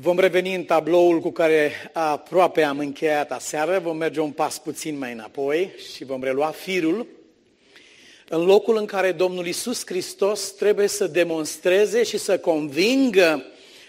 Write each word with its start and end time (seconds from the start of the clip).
Vom 0.00 0.18
reveni 0.18 0.54
în 0.54 0.64
tabloul 0.64 1.20
cu 1.20 1.30
care 1.30 1.72
aproape 1.92 2.62
am 2.62 2.78
încheiat 2.78 3.32
aseară, 3.32 3.78
vom 3.78 3.96
merge 3.96 4.20
un 4.20 4.30
pas 4.30 4.58
puțin 4.58 4.98
mai 4.98 5.12
înapoi 5.12 5.70
și 5.94 6.04
vom 6.04 6.22
relua 6.22 6.50
firul 6.50 7.06
în 8.28 8.44
locul 8.44 8.76
în 8.76 8.84
care 8.86 9.12
Domnul 9.12 9.46
Isus 9.46 9.86
Hristos 9.86 10.52
trebuie 10.52 10.86
să 10.86 11.06
demonstreze 11.06 12.02
și 12.02 12.18
să 12.18 12.38
convingă 12.38 13.44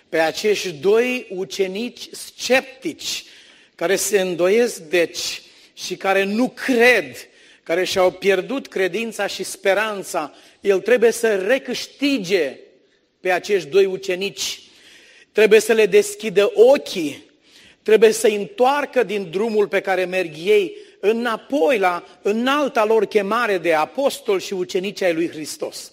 pe 0.10 0.20
acești 0.20 0.72
doi 0.72 1.28
ucenici 1.30 2.08
sceptici 2.12 3.24
care 3.76 3.96
se 3.96 4.22
îndoiesc 4.22 4.78
deci 4.78 5.42
și 5.74 5.96
care 5.96 6.24
nu 6.24 6.50
cred, 6.50 7.16
care 7.64 7.84
și-au 7.84 8.12
pierdut 8.12 8.68
credința 8.68 9.28
și 9.28 9.44
speranța. 9.44 10.34
El 10.62 10.80
trebuie 10.80 11.12
să 11.12 11.36
recâștige 11.36 12.58
pe 13.20 13.32
acești 13.32 13.70
doi 13.70 13.86
ucenici 13.86 14.60
trebuie 15.32 15.60
să 15.60 15.74
le 15.74 15.86
deschidă 15.86 16.52
ochii, 16.54 17.24
trebuie 17.84 18.12
să 18.12 18.28
întoarcă 18.28 19.04
din 19.04 19.30
drumul 19.32 19.68
pe 19.68 19.82
care 19.82 20.06
merg 20.06 20.32
ei 20.44 20.76
înapoi 21.00 21.78
la 21.78 22.04
înalta 22.22 22.86
lor 22.86 23.06
chemare 23.06 23.58
de 23.58 23.74
apostol 23.74 24.40
și 24.40 24.54
ucenici 24.54 25.02
ai 25.02 25.14
lui 25.14 25.30
Hristos. 25.30 25.92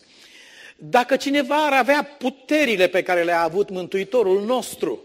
Dacă 0.77 1.17
cineva 1.17 1.67
ar 1.67 1.73
avea 1.73 2.17
puterile 2.19 2.87
pe 2.87 3.03
care 3.03 3.23
le-a 3.23 3.43
avut 3.43 3.71
Mântuitorul 3.71 4.45
nostru, 4.45 5.03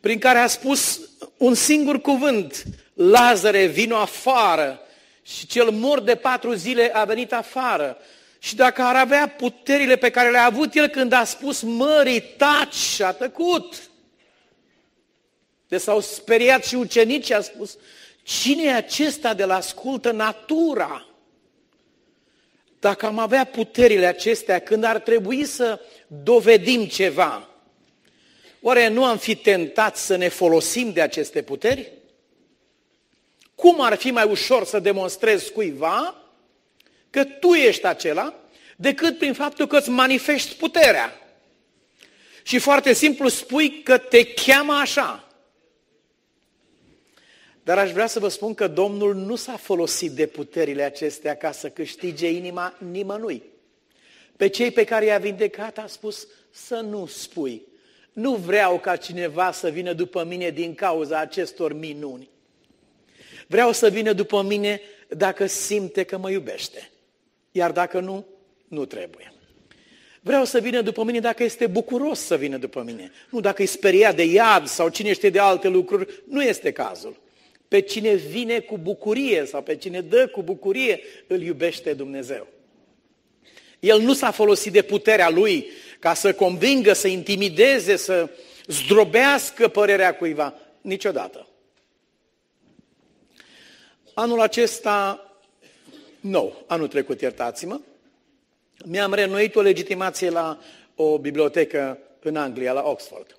prin 0.00 0.18
care 0.18 0.38
a 0.38 0.46
spus 0.46 1.00
un 1.36 1.54
singur 1.54 2.00
cuvânt, 2.00 2.64
Lazare, 2.94 3.66
vino 3.66 3.96
afară, 3.96 4.80
și 5.22 5.46
cel 5.46 5.70
mor 5.70 6.00
de 6.00 6.14
patru 6.14 6.52
zile 6.52 6.90
a 6.94 7.04
venit 7.04 7.32
afară, 7.32 7.98
și 8.38 8.54
dacă 8.56 8.82
ar 8.82 8.96
avea 8.96 9.28
puterile 9.28 9.96
pe 9.96 10.10
care 10.10 10.30
le-a 10.30 10.44
avut 10.44 10.74
el 10.74 10.88
când 10.88 11.12
a 11.12 11.24
spus 11.24 11.62
mării, 11.62 12.20
taci 12.20 12.74
și 12.74 13.02
a 13.02 13.12
tăcut. 13.12 13.90
De 15.68 15.78
s-au 15.78 16.00
speriat 16.00 16.64
și 16.64 16.74
ucenicii, 16.74 17.34
a 17.34 17.40
spus, 17.40 17.76
cine 18.22 18.62
e 18.62 18.74
acesta 18.74 19.34
de 19.34 19.44
la 19.44 19.54
ascultă 19.54 20.12
natura? 20.12 21.06
Dacă 22.80 23.06
am 23.06 23.18
avea 23.18 23.44
puterile 23.44 24.06
acestea, 24.06 24.58
când 24.58 24.84
ar 24.84 24.98
trebui 24.98 25.44
să 25.44 25.80
dovedim 26.06 26.86
ceva, 26.86 27.48
oare 28.60 28.88
nu 28.88 29.04
am 29.04 29.18
fi 29.18 29.34
tentați 29.34 30.06
să 30.06 30.16
ne 30.16 30.28
folosim 30.28 30.92
de 30.92 31.00
aceste 31.00 31.42
puteri? 31.42 31.92
Cum 33.54 33.80
ar 33.80 33.94
fi 33.96 34.10
mai 34.10 34.24
ușor 34.30 34.64
să 34.64 34.78
demonstrezi 34.78 35.52
cuiva 35.52 36.27
că 37.18 37.24
tu 37.24 37.54
ești 37.54 37.86
acela, 37.86 38.34
decât 38.76 39.18
prin 39.18 39.32
faptul 39.32 39.66
că 39.66 39.76
îți 39.76 39.90
manifesti 39.90 40.54
puterea. 40.54 41.12
Și 42.42 42.58
foarte 42.58 42.92
simplu 42.92 43.28
spui 43.28 43.82
că 43.82 43.98
te 43.98 44.24
cheamă 44.24 44.72
așa. 44.72 45.28
Dar 47.62 47.78
aș 47.78 47.90
vrea 47.90 48.06
să 48.06 48.18
vă 48.18 48.28
spun 48.28 48.54
că 48.54 48.68
Domnul 48.68 49.14
nu 49.14 49.36
s-a 49.36 49.56
folosit 49.56 50.10
de 50.10 50.26
puterile 50.26 50.82
acestea 50.82 51.36
ca 51.36 51.52
să 51.52 51.68
câștige 51.68 52.30
inima 52.30 52.74
nimănui. 52.90 53.42
Pe 54.36 54.48
cei 54.48 54.70
pe 54.70 54.84
care 54.84 55.04
i-a 55.04 55.18
vindecat 55.18 55.78
a 55.78 55.86
spus 55.86 56.26
să 56.50 56.74
nu 56.74 57.06
spui. 57.06 57.62
Nu 58.12 58.34
vreau 58.34 58.78
ca 58.78 58.96
cineva 58.96 59.52
să 59.52 59.68
vină 59.68 59.92
după 59.92 60.24
mine 60.24 60.50
din 60.50 60.74
cauza 60.74 61.18
acestor 61.18 61.72
minuni. 61.72 62.28
Vreau 63.46 63.72
să 63.72 63.88
vină 63.88 64.12
după 64.12 64.42
mine 64.42 64.80
dacă 65.08 65.46
simte 65.46 66.02
că 66.04 66.18
mă 66.18 66.30
iubește. 66.30 66.90
Iar 67.58 67.72
dacă 67.72 68.00
nu, 68.00 68.26
nu 68.68 68.84
trebuie. 68.84 69.32
Vreau 70.20 70.44
să 70.44 70.58
vină 70.60 70.80
după 70.80 71.04
mine 71.04 71.20
dacă 71.20 71.42
este 71.42 71.66
bucuros 71.66 72.20
să 72.20 72.36
vină 72.36 72.56
după 72.56 72.82
mine. 72.82 73.10
Nu 73.30 73.40
dacă 73.40 73.62
e 73.62 73.66
speriat 73.66 74.16
de 74.16 74.24
iad 74.24 74.66
sau 74.66 74.88
cine 74.88 75.12
știe 75.12 75.30
de 75.30 75.38
alte 75.38 75.68
lucruri, 75.68 76.22
nu 76.28 76.42
este 76.42 76.72
cazul. 76.72 77.20
Pe 77.68 77.80
cine 77.80 78.14
vine 78.14 78.58
cu 78.58 78.78
bucurie 78.78 79.44
sau 79.46 79.62
pe 79.62 79.76
cine 79.76 80.00
dă 80.00 80.28
cu 80.28 80.42
bucurie, 80.42 81.00
îl 81.26 81.42
iubește 81.42 81.92
Dumnezeu. 81.92 82.46
El 83.80 84.00
nu 84.00 84.14
s-a 84.14 84.30
folosit 84.30 84.72
de 84.72 84.82
puterea 84.82 85.30
lui 85.30 85.66
ca 85.98 86.14
să 86.14 86.34
convingă, 86.34 86.92
să 86.92 87.08
intimideze, 87.08 87.96
să 87.96 88.28
zdrobească 88.66 89.68
părerea 89.68 90.14
cuiva. 90.14 90.54
Niciodată. 90.80 91.48
Anul 94.14 94.40
acesta 94.40 95.22
nou, 96.30 96.64
anul 96.66 96.88
trecut, 96.88 97.20
iertați-mă, 97.20 97.80
mi-am 98.84 99.14
renuit 99.14 99.56
o 99.56 99.60
legitimație 99.60 100.30
la 100.30 100.58
o 100.94 101.18
bibliotecă 101.18 101.98
în 102.22 102.36
Anglia, 102.36 102.72
la 102.72 102.82
Oxford. 102.82 103.36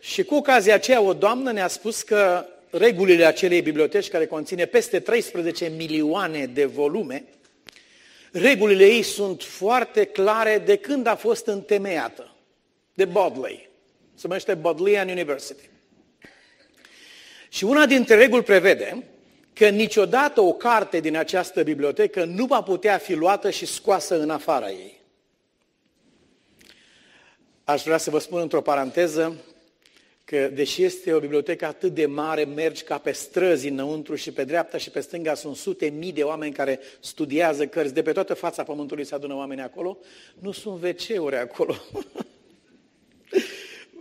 Și 0.00 0.24
cu 0.24 0.34
ocazia 0.34 0.74
aceea 0.74 1.00
o 1.00 1.14
doamnă 1.14 1.52
ne-a 1.52 1.68
spus 1.68 2.02
că 2.02 2.46
regulile 2.70 3.24
acelei 3.24 3.62
biblioteci, 3.62 4.08
care 4.08 4.26
conține 4.26 4.64
peste 4.64 5.00
13 5.00 5.72
milioane 5.76 6.46
de 6.46 6.64
volume, 6.64 7.24
regulile 8.32 8.84
ei 8.84 9.02
sunt 9.02 9.42
foarte 9.42 10.04
clare 10.04 10.62
de 10.64 10.76
când 10.76 11.06
a 11.06 11.14
fost 11.14 11.46
întemeiată, 11.46 12.34
de 12.94 13.04
Bodley. 13.04 13.68
Se 14.14 14.26
numește 14.26 14.54
Bodleian 14.54 15.08
University. 15.08 15.68
Și 17.48 17.64
una 17.64 17.86
dintre 17.86 18.14
reguli 18.14 18.42
prevede 18.42 19.04
că 19.58 19.68
niciodată 19.68 20.40
o 20.40 20.52
carte 20.52 21.00
din 21.00 21.16
această 21.16 21.62
bibliotecă 21.62 22.24
nu 22.24 22.46
va 22.46 22.62
putea 22.62 22.98
fi 22.98 23.14
luată 23.14 23.50
și 23.50 23.66
scoasă 23.66 24.20
în 24.20 24.30
afara 24.30 24.70
ei. 24.70 25.00
Aș 27.64 27.82
vrea 27.82 27.96
să 27.96 28.10
vă 28.10 28.18
spun 28.18 28.40
într-o 28.40 28.60
paranteză 28.60 29.36
că, 30.24 30.50
deși 30.54 30.82
este 30.82 31.12
o 31.12 31.18
bibliotecă 31.18 31.66
atât 31.66 31.94
de 31.94 32.06
mare, 32.06 32.44
mergi 32.44 32.82
ca 32.82 32.98
pe 32.98 33.12
străzi 33.12 33.68
înăuntru 33.68 34.14
și 34.14 34.32
pe 34.32 34.44
dreapta 34.44 34.78
și 34.78 34.90
pe 34.90 35.00
stânga 35.00 35.34
sunt 35.34 35.56
sute 35.56 35.86
mii 35.86 36.12
de 36.12 36.22
oameni 36.22 36.52
care 36.52 36.80
studiază 37.00 37.66
cărți. 37.66 37.94
De 37.94 38.02
pe 38.02 38.12
toată 38.12 38.34
fața 38.34 38.62
pământului 38.62 39.04
se 39.04 39.14
adună 39.14 39.34
oameni 39.34 39.60
acolo. 39.62 39.98
Nu 40.38 40.52
sunt 40.52 40.82
wc 40.82 41.34
acolo. 41.34 41.76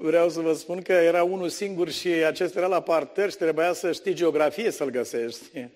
vreau 0.06 0.30
să 0.30 0.40
vă 0.40 0.54
spun 0.54 0.82
că 0.82 0.92
era 0.92 1.24
unul 1.24 1.50
singur 1.50 1.90
și 1.90 2.08
acesta 2.08 2.60
era 2.60 2.68
la 2.68 2.82
parter 2.82 3.30
și 3.30 3.36
trebuia 3.36 3.74
să 3.74 3.92
știi 3.92 4.14
geografie 4.14 4.72
să-l 4.72 4.90
găsești. 4.90 5.68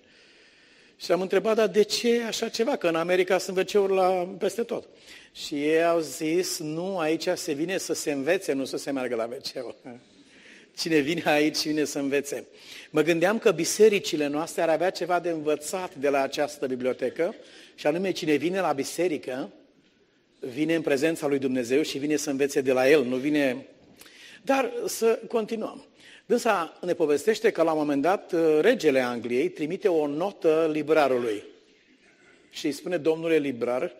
Și 0.96 1.12
am 1.12 1.20
întrebat, 1.20 1.56
dar 1.56 1.68
de 1.68 1.82
ce 1.82 2.22
așa 2.22 2.48
ceva? 2.48 2.76
Că 2.76 2.88
în 2.88 2.94
America 2.94 3.38
sunt 3.38 3.74
wc 3.74 3.88
la 3.90 4.34
peste 4.38 4.62
tot. 4.62 4.88
Și 5.32 5.54
ei 5.54 5.84
au 5.84 6.00
zis, 6.00 6.58
nu, 6.58 6.98
aici 6.98 7.28
se 7.34 7.52
vine 7.52 7.78
să 7.78 7.92
se 7.92 8.12
învețe, 8.12 8.52
nu 8.52 8.64
să 8.64 8.76
se 8.76 8.90
meargă 8.90 9.14
la 9.14 9.28
wc 9.32 9.74
Cine 10.80 10.98
vine 10.98 11.22
aici 11.24 11.66
vine 11.66 11.84
să 11.84 11.98
învețe. 11.98 12.46
Mă 12.90 13.02
gândeam 13.02 13.38
că 13.38 13.50
bisericile 13.50 14.26
noastre 14.26 14.62
ar 14.62 14.68
avea 14.68 14.90
ceva 14.90 15.20
de 15.20 15.30
învățat 15.30 15.94
de 15.94 16.08
la 16.08 16.22
această 16.22 16.66
bibliotecă 16.66 17.34
și 17.74 17.86
anume 17.86 18.10
cine 18.10 18.34
vine 18.34 18.60
la 18.60 18.72
biserică 18.72 19.50
vine 20.40 20.74
în 20.74 20.82
prezența 20.82 21.26
lui 21.26 21.38
Dumnezeu 21.38 21.82
și 21.82 21.98
vine 21.98 22.16
să 22.16 22.30
învețe 22.30 22.60
de 22.60 22.72
la 22.72 22.90
El, 22.90 23.04
nu 23.04 23.16
vine 23.16 23.66
dar 24.42 24.72
să 24.86 25.20
continuăm. 25.28 25.84
Dânsa 26.26 26.78
ne 26.80 26.92
povestește 26.92 27.50
că 27.50 27.62
la 27.62 27.72
un 27.72 27.78
moment 27.78 28.02
dat 28.02 28.32
uh, 28.32 28.58
regele 28.60 29.00
Angliei 29.00 29.48
trimite 29.48 29.88
o 29.88 30.06
notă 30.06 30.68
librarului 30.72 31.42
și 32.50 32.66
îi 32.66 32.72
spune, 32.72 32.96
domnule 32.96 33.36
librar, 33.36 33.92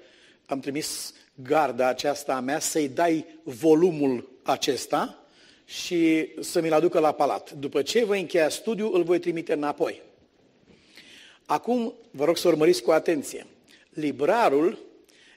am 0.46 0.60
trimis 0.60 1.14
garda 1.34 1.86
aceasta 1.86 2.34
a 2.34 2.40
mea 2.40 2.58
să-i 2.58 2.88
dai 2.88 3.26
volumul 3.42 4.28
acesta 4.42 5.24
și 5.64 6.28
să 6.40 6.60
mi-l 6.60 6.72
aducă 6.72 6.98
la 6.98 7.12
palat. 7.12 7.52
După 7.52 7.82
ce 7.82 8.04
voi 8.04 8.20
încheia 8.20 8.48
studiul, 8.48 8.94
îl 8.94 9.02
voi 9.02 9.18
trimite 9.18 9.52
înapoi. 9.52 10.02
Acum, 11.46 11.94
vă 12.10 12.24
rog 12.24 12.36
să 12.36 12.48
urmăriți 12.48 12.82
cu 12.82 12.90
atenție. 12.90 13.46
Librarul 13.90 14.78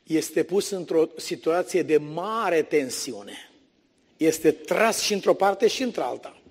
este 0.04 0.44
pus 0.44 0.70
într-o 0.70 1.10
situație 1.18 1.82
de 1.82 1.98
mare 1.98 2.62
tensiune 2.62 3.53
este 4.26 4.52
tras 4.52 5.02
și 5.02 5.14
într-o 5.14 5.34
parte 5.34 5.68
și 5.68 5.84
într-alta. 5.84 6.42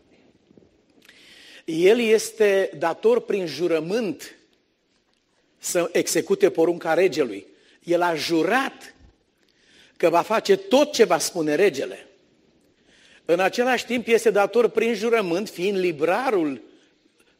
El 1.65 2.01
este 2.01 2.71
dator 2.79 3.21
prin 3.21 3.47
jurământ 3.47 4.37
să 5.59 5.89
execute 5.93 6.51
porunca 6.51 6.95
regelui. 6.95 7.47
El 7.83 8.03
a 8.03 8.15
jurat 8.15 8.95
că 9.97 10.09
va 10.09 10.23
face 10.23 10.57
tot 10.57 10.93
ce 10.93 11.05
va 11.05 11.19
spune 11.19 11.55
regele. 11.55 12.07
În 13.25 13.41
același 13.41 13.87
timp 13.87 14.07
este 14.07 14.31
dator 14.31 14.69
prin 14.69 14.95
jurământ, 14.95 15.49
fiind 15.49 15.79
librarul 15.79 16.63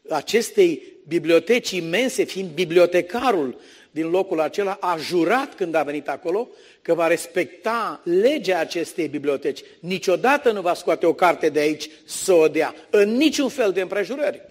acestei 0.09 0.83
biblioteci 1.07 1.71
imense, 1.71 2.23
fiind 2.23 2.49
bibliotecarul 2.49 3.59
din 3.93 4.09
locul 4.09 4.39
acela, 4.39 4.77
a 4.79 4.97
jurat 4.97 5.55
când 5.55 5.75
a 5.75 5.83
venit 5.83 6.09
acolo 6.09 6.49
că 6.81 6.93
va 6.93 7.07
respecta 7.07 8.01
legea 8.03 8.59
acestei 8.59 9.07
biblioteci. 9.07 9.59
Niciodată 9.79 10.51
nu 10.51 10.61
va 10.61 10.73
scoate 10.73 11.05
o 11.05 11.13
carte 11.13 11.49
de 11.49 11.59
aici 11.59 11.89
să 12.05 12.33
o 12.33 12.47
dea, 12.47 12.75
în 12.89 13.15
niciun 13.15 13.49
fel 13.49 13.71
de 13.71 13.81
împrejurări. 13.81 14.41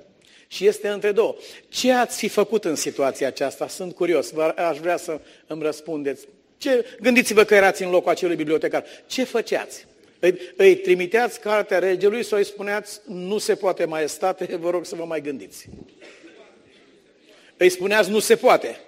Și 0.47 0.67
este 0.67 0.89
între 0.89 1.13
două. 1.13 1.35
Ce 1.69 1.93
ați 1.93 2.19
fi 2.19 2.29
făcut 2.29 2.65
în 2.65 2.75
situația 2.75 3.27
aceasta? 3.27 3.69
Sunt 3.69 3.95
curios, 3.95 4.33
aș 4.57 4.79
vrea 4.79 4.97
să 4.97 5.21
îmi 5.47 5.63
răspundeți. 5.63 6.27
Ce, 6.57 6.85
gândiți-vă 7.01 7.45
că 7.45 7.55
erați 7.55 7.83
în 7.83 7.91
locul 7.91 8.11
acelui 8.11 8.37
bibliotecar. 8.37 8.85
Ce 9.07 9.25
făceați? 9.25 9.87
Îi, 10.19 10.39
îi 10.57 10.77
trimiteați 10.77 11.41
cartea 11.41 11.79
regelui 11.79 12.25
sau 12.25 12.39
îi 12.39 12.45
spuneați, 12.45 13.01
nu 13.07 13.39
se 13.39 13.55
poate 13.55 13.85
maestate, 13.85 14.57
vă 14.57 14.71
rog 14.71 14.85
să 14.85 14.95
vă 14.95 15.05
mai 15.05 15.21
gândiți. 15.21 15.69
Îi 17.57 17.69
spuneați, 17.69 18.11
nu 18.11 18.19
se 18.19 18.37
poate. 18.37 18.81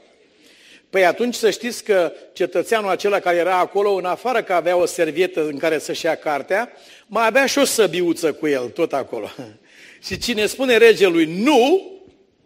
Păi 0.94 1.05
atunci 1.05 1.35
să 1.35 1.50
știți 1.50 1.85
că 1.85 2.12
cetățeanul 2.32 2.91
acela 2.91 3.20
care 3.20 3.37
era 3.37 3.58
acolo, 3.58 3.93
în 3.93 4.05
afară 4.05 4.43
că 4.43 4.52
avea 4.52 4.76
o 4.76 4.87
servietă 4.87 5.46
în 5.46 5.58
care 5.58 5.79
să-și 5.79 6.05
ia 6.05 6.14
cartea, 6.14 6.73
mai 7.06 7.26
avea 7.26 7.46
și 7.46 7.58
o 7.58 7.64
săbiuță 7.64 8.32
cu 8.32 8.46
el, 8.46 8.69
tot 8.69 8.93
acolo. 8.93 9.31
și 10.06 10.19
cine 10.19 10.46
spune 10.46 10.76
regelui 10.76 11.43
nu, 11.43 11.93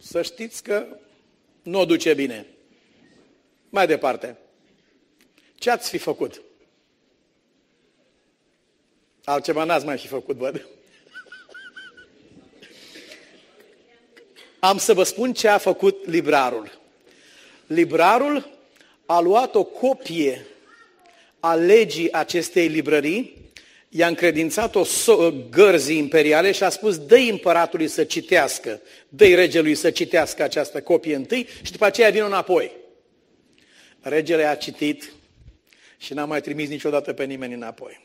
să 0.02 0.22
știți 0.22 0.62
că 0.62 0.86
nu 1.62 1.80
o 1.80 1.84
duce 1.84 2.14
bine. 2.14 2.46
Mai 3.68 3.86
departe. 3.86 4.36
Ce 5.54 5.70
ați 5.70 5.88
fi 5.90 5.98
făcut? 5.98 6.42
Altceva 9.24 9.64
n-ați 9.64 9.86
mai 9.86 9.98
fi 9.98 10.06
făcut, 10.06 10.36
văd. 10.36 10.66
Am 14.58 14.78
să 14.78 14.94
vă 14.94 15.02
spun 15.02 15.32
ce 15.32 15.48
a 15.48 15.58
făcut 15.58 16.06
librarul. 16.06 16.78
Librarul 17.68 18.48
a 19.06 19.20
luat 19.20 19.54
o 19.54 19.64
copie 19.64 20.46
a 21.40 21.54
legii 21.54 22.12
acestei 22.12 22.66
librării, 22.66 23.36
i-a 23.88 24.06
încredințat-o 24.06 24.82
gărzii 25.50 25.98
imperiale 25.98 26.52
și 26.52 26.62
a 26.62 26.68
spus, 26.68 26.98
dă 26.98 27.16
împăratului 27.16 27.88
să 27.88 28.04
citească, 28.04 28.80
dă 29.08 29.24
regelui 29.24 29.74
să 29.74 29.90
citească 29.90 30.42
această 30.42 30.82
copie 30.82 31.14
întâi 31.14 31.46
și 31.62 31.72
după 31.72 31.84
aceea 31.84 32.10
vină 32.10 32.26
înapoi. 32.26 32.72
Regele 34.00 34.44
a 34.44 34.54
citit 34.54 35.12
și 35.96 36.14
n-a 36.14 36.24
mai 36.24 36.40
trimis 36.40 36.68
niciodată 36.68 37.12
pe 37.12 37.24
nimeni 37.24 37.54
înapoi. 37.54 38.00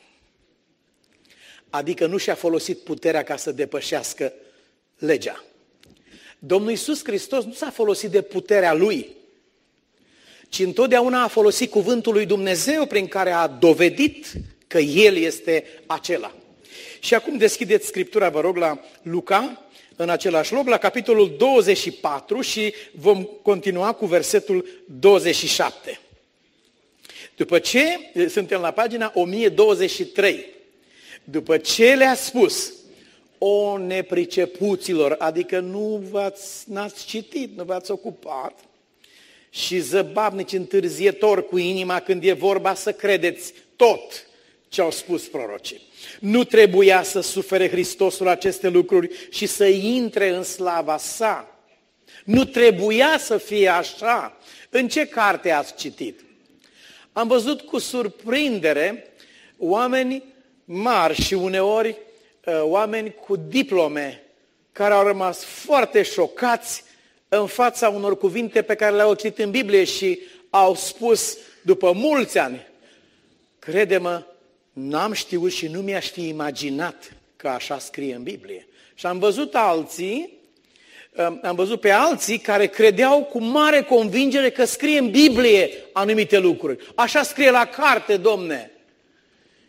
Adică 1.70 2.06
nu 2.06 2.16
și-a 2.16 2.34
folosit 2.34 2.78
puterea 2.78 3.22
ca 3.22 3.36
să 3.36 3.52
depășească 3.52 4.32
legea. 4.98 5.44
Domnul 6.38 6.70
Iisus 6.70 7.04
Hristos 7.04 7.44
nu 7.44 7.52
s-a 7.52 7.70
folosit 7.70 8.10
de 8.10 8.22
puterea 8.22 8.72
Lui, 8.72 9.16
ci 10.54 10.58
întotdeauna 10.60 11.22
a 11.22 11.28
folosit 11.28 11.70
cuvântul 11.70 12.12
lui 12.12 12.26
Dumnezeu 12.26 12.86
prin 12.86 13.06
care 13.06 13.30
a 13.30 13.46
dovedit 13.46 14.26
că 14.66 14.78
El 14.78 15.16
este 15.16 15.64
acela. 15.86 16.34
Și 17.00 17.14
acum 17.14 17.36
deschideți 17.36 17.86
Scriptura, 17.86 18.28
vă 18.28 18.40
rog, 18.40 18.56
la 18.56 18.80
Luca, 19.02 19.64
în 19.96 20.08
același 20.08 20.52
loc, 20.52 20.68
la 20.68 20.78
capitolul 20.78 21.34
24 21.38 22.40
și 22.40 22.74
vom 22.92 23.22
continua 23.22 23.92
cu 23.92 24.06
versetul 24.06 24.66
27. 24.86 26.00
După 27.36 27.58
ce, 27.58 27.84
suntem 28.28 28.60
la 28.60 28.70
pagina 28.70 29.12
1023, 29.14 30.46
după 31.24 31.56
ce 31.56 31.94
le-a 31.94 32.14
spus, 32.14 32.72
o 33.38 33.78
nepricepuților, 33.78 35.16
adică 35.18 35.60
nu 35.60 36.02
v-ați, 36.10 36.70
n-ați 36.70 37.06
citit, 37.06 37.56
nu 37.56 37.64
v-ați 37.64 37.90
ocupat, 37.90 38.58
și 39.54 39.78
zăbavnici 39.78 40.52
întârzietor 40.52 41.46
cu 41.46 41.58
inima 41.58 42.00
când 42.00 42.24
e 42.24 42.32
vorba 42.32 42.74
să 42.74 42.92
credeți 42.92 43.52
tot 43.76 44.26
ce 44.68 44.80
au 44.80 44.90
spus 44.90 45.22
prorocii. 45.22 45.82
Nu 46.20 46.44
trebuia 46.44 47.02
să 47.02 47.20
sufere 47.20 47.68
Hristosul 47.68 48.28
aceste 48.28 48.68
lucruri 48.68 49.10
și 49.30 49.46
să 49.46 49.64
intre 49.66 50.28
în 50.28 50.42
slava 50.42 50.96
sa. 50.96 51.58
Nu 52.24 52.44
trebuia 52.44 53.18
să 53.18 53.36
fie 53.36 53.68
așa. 53.68 54.38
În 54.70 54.88
ce 54.88 55.06
carte 55.06 55.50
ați 55.50 55.74
citit? 55.74 56.20
Am 57.12 57.28
văzut 57.28 57.60
cu 57.60 57.78
surprindere 57.78 59.12
oameni 59.58 60.22
mari 60.64 61.22
și 61.22 61.34
uneori 61.34 61.88
uh, 62.44 62.60
oameni 62.62 63.14
cu 63.14 63.36
diplome 63.36 64.22
care 64.72 64.94
au 64.94 65.06
rămas 65.06 65.44
foarte 65.44 66.02
șocați 66.02 66.84
în 67.38 67.46
fața 67.46 67.88
unor 67.88 68.18
cuvinte 68.18 68.62
pe 68.62 68.74
care 68.74 68.96
le-au 68.96 69.14
citit 69.14 69.38
în 69.38 69.50
Biblie 69.50 69.84
și 69.84 70.20
au 70.50 70.74
spus 70.74 71.38
după 71.62 71.92
mulți 71.92 72.38
ani, 72.38 72.66
crede-mă, 73.58 74.22
n-am 74.72 75.12
știut 75.12 75.52
și 75.52 75.66
nu 75.66 75.80
mi-aș 75.80 76.10
fi 76.10 76.28
imaginat 76.28 77.12
că 77.36 77.48
așa 77.48 77.78
scrie 77.78 78.14
în 78.14 78.22
Biblie. 78.22 78.66
Și 78.94 79.06
am 79.06 79.18
văzut 79.18 79.54
alții, 79.54 80.38
um, 81.16 81.40
am 81.42 81.54
văzut 81.54 81.80
pe 81.80 81.90
alții 81.90 82.38
care 82.38 82.66
credeau 82.66 83.24
cu 83.24 83.40
mare 83.40 83.82
convingere 83.82 84.50
că 84.50 84.64
scrie 84.64 84.98
în 84.98 85.10
Biblie 85.10 85.70
anumite 85.92 86.38
lucruri. 86.38 86.92
Așa 86.94 87.22
scrie 87.22 87.50
la 87.50 87.64
carte, 87.66 88.16
domne. 88.16 88.70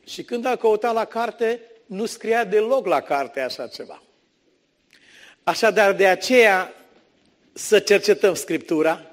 Și 0.07 0.23
când 0.23 0.45
a 0.45 0.55
căutat 0.55 0.93
la 0.93 1.05
carte, 1.05 1.59
nu 1.85 2.05
scria 2.05 2.43
deloc 2.43 2.87
la 2.87 3.01
carte 3.01 3.39
așa 3.39 3.67
ceva. 3.67 4.03
Așadar, 5.43 5.93
de 5.93 6.07
aceea 6.07 6.73
să 7.57 7.79
cercetăm 7.79 8.33
Scriptura 8.33 9.11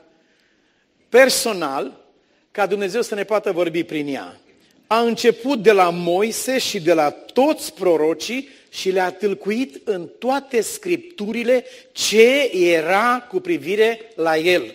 personal, 1.08 2.04
ca 2.50 2.66
Dumnezeu 2.66 3.02
să 3.02 3.14
ne 3.14 3.24
poată 3.24 3.52
vorbi 3.52 3.84
prin 3.84 4.06
ea. 4.06 4.40
A 4.86 5.00
început 5.00 5.62
de 5.62 5.72
la 5.72 5.90
Moise 5.90 6.58
și 6.58 6.80
de 6.80 6.92
la 6.92 7.10
toți 7.10 7.74
prorocii 7.74 8.48
și 8.70 8.90
le-a 8.90 9.12
tâlcuit 9.12 9.88
în 9.88 10.08
toate 10.18 10.60
Scripturile 10.60 11.64
ce 11.92 12.50
era 12.52 13.26
cu 13.28 13.40
privire 13.40 14.12
la 14.14 14.36
el. 14.36 14.74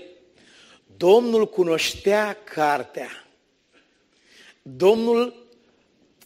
Domnul 0.98 1.50
cunoștea 1.50 2.38
cartea. 2.44 3.28
Domnul 4.62 5.46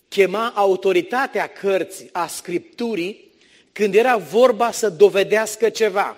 chema 0.08 0.52
autoritatea 0.56 1.48
cărții, 1.48 2.10
a 2.12 2.28
Scripturii, 2.28 3.32
când 3.72 3.96
era 3.96 4.18
vorba 4.18 4.72
să 4.72 4.90
dovedească 4.90 5.70
ceva. 5.70 6.18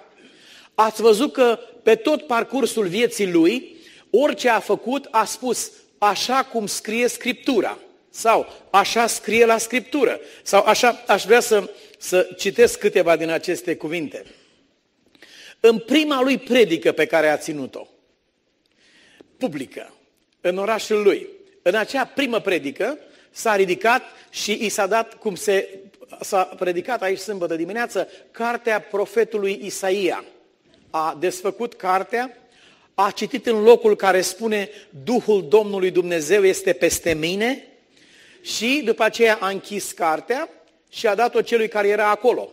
Ați 0.75 1.01
văzut 1.01 1.33
că 1.33 1.59
pe 1.83 1.95
tot 1.95 2.27
parcursul 2.27 2.87
vieții 2.87 3.31
lui, 3.31 3.75
orice 4.09 4.49
a 4.49 4.59
făcut, 4.59 5.07
a 5.11 5.25
spus 5.25 5.71
așa 5.97 6.43
cum 6.43 6.67
scrie 6.67 7.07
Scriptura. 7.07 7.79
Sau 8.09 8.53
așa 8.69 9.07
scrie 9.07 9.45
la 9.45 9.57
Scriptură. 9.57 10.19
Sau 10.43 10.63
așa 10.63 11.03
aș 11.07 11.23
vrea 11.23 11.39
să, 11.39 11.69
să 11.97 12.29
citesc 12.37 12.79
câteva 12.79 13.15
din 13.15 13.29
aceste 13.29 13.75
cuvinte. 13.75 14.25
În 15.59 15.79
prima 15.79 16.21
lui 16.21 16.37
predică 16.37 16.91
pe 16.91 17.05
care 17.05 17.29
a 17.29 17.37
ținut-o, 17.37 17.87
publică, 19.37 19.93
în 20.41 20.57
orașul 20.57 21.01
lui, 21.01 21.27
în 21.61 21.75
acea 21.75 22.05
primă 22.05 22.39
predică, 22.39 22.97
s-a 23.31 23.55
ridicat 23.55 24.03
și 24.29 24.51
i 24.61 24.69
s-a 24.69 24.87
dat, 24.87 25.13
cum 25.13 25.35
se, 25.35 25.79
s-a 26.21 26.43
predicat 26.43 27.01
aici 27.01 27.17
sâmbătă 27.17 27.55
dimineață, 27.55 28.07
cartea 28.31 28.81
profetului 28.81 29.59
Isaia 29.63 30.23
a 30.95 31.17
desfăcut 31.19 31.73
cartea, 31.73 32.37
a 32.93 33.11
citit 33.11 33.45
în 33.45 33.63
locul 33.63 33.95
care 33.95 34.21
spune 34.21 34.69
Duhul 35.03 35.47
Domnului 35.47 35.91
Dumnezeu 35.91 36.45
este 36.45 36.73
peste 36.73 37.13
mine 37.13 37.67
și 38.41 38.81
după 38.85 39.03
aceea 39.03 39.37
a 39.39 39.49
închis 39.49 39.91
cartea 39.91 40.49
și 40.89 41.07
a 41.07 41.15
dat-o 41.15 41.41
celui 41.41 41.67
care 41.67 41.87
era 41.87 42.09
acolo. 42.09 42.49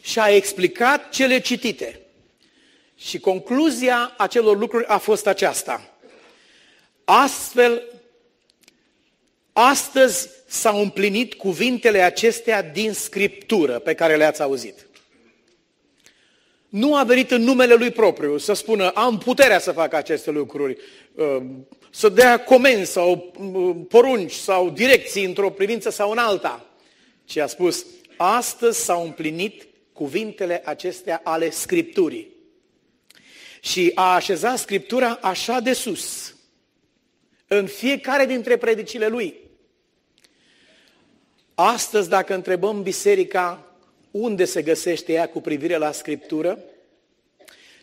Și 0.00 0.18
a 0.18 0.28
explicat 0.28 1.08
cele 1.08 1.40
citite. 1.40 2.00
Și 2.96 3.18
concluzia 3.18 4.14
acelor 4.16 4.58
lucruri 4.58 4.86
a 4.86 4.98
fost 4.98 5.26
aceasta. 5.26 5.98
Astfel, 7.04 7.82
astăzi 9.52 10.28
s-au 10.46 10.80
împlinit 10.80 11.34
cuvintele 11.34 12.00
acestea 12.00 12.62
din 12.62 12.92
Scriptură 12.92 13.78
pe 13.78 13.94
care 13.94 14.16
le-ați 14.16 14.42
auzit 14.42 14.87
nu 16.68 16.96
a 16.96 17.04
venit 17.04 17.30
în 17.30 17.42
numele 17.42 17.74
lui 17.74 17.90
propriu 17.90 18.38
să 18.38 18.52
spună 18.52 18.88
am 18.88 19.18
puterea 19.18 19.58
să 19.58 19.72
fac 19.72 19.92
aceste 19.92 20.30
lucruri, 20.30 20.76
uh, 21.14 21.42
să 21.90 22.08
dea 22.08 22.44
comenzi 22.44 22.92
sau 22.92 23.32
uh, 23.38 23.76
porunci 23.88 24.32
sau 24.32 24.70
direcții 24.70 25.24
într-o 25.24 25.50
privință 25.50 25.90
sau 25.90 26.10
în 26.10 26.18
alta, 26.18 26.66
ci 27.24 27.36
a 27.36 27.46
spus 27.46 27.86
astăzi 28.16 28.84
s-au 28.84 29.04
împlinit 29.04 29.66
cuvintele 29.92 30.62
acestea 30.64 31.20
ale 31.24 31.50
Scripturii. 31.50 32.36
Și 33.60 33.92
a 33.94 34.14
așezat 34.14 34.58
Scriptura 34.58 35.18
așa 35.22 35.60
de 35.60 35.72
sus, 35.72 36.34
în 37.46 37.66
fiecare 37.66 38.26
dintre 38.26 38.56
predicile 38.56 39.06
lui. 39.06 39.34
Astăzi, 41.54 42.08
dacă 42.08 42.34
întrebăm 42.34 42.82
biserica 42.82 43.67
unde 44.10 44.44
se 44.44 44.62
găsește 44.62 45.12
ea 45.12 45.28
cu 45.28 45.40
privire 45.40 45.76
la 45.76 45.92
Scriptură. 45.92 46.58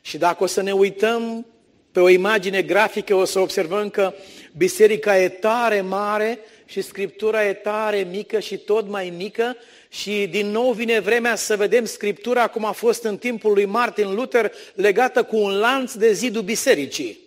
Și 0.01 0.17
dacă 0.17 0.44
o 0.44 0.46
să 0.46 0.62
ne 0.62 0.72
uităm 0.72 1.46
pe 1.91 2.00
o 2.00 2.10
imagine 2.10 2.62
grafică, 2.62 3.15
o 3.15 3.25
să 3.25 3.39
observăm 3.39 3.89
că 3.89 4.13
biserica 4.58 5.17
e 5.17 5.29
tare 5.29 5.82
mare 5.82 6.39
și 6.65 6.82
Scriptura 6.82 7.46
e 7.46 7.53
tare 7.53 8.08
mică 8.12 8.39
și 8.39 8.58
tot 8.58 8.88
mai 8.88 9.13
mică 9.17 9.55
și 9.89 10.27
din 10.27 10.48
nou 10.48 10.72
vine 10.72 11.00
vremea 11.00 11.36
să 11.36 11.55
vedem 11.55 11.86
Scriptura 11.86 12.48
cum 12.48 12.65
a 12.65 12.72
fost 12.72 13.03
în 13.03 13.17
timpul 13.17 13.53
lui 13.53 13.65
Martin 13.65 14.13
Luther 14.13 14.51
legată 14.74 15.24
cu 15.24 15.38
un 15.38 15.58
lanț 15.58 15.94
de 15.94 16.13
zidul 16.13 16.41
bisericii. 16.41 17.20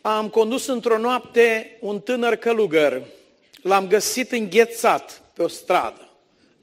Am 0.00 0.28
condus 0.28 0.66
într-o 0.66 0.98
noapte 0.98 1.76
un 1.80 2.00
tânăr 2.00 2.36
călugăr 2.36 3.02
l-am 3.62 3.86
găsit 3.86 4.32
înghețat 4.32 5.22
pe 5.34 5.42
o 5.42 5.48
stradă. 5.48 6.03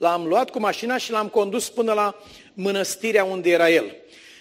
L-am 0.02 0.26
luat 0.26 0.50
cu 0.50 0.60
mașina 0.60 0.98
și 0.98 1.12
l-am 1.12 1.28
condus 1.28 1.70
până 1.70 1.94
la 1.94 2.16
mănăstirea 2.54 3.24
unde 3.24 3.50
era 3.50 3.70
el. 3.70 3.96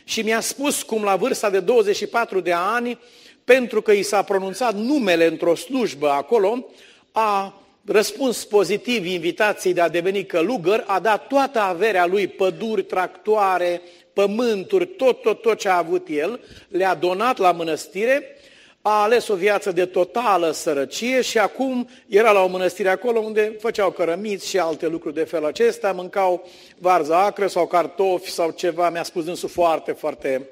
Și 0.04 0.22
mi-a 0.22 0.40
spus 0.40 0.82
cum 0.82 1.02
la 1.02 1.16
vârsta 1.16 1.50
de 1.50 1.60
24 1.60 2.40
de 2.40 2.52
ani, 2.52 2.98
pentru 3.44 3.82
că 3.82 3.92
i 3.92 4.02
s-a 4.02 4.22
pronunțat 4.22 4.74
numele 4.74 5.26
într-o 5.26 5.54
slujbă 5.54 6.10
acolo, 6.10 6.66
a 7.12 7.62
răspuns 7.84 8.44
pozitiv 8.44 9.06
invitației 9.06 9.72
de 9.72 9.80
a 9.80 9.88
deveni 9.88 10.26
călugăr, 10.26 10.84
a 10.86 11.00
dat 11.00 11.26
toată 11.26 11.60
averea 11.60 12.06
lui, 12.06 12.26
păduri, 12.26 12.82
tractoare, 12.82 13.80
pământuri, 14.12 14.86
tot, 14.86 15.22
tot, 15.22 15.42
tot 15.42 15.58
ce 15.58 15.68
a 15.68 15.76
avut 15.76 16.06
el, 16.10 16.40
le-a 16.68 16.94
donat 16.94 17.38
la 17.38 17.52
mănăstire, 17.52 18.36
a 18.82 19.02
ales 19.02 19.28
o 19.28 19.34
viață 19.34 19.72
de 19.72 19.87
totală 19.87 20.50
sărăcie 20.50 21.20
și 21.20 21.38
acum 21.38 21.88
era 22.06 22.32
la 22.32 22.42
o 22.42 22.49
mănăstire 22.49 22.88
acolo 22.88 23.18
unde 23.18 23.56
făceau 23.60 23.90
cărămiți 23.90 24.49
și 24.49 24.58
alte 24.58 24.87
lucruri 24.87 25.14
de 25.14 25.25
felul 25.25 25.46
acesta, 25.46 25.92
mâncau 25.92 26.49
varză 26.78 27.14
acră 27.14 27.46
sau 27.46 27.66
cartofi 27.66 28.30
sau 28.30 28.50
ceva, 28.50 28.90
mi-a 28.90 29.02
spus 29.02 29.25
dânsul 29.25 29.49
foarte, 29.49 29.92
foarte... 29.92 30.49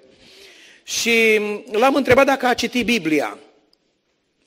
Și 0.83 1.41
l-am 1.71 1.95
întrebat 1.95 2.27
dacă 2.27 2.47
a 2.47 2.55
citit 2.55 2.85
Biblia. 2.85 3.39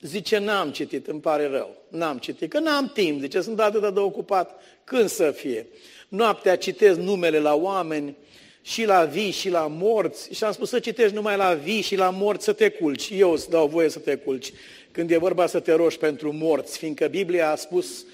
Zice, 0.00 0.38
n-am 0.38 0.70
citit, 0.70 1.06
îmi 1.06 1.20
pare 1.20 1.46
rău. 1.46 1.76
N-am 1.88 2.18
citit, 2.18 2.50
că 2.50 2.58
n-am 2.58 2.90
timp. 2.94 3.20
Zice, 3.20 3.40
sunt 3.40 3.60
atât 3.60 3.94
de 3.94 4.00
ocupat. 4.00 4.60
Când 4.84 5.08
să 5.08 5.30
fie? 5.30 5.66
Noaptea 6.08 6.56
citesc 6.56 6.98
numele 6.98 7.38
la 7.38 7.54
oameni, 7.54 8.16
și 8.62 8.84
la 8.84 9.04
vii 9.04 9.30
și 9.30 9.48
la 9.48 9.66
morți. 9.66 10.34
Și 10.34 10.44
am 10.44 10.52
spus 10.52 10.68
să 10.68 10.78
citești 10.78 11.14
numai 11.14 11.36
la 11.36 11.54
vii 11.54 11.80
și 11.80 11.96
la 11.96 12.10
morți 12.10 12.44
să 12.44 12.52
te 12.52 12.68
culci. 12.68 13.10
Eu 13.10 13.32
îți 13.32 13.50
dau 13.50 13.66
voie 13.66 13.88
să 13.88 13.98
te 13.98 14.16
culci 14.16 14.52
când 14.92 15.10
e 15.10 15.16
vorba 15.16 15.46
să 15.46 15.60
te 15.60 15.72
rogi 15.72 15.98
pentru 15.98 16.32
morți, 16.32 16.78
fiindcă 16.78 17.06
Biblia 17.06 17.50
a 17.50 17.56
spus 17.56 18.04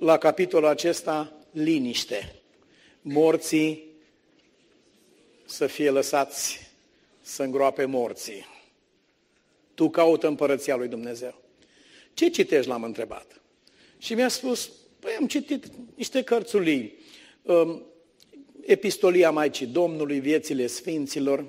la 0.00 0.18
capitolul 0.18 0.68
acesta 0.68 1.32
liniște. 1.50 2.34
Morții 3.02 3.84
să 5.44 5.66
fie 5.66 5.90
lăsați 5.90 6.70
să 7.20 7.42
îngroape 7.42 7.84
morții. 7.84 8.46
Tu 9.74 9.90
caută 9.90 10.26
împărăția 10.26 10.76
lui 10.76 10.88
Dumnezeu. 10.88 11.42
Ce 12.14 12.28
citești, 12.28 12.68
l-am 12.68 12.82
întrebat. 12.82 13.40
Și 13.98 14.14
mi-a 14.14 14.28
spus, 14.28 14.70
păi 14.98 15.16
am 15.18 15.26
citit 15.26 15.64
niște 15.94 16.22
cărțulii, 16.22 16.98
um, 17.42 17.82
epistolia 18.66 19.30
Maicii 19.30 19.66
Domnului, 19.66 20.18
viețile 20.18 20.66
Sfinților, 20.66 21.44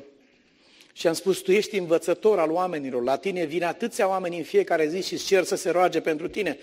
și 0.98 1.08
am 1.08 1.14
spus, 1.14 1.40
tu 1.40 1.52
ești 1.52 1.78
învățător 1.78 2.40
al 2.40 2.52
oamenilor, 2.52 3.04
la 3.04 3.16
tine 3.16 3.46
vin 3.46 3.64
atâția 3.64 4.08
oameni 4.08 4.38
în 4.38 4.44
fiecare 4.44 4.88
zi 4.88 5.02
și 5.02 5.14
îți 5.14 5.26
cer 5.26 5.44
să 5.44 5.56
se 5.56 5.70
roage 5.70 6.00
pentru 6.00 6.28
tine 6.28 6.58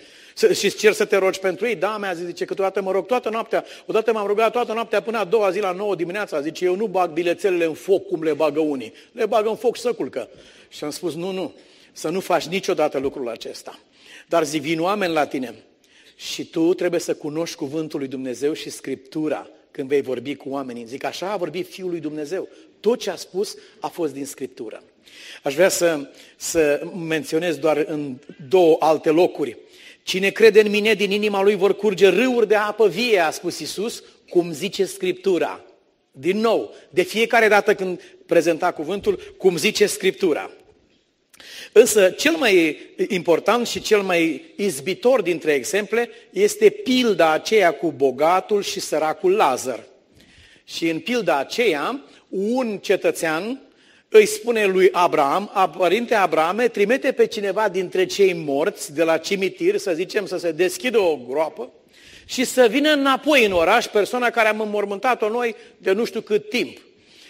și 0.53 0.65
îți 0.65 0.77
cer 0.77 0.93
să 0.93 1.05
te 1.05 1.17
rogi 1.17 1.39
pentru 1.39 1.67
ei. 1.67 1.75
Da, 1.75 1.97
mi-a 1.97 2.13
zis, 2.13 2.25
zice, 2.25 2.45
câteodată 2.45 2.81
mă 2.81 2.91
rog 2.91 3.05
toată 3.05 3.29
noaptea, 3.29 3.65
odată 3.85 4.13
m-am 4.13 4.27
rugat 4.27 4.51
toată 4.51 4.73
noaptea 4.73 5.01
până 5.01 5.17
a 5.17 5.23
doua 5.23 5.51
zi 5.51 5.59
la 5.59 5.71
nouă 5.71 5.95
dimineața, 5.95 6.41
zice, 6.41 6.65
eu 6.65 6.75
nu 6.75 6.87
bag 6.87 7.11
bilețelele 7.11 7.65
în 7.65 7.73
foc 7.73 8.07
cum 8.07 8.23
le 8.23 8.33
bagă 8.33 8.59
unii, 8.59 8.93
le 9.11 9.25
bag 9.25 9.47
în 9.47 9.55
foc 9.55 9.75
și 9.75 9.81
să 9.81 9.93
culcă. 9.93 10.29
Și 10.69 10.83
am 10.83 10.89
spus, 10.89 11.15
nu, 11.15 11.31
nu, 11.31 11.53
să 11.91 12.09
nu 12.09 12.19
faci 12.19 12.45
niciodată 12.45 12.99
lucrul 12.99 13.29
acesta. 13.29 13.79
Dar 14.27 14.45
zi, 14.45 14.57
vin 14.57 14.81
oameni 14.81 15.13
la 15.13 15.25
tine 15.25 15.55
și 16.15 16.45
tu 16.45 16.73
trebuie 16.73 16.99
să 16.99 17.13
cunoști 17.13 17.55
cuvântul 17.55 17.99
lui 17.99 18.07
Dumnezeu 18.07 18.53
și 18.53 18.69
Scriptura 18.69 19.49
când 19.73 19.87
vei 19.87 20.01
vorbi 20.01 20.35
cu 20.35 20.49
oamenii. 20.49 20.85
Zic, 20.85 21.03
așa 21.03 21.31
a 21.31 21.37
vorbit 21.37 21.67
Fiul 21.67 21.89
lui 21.89 21.99
Dumnezeu. 21.99 22.47
Tot 22.79 22.99
ce 22.99 23.09
a 23.09 23.15
spus 23.15 23.55
a 23.79 23.87
fost 23.87 24.13
din 24.13 24.25
Scriptură. 24.25 24.83
Aș 25.43 25.53
vrea 25.53 25.69
să, 25.69 26.09
să 26.35 26.87
menționez 27.07 27.57
doar 27.57 27.77
în 27.87 28.17
două 28.49 28.75
alte 28.79 29.09
locuri. 29.09 29.57
Cine 30.03 30.29
crede 30.29 30.61
în 30.61 30.69
mine, 30.69 30.93
din 30.93 31.11
inima 31.11 31.41
lui 31.41 31.55
vor 31.55 31.75
curge 31.75 32.07
râuri 32.07 32.47
de 32.47 32.55
apă 32.55 32.87
vie, 32.87 33.19
a 33.19 33.31
spus 33.31 33.59
Isus, 33.59 34.03
cum 34.29 34.51
zice 34.51 34.85
Scriptura. 34.85 35.65
Din 36.11 36.37
nou, 36.37 36.75
de 36.89 37.01
fiecare 37.01 37.47
dată 37.47 37.75
când 37.75 38.01
prezenta 38.25 38.71
cuvântul, 38.71 39.33
cum 39.37 39.57
zice 39.57 39.85
Scriptura. 39.85 40.51
Însă 41.71 42.09
cel 42.09 42.35
mai 42.35 42.77
important 43.07 43.67
și 43.67 43.81
cel 43.81 44.01
mai 44.01 44.53
izbitor 44.55 45.21
dintre 45.21 45.51
exemple 45.51 46.09
este 46.29 46.69
pilda 46.69 47.31
aceea 47.31 47.71
cu 47.71 47.91
bogatul 47.91 48.61
și 48.61 48.79
săracul 48.79 49.31
Lazar. 49.31 49.83
Și 50.63 50.89
în 50.89 50.99
pilda 50.99 51.37
aceea, 51.37 52.03
un 52.29 52.77
cetățean 52.77 53.61
îi 54.09 54.25
spune 54.25 54.65
lui 54.65 54.89
Abraham, 54.91 55.73
părinte 55.77 56.15
Abrahame, 56.15 56.67
trimite 56.67 57.11
pe 57.11 57.25
cineva 57.25 57.69
dintre 57.69 58.05
cei 58.05 58.33
morți 58.33 58.93
de 58.93 59.03
la 59.03 59.17
cimitir, 59.17 59.77
să 59.77 59.91
zicem, 59.93 60.25
să 60.25 60.37
se 60.37 60.51
deschidă 60.51 60.99
o 60.99 61.19
groapă 61.27 61.71
și 62.25 62.43
să 62.43 62.67
vină 62.69 62.91
înapoi 62.91 63.45
în 63.45 63.51
oraș 63.51 63.85
persoana 63.85 64.29
care 64.29 64.47
am 64.47 64.59
înmormântat-o 64.59 65.29
noi 65.29 65.55
de 65.77 65.91
nu 65.91 66.05
știu 66.05 66.21
cât 66.21 66.49
timp. 66.49 66.77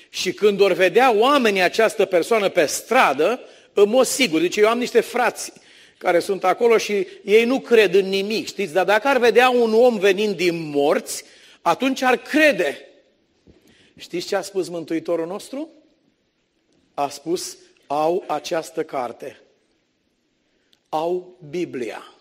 Și 0.09 0.31
când 0.31 0.59
or 0.59 0.73
vedea 0.73 1.13
oamenii 1.15 1.61
această 1.61 2.05
persoană 2.05 2.49
pe 2.49 2.65
stradă, 2.65 3.39
în 3.73 3.89
mod 3.89 4.05
sigur. 4.05 4.41
Deci 4.41 4.57
eu 4.57 4.67
am 4.67 4.77
niște 4.77 4.99
frați 4.99 5.53
care 5.97 6.19
sunt 6.19 6.43
acolo 6.43 6.77
și 6.77 7.07
ei 7.23 7.45
nu 7.45 7.59
cred 7.59 7.93
în 7.93 8.09
nimic, 8.09 8.45
știți? 8.45 8.73
Dar 8.73 8.85
dacă 8.85 9.07
ar 9.07 9.17
vedea 9.17 9.49
un 9.49 9.73
om 9.73 9.97
venind 9.97 10.35
din 10.35 10.69
morți, 10.69 11.23
atunci 11.61 12.01
ar 12.01 12.17
crede. 12.17 12.87
Știți 13.97 14.27
ce 14.27 14.35
a 14.35 14.41
spus 14.41 14.67
Mântuitorul 14.67 15.27
nostru? 15.27 15.69
A 16.93 17.09
spus, 17.09 17.57
au 17.87 18.23
această 18.27 18.83
carte. 18.83 19.41
Au 20.89 21.37
Biblia. 21.49 22.15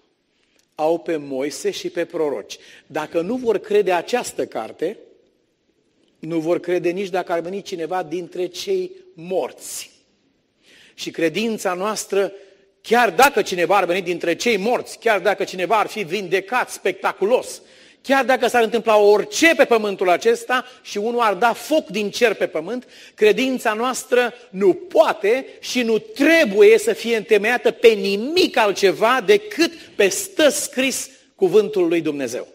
Au 0.74 0.98
pe 0.98 1.16
Moise 1.16 1.70
și 1.70 1.90
pe 1.90 2.04
proroci. 2.04 2.58
Dacă 2.86 3.20
nu 3.20 3.36
vor 3.36 3.58
crede 3.58 3.92
această 3.92 4.46
carte, 4.46 4.98
nu 6.18 6.38
vor 6.38 6.60
crede 6.60 6.90
nici 6.90 7.08
dacă 7.08 7.32
ar 7.32 7.40
veni 7.40 7.62
cineva 7.62 8.02
dintre 8.02 8.46
cei 8.46 8.92
morți. 9.14 9.91
Și 10.94 11.10
credința 11.10 11.72
noastră, 11.72 12.32
chiar 12.82 13.10
dacă 13.10 13.42
cineva 13.42 13.76
ar 13.76 13.84
veni 13.84 14.02
dintre 14.02 14.34
cei 14.34 14.56
morți, 14.56 14.98
chiar 14.98 15.20
dacă 15.20 15.44
cineva 15.44 15.78
ar 15.78 15.86
fi 15.86 16.02
vindecat 16.02 16.70
spectaculos, 16.70 17.62
chiar 18.02 18.24
dacă 18.24 18.48
s-ar 18.48 18.62
întâmpla 18.62 18.96
orice 18.96 19.54
pe 19.56 19.64
pământul 19.64 20.10
acesta 20.10 20.64
și 20.82 20.98
unul 20.98 21.20
ar 21.20 21.34
da 21.34 21.52
foc 21.52 21.86
din 21.86 22.10
cer 22.10 22.34
pe 22.34 22.46
pământ, 22.46 22.88
credința 23.14 23.72
noastră 23.72 24.34
nu 24.50 24.72
poate 24.72 25.46
și 25.60 25.82
nu 25.82 25.98
trebuie 25.98 26.78
să 26.78 26.92
fie 26.92 27.16
întemeiată 27.16 27.70
pe 27.70 27.88
nimic 27.88 28.56
altceva 28.56 29.22
decât 29.26 29.72
pe 29.94 30.08
stă 30.08 30.48
scris 30.48 31.10
cuvântul 31.34 31.88
lui 31.88 32.00
Dumnezeu. 32.00 32.48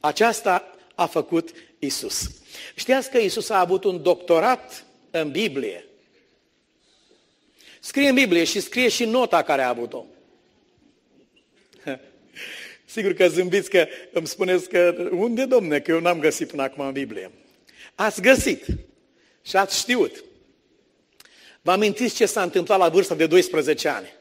Aceasta 0.00 0.74
a 0.94 1.06
făcut 1.06 1.48
Isus. 1.78 2.30
Știați 2.74 3.10
că 3.10 3.18
Isus 3.18 3.48
a 3.48 3.60
avut 3.60 3.84
un 3.84 4.02
doctorat 4.02 4.84
în 5.10 5.30
Biblie. 5.30 5.87
Scrie 7.80 8.08
în 8.08 8.14
Biblie 8.14 8.44
și 8.44 8.60
scrie 8.60 8.88
și 8.88 9.04
nota 9.04 9.42
care 9.42 9.62
a 9.62 9.68
avut-o. 9.68 10.04
Sigur 12.84 13.12
că 13.12 13.28
zâmbiți 13.28 13.70
că 13.70 13.86
îmi 14.12 14.26
spuneți 14.26 14.68
că 14.68 15.08
unde, 15.10 15.44
domne, 15.44 15.80
că 15.80 15.90
eu 15.90 16.00
n-am 16.00 16.20
găsit 16.20 16.48
până 16.48 16.62
acum 16.62 16.86
în 16.86 16.92
Biblie. 16.92 17.30
Ați 17.94 18.22
găsit 18.22 18.64
și 19.42 19.56
ați 19.56 19.78
știut. 19.78 20.24
Vă 21.62 21.70
amintiți 21.70 22.14
ce 22.14 22.26
s-a 22.26 22.42
întâmplat 22.42 22.78
la 22.78 22.88
vârsta 22.88 23.14
de 23.14 23.26
12 23.26 23.88
ani? 23.88 24.12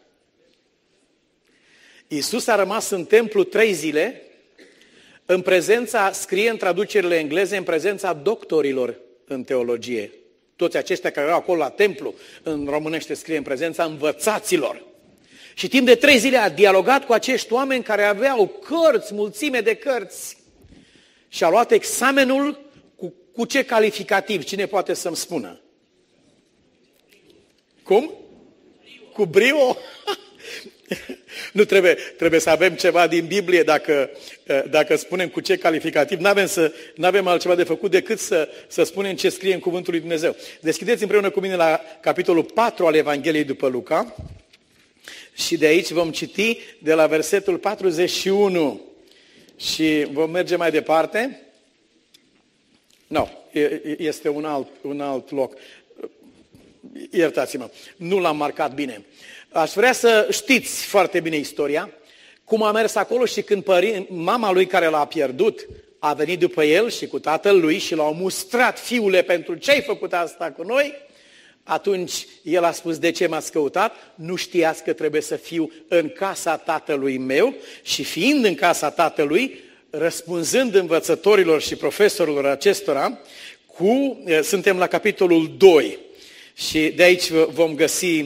Iisus 2.07 2.47
a 2.47 2.55
rămas 2.55 2.89
în 2.89 3.05
templu 3.05 3.43
trei 3.43 3.73
zile, 3.73 4.21
în 5.25 5.41
prezența, 5.41 6.11
scrie 6.11 6.49
în 6.49 6.57
traducerile 6.57 7.17
engleze, 7.17 7.57
în 7.57 7.63
prezența 7.63 8.13
doctorilor 8.13 8.99
în 9.25 9.43
teologie 9.43 10.11
toți 10.57 10.77
aceștia 10.77 11.11
care 11.11 11.25
erau 11.25 11.39
acolo 11.39 11.57
la 11.57 11.69
templu, 11.69 12.13
în 12.43 12.67
românește 12.69 13.13
scrie 13.13 13.37
în 13.37 13.43
prezența 13.43 13.83
învățaților. 13.83 14.83
Și 15.53 15.67
timp 15.67 15.85
de 15.85 15.95
trei 15.95 16.17
zile 16.17 16.37
a 16.37 16.49
dialogat 16.49 17.05
cu 17.05 17.13
acești 17.13 17.53
oameni 17.53 17.83
care 17.83 18.03
aveau 18.03 18.47
cărți, 18.47 19.13
mulțime 19.13 19.61
de 19.61 19.75
cărți. 19.75 20.37
Și 21.27 21.43
a 21.43 21.49
luat 21.49 21.71
examenul 21.71 22.69
cu, 22.95 23.13
cu 23.33 23.45
ce 23.45 23.63
calificativ? 23.63 24.43
Cine 24.43 24.65
poate 24.65 24.93
să-mi 24.93 25.15
spună? 25.15 25.61
Cum? 27.83 28.13
Cu 29.13 29.25
brio? 29.25 29.77
Nu 31.53 31.65
trebuie, 31.65 31.93
trebuie 31.93 32.39
să 32.39 32.49
avem 32.49 32.73
ceva 32.73 33.07
din 33.07 33.25
Biblie 33.25 33.63
dacă, 33.63 34.09
eh, 34.43 34.63
dacă 34.69 34.95
spunem 34.95 35.29
cu 35.29 35.39
ce 35.39 35.57
calificativ. 35.57 36.19
Nu 36.19 36.27
avem, 36.27 36.45
să, 36.45 36.73
avem 37.01 37.27
altceva 37.27 37.55
de 37.55 37.63
făcut 37.63 37.91
decât 37.91 38.19
să, 38.19 38.49
să 38.67 38.83
spunem 38.83 39.15
ce 39.15 39.29
scrie 39.29 39.53
în 39.53 39.59
Cuvântul 39.59 39.91
lui 39.91 40.01
Dumnezeu. 40.01 40.35
Deschideți 40.61 41.01
împreună 41.01 41.29
cu 41.29 41.39
mine 41.39 41.55
la 41.55 41.81
capitolul 42.01 42.43
4 42.43 42.85
al 42.85 42.95
Evangheliei 42.95 43.43
după 43.43 43.67
Luca 43.67 44.15
și 45.33 45.57
de 45.57 45.65
aici 45.65 45.89
vom 45.89 46.11
citi 46.11 46.59
de 46.79 46.93
la 46.93 47.07
versetul 47.07 47.57
41 47.57 48.81
și 49.57 50.07
vom 50.11 50.31
merge 50.31 50.55
mai 50.55 50.71
departe. 50.71 51.41
Nu, 53.07 53.17
no, 53.19 53.27
este 53.97 54.29
un 54.29 54.45
alt, 54.45 54.67
un 54.81 55.01
alt 55.01 55.31
loc. 55.31 55.53
Iertați-mă, 57.11 57.69
nu 57.95 58.19
l-am 58.19 58.37
marcat 58.37 58.73
bine. 58.73 59.05
Aș 59.57 59.71
vrea 59.73 59.93
să 59.93 60.27
știți 60.31 60.85
foarte 60.85 61.19
bine 61.19 61.35
istoria, 61.35 61.89
cum 62.43 62.63
a 62.63 62.71
mers 62.71 62.95
acolo 62.95 63.25
și 63.25 63.41
când 63.41 63.63
părin, 63.63 64.05
mama 64.09 64.51
lui 64.51 64.65
care 64.65 64.87
l-a 64.87 65.05
pierdut 65.05 65.67
a 65.99 66.13
venit 66.13 66.39
după 66.39 66.63
el 66.63 66.89
și 66.89 67.07
cu 67.07 67.19
tatăl 67.19 67.59
lui 67.59 67.77
și 67.77 67.95
l-au 67.95 68.13
mustrat, 68.13 68.79
fiule, 68.79 69.21
pentru 69.21 69.55
ce 69.55 69.71
ai 69.71 69.81
făcut 69.81 70.13
asta 70.13 70.51
cu 70.51 70.63
noi? 70.63 70.93
Atunci 71.63 72.27
el 72.43 72.63
a 72.63 72.71
spus, 72.71 72.97
de 72.97 73.11
ce 73.11 73.27
m-ați 73.27 73.51
căutat? 73.51 73.95
Nu 74.15 74.35
știați 74.35 74.83
că 74.83 74.93
trebuie 74.93 75.21
să 75.21 75.35
fiu 75.35 75.71
în 75.87 76.09
casa 76.09 76.57
tatălui 76.57 77.17
meu 77.17 77.53
și 77.81 78.03
fiind 78.03 78.45
în 78.45 78.55
casa 78.55 78.89
tatălui, 78.89 79.59
răspunzând 79.89 80.75
învățătorilor 80.75 81.61
și 81.61 81.75
profesorilor 81.75 82.45
acestora, 82.45 83.19
cu, 83.65 84.23
suntem 84.43 84.77
la 84.77 84.87
capitolul 84.87 85.55
2 85.57 85.97
și 86.53 86.79
de 86.95 87.03
aici 87.03 87.29
vom 87.29 87.75
găsi 87.75 88.25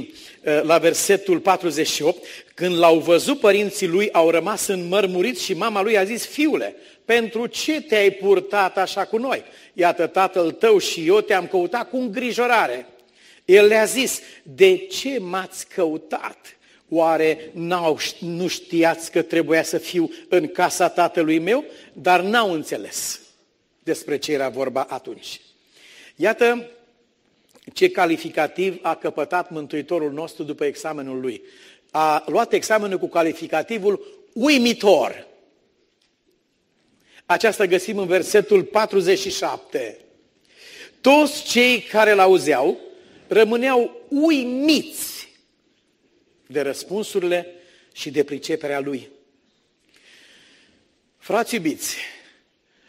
la 0.62 0.78
versetul 0.78 1.40
48, 1.40 2.24
când 2.54 2.78
l-au 2.78 3.00
văzut 3.00 3.40
părinții 3.40 3.88
lui, 3.88 4.12
au 4.12 4.30
rămas 4.30 4.68
înmărmuriți 4.68 5.44
și 5.44 5.54
mama 5.54 5.82
lui 5.82 5.98
a 5.98 6.04
zis, 6.04 6.26
fiule, 6.26 6.76
pentru 7.06 7.46
ce 7.46 7.82
te-ai 7.82 8.12
purtat 8.12 8.78
așa 8.78 9.06
cu 9.06 9.18
noi? 9.18 9.44
Iată, 9.74 10.08
tatăl 10.08 10.52
tău 10.52 10.78
și 10.78 11.08
eu 11.08 11.22
te-am 11.22 11.48
căutat 11.48 11.90
cu 11.90 11.98
îngrijorare. 11.98 12.86
El 13.46 13.66
le-a 13.66 13.86
zis, 13.86 14.20
de 14.44 14.78
ce 14.78 15.20
m-ați 15.20 15.68
căutat? 15.68 16.38
Oare 16.90 17.50
n-au, 17.54 18.00
nu 18.20 18.48
știați 18.48 19.12
că 19.12 19.22
trebuia 19.22 19.64
să 19.64 19.78
fiu 19.78 20.12
în 20.30 20.48
casa 20.48 20.90
tatălui 20.90 21.40
meu? 21.40 21.66
Dar 21.94 22.22
n-au 22.22 22.54
înțeles 22.54 23.20
despre 23.84 24.18
ce 24.18 24.32
era 24.32 24.50
vorba 24.50 24.86
atunci. 24.90 25.42
Iată 26.16 26.70
ce 27.74 27.90
calificativ 27.90 28.80
a 28.82 28.96
căpătat 28.96 29.50
Mântuitorul 29.50 30.12
nostru 30.12 30.44
după 30.44 30.66
examenul 30.66 31.20
lui. 31.20 31.42
A 31.92 32.24
luat 32.28 32.54
examenul 32.54 32.98
cu 32.98 33.08
calificativul 33.08 34.26
uimitor. 34.34 35.28
Aceasta 37.26 37.66
găsim 37.66 37.98
în 37.98 38.08
versetul 38.08 38.64
47. 38.64 39.98
Toți 41.02 41.44
cei 41.44 41.82
care 41.82 42.14
l-auzeau 42.14 42.80
rămâneau 43.28 44.06
uimiți 44.10 45.30
de 46.48 46.62
răspunsurile 46.62 47.48
și 47.94 48.12
de 48.12 48.24
priceperea 48.24 48.80
lui. 48.80 49.10
Frați 51.18 51.56
iubiți, 51.56 51.98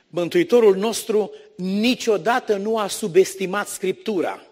Mântuitorul 0.08 0.76
nostru 0.76 1.34
niciodată 1.56 2.56
nu 2.56 2.78
a 2.78 2.86
subestimat 2.86 3.68
Scriptura. 3.68 4.46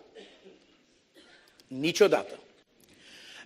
Niciodată. 1.79 2.39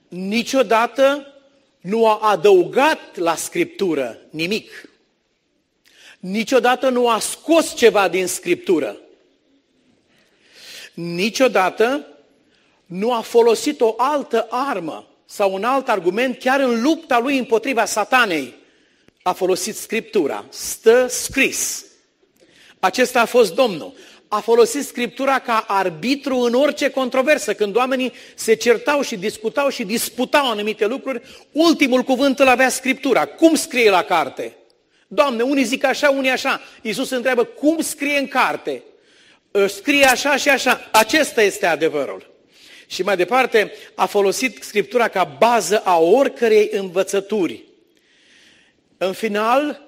Niciodată 0.08 1.32
nu 1.80 2.06
a 2.06 2.18
adăugat 2.30 3.16
la 3.16 3.36
Scriptură 3.36 4.18
nimic. 4.30 4.88
Niciodată 6.18 6.88
nu 6.88 7.08
a 7.08 7.18
scos 7.18 7.74
ceva 7.74 8.08
din 8.08 8.26
Scriptură. 8.26 8.96
Niciodată 10.94 12.06
nu 12.86 13.12
a 13.12 13.20
folosit 13.20 13.80
o 13.80 13.94
altă 13.96 14.46
armă 14.50 15.08
sau 15.26 15.54
un 15.54 15.64
alt 15.64 15.88
argument 15.88 16.38
chiar 16.38 16.60
în 16.60 16.82
lupta 16.82 17.18
lui 17.18 17.38
împotriva 17.38 17.84
satanei. 17.84 18.54
A 19.22 19.32
folosit 19.32 19.76
Scriptura. 19.76 20.44
Stă 20.48 21.06
scris. 21.06 21.84
Acesta 22.78 23.20
a 23.20 23.24
fost 23.24 23.54
Domnul. 23.54 23.94
A 24.34 24.40
folosit 24.40 24.84
Scriptura 24.84 25.38
ca 25.38 25.64
arbitru 25.66 26.36
în 26.36 26.54
orice 26.54 26.90
controversă. 26.90 27.54
Când 27.54 27.76
oamenii 27.76 28.12
se 28.34 28.54
certau 28.54 29.00
și 29.00 29.16
discutau 29.16 29.68
și 29.68 29.84
disputau 29.84 30.50
anumite 30.50 30.86
lucruri, 30.86 31.22
ultimul 31.52 32.02
cuvânt 32.02 32.38
îl 32.38 32.48
avea 32.48 32.68
Scriptura. 32.68 33.24
Cum 33.26 33.54
scrie 33.54 33.90
la 33.90 34.02
carte? 34.02 34.56
Doamne, 35.06 35.42
unii 35.42 35.64
zic 35.64 35.84
așa, 35.84 36.10
unii 36.10 36.30
așa. 36.30 36.60
Iisus 36.82 37.10
întreabă, 37.10 37.44
cum 37.44 37.80
scrie 37.80 38.18
în 38.18 38.28
carte? 38.28 38.82
Scrie 39.66 40.04
așa 40.04 40.36
și 40.36 40.48
așa. 40.48 40.88
Acesta 40.92 41.42
este 41.42 41.66
adevărul. 41.66 42.30
Și 42.86 43.02
mai 43.02 43.16
departe, 43.16 43.72
a 43.94 44.06
folosit 44.06 44.62
Scriptura 44.62 45.08
ca 45.08 45.24
bază 45.38 45.82
a 45.84 45.98
oricărei 45.98 46.68
învățături. 46.72 47.64
În 48.96 49.12
final, 49.12 49.80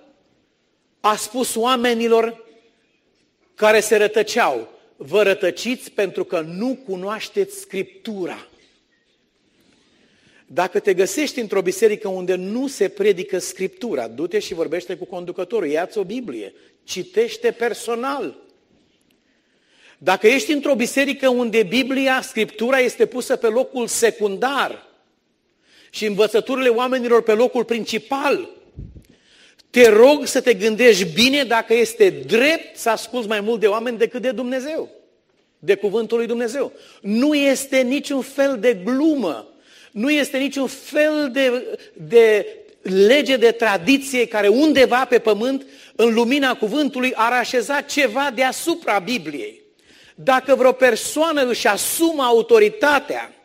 a 1.01 1.17
spus 1.17 1.55
oamenilor 1.55 2.45
care 3.57 3.81
se 3.81 3.97
rătăceau, 3.97 4.69
vă 4.97 5.23
rătăciți 5.23 5.91
pentru 5.91 6.25
că 6.25 6.41
nu 6.41 6.79
cunoașteți 6.87 7.59
Scriptura. 7.59 8.49
Dacă 10.47 10.81
te 10.81 10.95
găsești 10.95 11.41
într-o 11.41 11.63
biserică 11.63 12.09
unde 12.09 12.35
nu 12.35 12.67
se 12.67 12.89
predică 12.89 13.39
Scriptura, 13.39 14.09
du-te 14.09 14.39
și 14.39 14.55
vorbește 14.55 14.97
cu 14.97 15.05
conducătorul, 15.05 15.69
ia-ți 15.69 15.99
o 15.99 16.05
Biblie, 16.05 16.55
citește 16.85 17.51
personal. 17.51 18.37
Dacă 19.99 20.27
ești 20.27 20.53
într-o 20.53 20.75
biserică 20.75 21.29
unde 21.29 21.63
Biblia, 21.63 22.21
Scriptura 22.23 22.79
este 22.79 23.07
pusă 23.07 23.37
pe 23.37 23.47
locul 23.47 23.87
secundar 23.87 24.87
și 25.91 26.07
învățăturile 26.07 26.69
oamenilor 26.69 27.23
pe 27.23 27.33
locul 27.33 27.65
principal, 27.65 28.51
te 29.71 29.89
rog 29.89 30.27
să 30.27 30.41
te 30.41 30.55
gândești 30.55 31.05
bine 31.05 31.45
dacă 31.45 31.75
este 31.75 32.23
drept 32.27 32.77
să 32.77 32.91
asculți 32.91 33.29
mai 33.29 33.41
mult 33.41 33.61
de 33.61 33.67
oameni 33.67 33.99
decât 33.99 34.23
de 34.23 34.31
Dumnezeu, 34.31 34.89
de 35.59 35.75
cuvântul 35.75 36.17
lui 36.17 36.27
Dumnezeu. 36.27 36.73
Nu 37.01 37.35
este 37.35 37.81
niciun 37.81 38.21
fel 38.21 38.59
de 38.61 38.75
glumă, 38.85 39.49
nu 39.91 40.11
este 40.11 40.39
niciun 40.39 40.67
fel 40.67 41.31
de, 41.33 41.79
de 41.93 42.47
lege 42.83 43.37
de 43.37 43.51
tradiție 43.51 44.27
care 44.27 44.49
undeva 44.49 45.05
pe 45.05 45.19
pământ, 45.19 45.67
în 45.97 46.15
lumina 46.15 46.55
cuvântului, 46.55 47.13
ar 47.15 47.33
așeza 47.33 47.81
ceva 47.81 48.33
deasupra 48.35 48.99
Bibliei. 48.99 49.63
Dacă 50.15 50.55
vreo 50.55 50.73
persoană 50.73 51.47
își 51.47 51.67
asumă 51.67 52.23
autoritatea, 52.23 53.36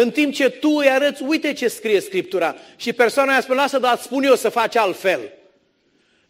în 0.00 0.10
timp 0.10 0.34
ce 0.34 0.48
tu 0.48 0.68
îi 0.68 0.90
arăți, 0.90 1.22
uite 1.22 1.52
ce 1.52 1.68
scrie 1.68 2.00
Scriptura, 2.00 2.56
și 2.76 2.92
persoana 2.92 3.32
aia 3.32 3.40
spune, 3.40 3.60
lasă, 3.60 3.78
dar 3.78 3.98
spun 3.98 4.22
eu 4.22 4.34
să 4.34 4.48
faci 4.48 4.76
altfel. 4.76 5.32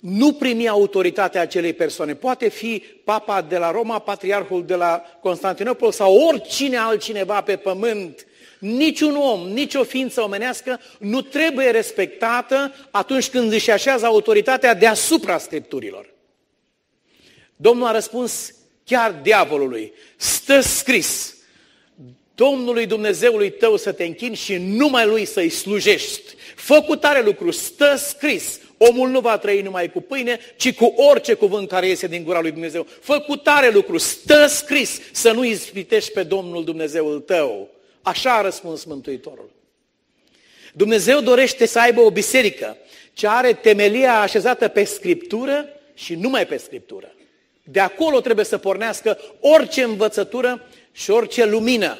Nu 0.00 0.32
primi 0.32 0.68
autoritatea 0.68 1.40
acelei 1.40 1.72
persoane. 1.72 2.14
Poate 2.14 2.48
fi 2.48 2.82
papa 3.04 3.42
de 3.42 3.56
la 3.56 3.70
Roma, 3.70 3.98
patriarhul 3.98 4.64
de 4.66 4.74
la 4.74 5.02
Constantinopol 5.20 5.92
sau 5.92 6.16
oricine 6.16 6.76
altcineva 6.76 7.40
pe 7.40 7.56
pământ. 7.56 8.26
Niciun 8.58 9.16
om, 9.16 9.48
nicio 9.48 9.84
ființă 9.84 10.22
omenească 10.22 10.80
nu 10.98 11.20
trebuie 11.20 11.70
respectată 11.70 12.74
atunci 12.90 13.28
când 13.28 13.52
își 13.52 13.70
așează 13.70 14.06
autoritatea 14.06 14.74
deasupra 14.74 15.38
Scripturilor. 15.38 16.14
Domnul 17.56 17.86
a 17.86 17.92
răspuns 17.92 18.54
chiar 18.84 19.12
diavolului, 19.12 19.92
stă 20.16 20.60
scris, 20.60 21.36
Domnului 22.38 22.86
Dumnezeului 22.86 23.50
tău 23.50 23.76
să 23.76 23.92
te 23.92 24.04
închini 24.04 24.36
și 24.36 24.56
numai 24.56 25.06
Lui 25.06 25.24
să-i 25.24 25.48
slujești. 25.48 26.34
Fă 26.54 26.82
cu 26.82 26.96
tare 26.96 27.22
lucru, 27.22 27.50
stă 27.50 27.96
scris, 27.96 28.60
omul 28.76 29.08
nu 29.08 29.20
va 29.20 29.38
trăi 29.38 29.62
numai 29.62 29.90
cu 29.90 30.00
pâine, 30.00 30.38
ci 30.56 30.74
cu 30.74 30.84
orice 30.84 31.34
cuvânt 31.34 31.68
care 31.68 31.86
iese 31.86 32.06
din 32.06 32.24
gura 32.24 32.40
lui 32.40 32.50
Dumnezeu. 32.50 32.86
Fă 33.00 33.20
cu 33.20 33.36
tare 33.36 33.70
lucru, 33.70 33.98
stă 33.98 34.46
scris, 34.46 35.00
să 35.12 35.32
nu 35.32 35.44
ispitești 35.44 36.12
pe 36.12 36.22
Domnul 36.22 36.64
Dumnezeul 36.64 37.20
tău. 37.20 37.68
Așa 38.02 38.36
a 38.36 38.40
răspuns 38.40 38.84
Mântuitorul. 38.84 39.50
Dumnezeu 40.72 41.20
dorește 41.20 41.66
să 41.66 41.78
aibă 41.78 42.00
o 42.00 42.10
biserică 42.10 42.76
ce 43.12 43.26
are 43.26 43.52
temelia 43.52 44.20
așezată 44.20 44.68
pe 44.68 44.84
Scriptură 44.84 45.68
și 45.94 46.14
numai 46.14 46.46
pe 46.46 46.56
Scriptură. 46.56 47.14
De 47.62 47.80
acolo 47.80 48.20
trebuie 48.20 48.44
să 48.44 48.58
pornească 48.58 49.18
orice 49.40 49.82
învățătură 49.82 50.66
și 50.92 51.10
orice 51.10 51.44
lumină. 51.44 51.98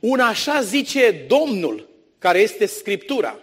Un 0.00 0.20
așa 0.20 0.62
zice 0.62 1.24
Domnul, 1.28 1.88
care 2.18 2.38
este 2.38 2.66
Scriptura, 2.66 3.38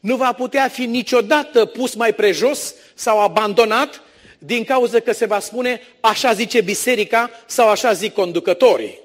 nu 0.00 0.16
va 0.16 0.32
putea 0.32 0.68
fi 0.68 0.86
niciodată 0.86 1.64
pus 1.64 1.94
mai 1.94 2.14
prejos 2.14 2.74
sau 2.94 3.20
abandonat 3.20 4.02
din 4.38 4.64
cauza 4.64 5.00
că 5.00 5.12
se 5.12 5.26
va 5.26 5.38
spune 5.38 5.80
așa 6.00 6.32
zice 6.32 6.60
biserica 6.60 7.30
sau 7.46 7.68
așa 7.68 7.92
zic 7.92 8.12
conducătorii. 8.12 8.98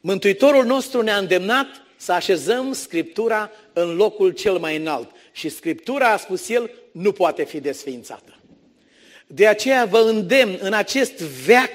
Mântuitorul 0.00 0.64
nostru 0.64 1.02
ne-a 1.02 1.16
îndemnat 1.16 1.66
să 1.96 2.12
așezăm 2.12 2.72
Scriptura 2.72 3.50
în 3.72 3.94
locul 3.94 4.30
cel 4.30 4.58
mai 4.58 4.76
înalt. 4.76 5.10
Și 5.32 5.48
Scriptura, 5.48 6.12
a 6.12 6.16
spus 6.16 6.48
el, 6.48 6.70
nu 6.92 7.12
poate 7.12 7.44
fi 7.44 7.60
desființată. 7.60 8.36
De 9.26 9.46
aceea 9.46 9.84
vă 9.84 9.98
îndemn 9.98 10.58
în 10.60 10.72
acest 10.72 11.12
veac, 11.18 11.70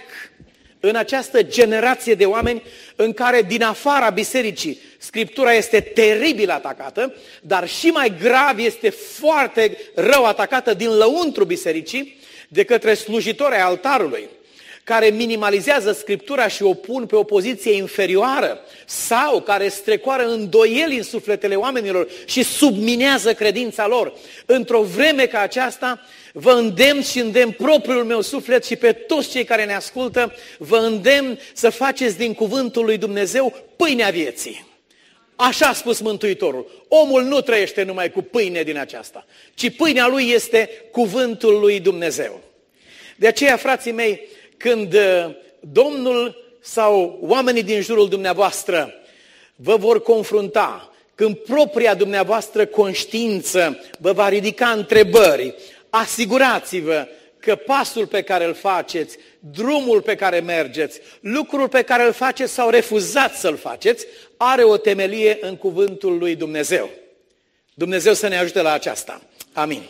în 0.86 0.96
această 0.96 1.44
generație 1.44 2.14
de 2.14 2.26
oameni 2.26 2.64
în 2.96 3.14
care 3.14 3.42
din 3.42 3.64
afara 3.64 4.10
bisericii 4.10 4.80
Scriptura 4.98 5.54
este 5.54 5.80
teribil 5.80 6.50
atacată, 6.50 7.16
dar 7.42 7.68
și 7.68 7.88
mai 7.88 8.14
grav 8.20 8.60
este 8.60 8.90
foarte 8.90 9.78
rău 9.96 10.26
atacată 10.26 10.74
din 10.74 10.98
lăuntru 10.98 11.46
bisericii 11.46 12.20
de 12.48 12.64
către 12.64 12.94
slujitori 12.94 13.54
ai 13.54 13.62
altarului. 13.62 14.30
Care 14.84 15.08
minimalizează 15.08 15.92
Scriptura 15.92 16.48
și 16.48 16.64
o 16.64 16.74
pun 16.74 17.06
pe 17.06 17.16
o 17.16 17.24
poziție 17.24 17.72
inferioară 17.72 18.60
sau 18.86 19.42
care 19.42 19.68
strecoară 19.68 20.26
îndoieli 20.26 20.98
în 20.98 21.04
sufletele 21.04 21.56
oamenilor 21.56 22.08
și 22.26 22.44
subminează 22.44 23.34
credința 23.34 23.88
lor. 23.88 24.14
Într-o 24.46 24.82
vreme 24.82 25.26
ca 25.26 25.40
aceasta, 25.40 26.02
vă 26.34 26.52
îndemn 26.52 27.02
și 27.02 27.20
îndemn 27.20 27.52
propriul 27.52 28.04
meu 28.04 28.22
suflet 28.22 28.66
și 28.66 28.76
pe 28.76 28.92
toți 28.92 29.30
cei 29.30 29.44
care 29.44 29.66
ne 29.66 29.76
ascultă, 29.76 30.34
vă 30.58 30.78
îndemn 30.78 31.40
să 31.54 31.70
faceți 31.70 32.18
din 32.18 32.34
cuvântul 32.34 32.86
lui 32.86 32.98
Dumnezeu 32.98 33.54
pâinea 33.76 34.10
vieții. 34.10 34.66
Așa 35.36 35.68
a 35.68 35.74
spus 35.74 36.00
Mântuitorul. 36.00 36.86
Omul 36.88 37.24
nu 37.24 37.42
trăiește 37.42 37.84
numai 37.84 38.12
cu 38.12 38.22
pâine 38.22 38.64
din 38.64 38.78
aceasta, 38.78 39.26
ci 39.54 39.76
pâinea 39.76 40.08
lui 40.08 40.30
este 40.30 40.70
cuvântul 40.92 41.60
lui 41.60 41.80
Dumnezeu. 41.80 42.42
De 43.16 43.28
aceea, 43.28 43.58
frații 43.58 43.92
mei, 43.92 44.28
când 44.64 44.94
uh, 44.94 45.36
Domnul 45.60 46.36
sau 46.62 47.18
oamenii 47.22 47.64
din 47.64 47.82
jurul 47.82 48.10
dumneavoastră 48.10 48.94
vă 49.56 49.76
vor 49.76 50.02
confrunta, 50.02 50.94
când 51.16 51.38
propria 51.38 51.96
dumneavoastră 51.96 52.66
conștiință 52.66 53.84
vă 54.00 54.12
va 54.12 54.30
ridica 54.30 54.70
întrebări, 54.70 55.56
asigurați-vă 55.90 57.08
că 57.40 57.56
pasul 57.56 58.08
pe 58.08 58.22
care 58.22 58.46
îl 58.46 58.54
faceți, 58.54 59.18
drumul 59.40 60.02
pe 60.02 60.16
care 60.16 60.40
mergeți, 60.40 61.00
lucrul 61.20 61.68
pe 61.68 61.82
care 61.82 62.04
îl 62.04 62.14
faceți 62.14 62.54
sau 62.54 62.70
refuzați 62.70 63.40
să-l 63.40 63.58
faceți, 63.58 64.06
are 64.38 64.64
o 64.64 64.78
temelie 64.78 65.38
în 65.42 65.56
cuvântul 65.56 66.18
lui 66.18 66.36
Dumnezeu. 66.36 66.90
Dumnezeu 67.74 68.14
să 68.14 68.28
ne 68.28 68.38
ajute 68.38 68.62
la 68.62 68.72
aceasta. 68.72 69.22
Amin. 69.54 69.82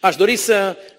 Aș 0.00 0.16
dori 0.16 0.36
să 0.36 0.76
uh, 0.76 0.93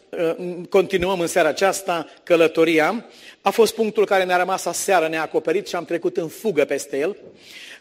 continuăm 0.69 1.19
în 1.19 1.27
seara 1.27 1.47
aceasta 1.47 2.07
călătoria. 2.23 3.05
A 3.41 3.49
fost 3.49 3.75
punctul 3.75 4.05
care 4.05 4.23
ne-a 4.23 4.37
rămas 4.37 4.65
aseară 4.65 5.07
neacoperit 5.07 5.67
și 5.67 5.75
am 5.75 5.85
trecut 5.85 6.17
în 6.17 6.27
fugă 6.27 6.65
peste 6.65 6.97
el. 6.97 7.17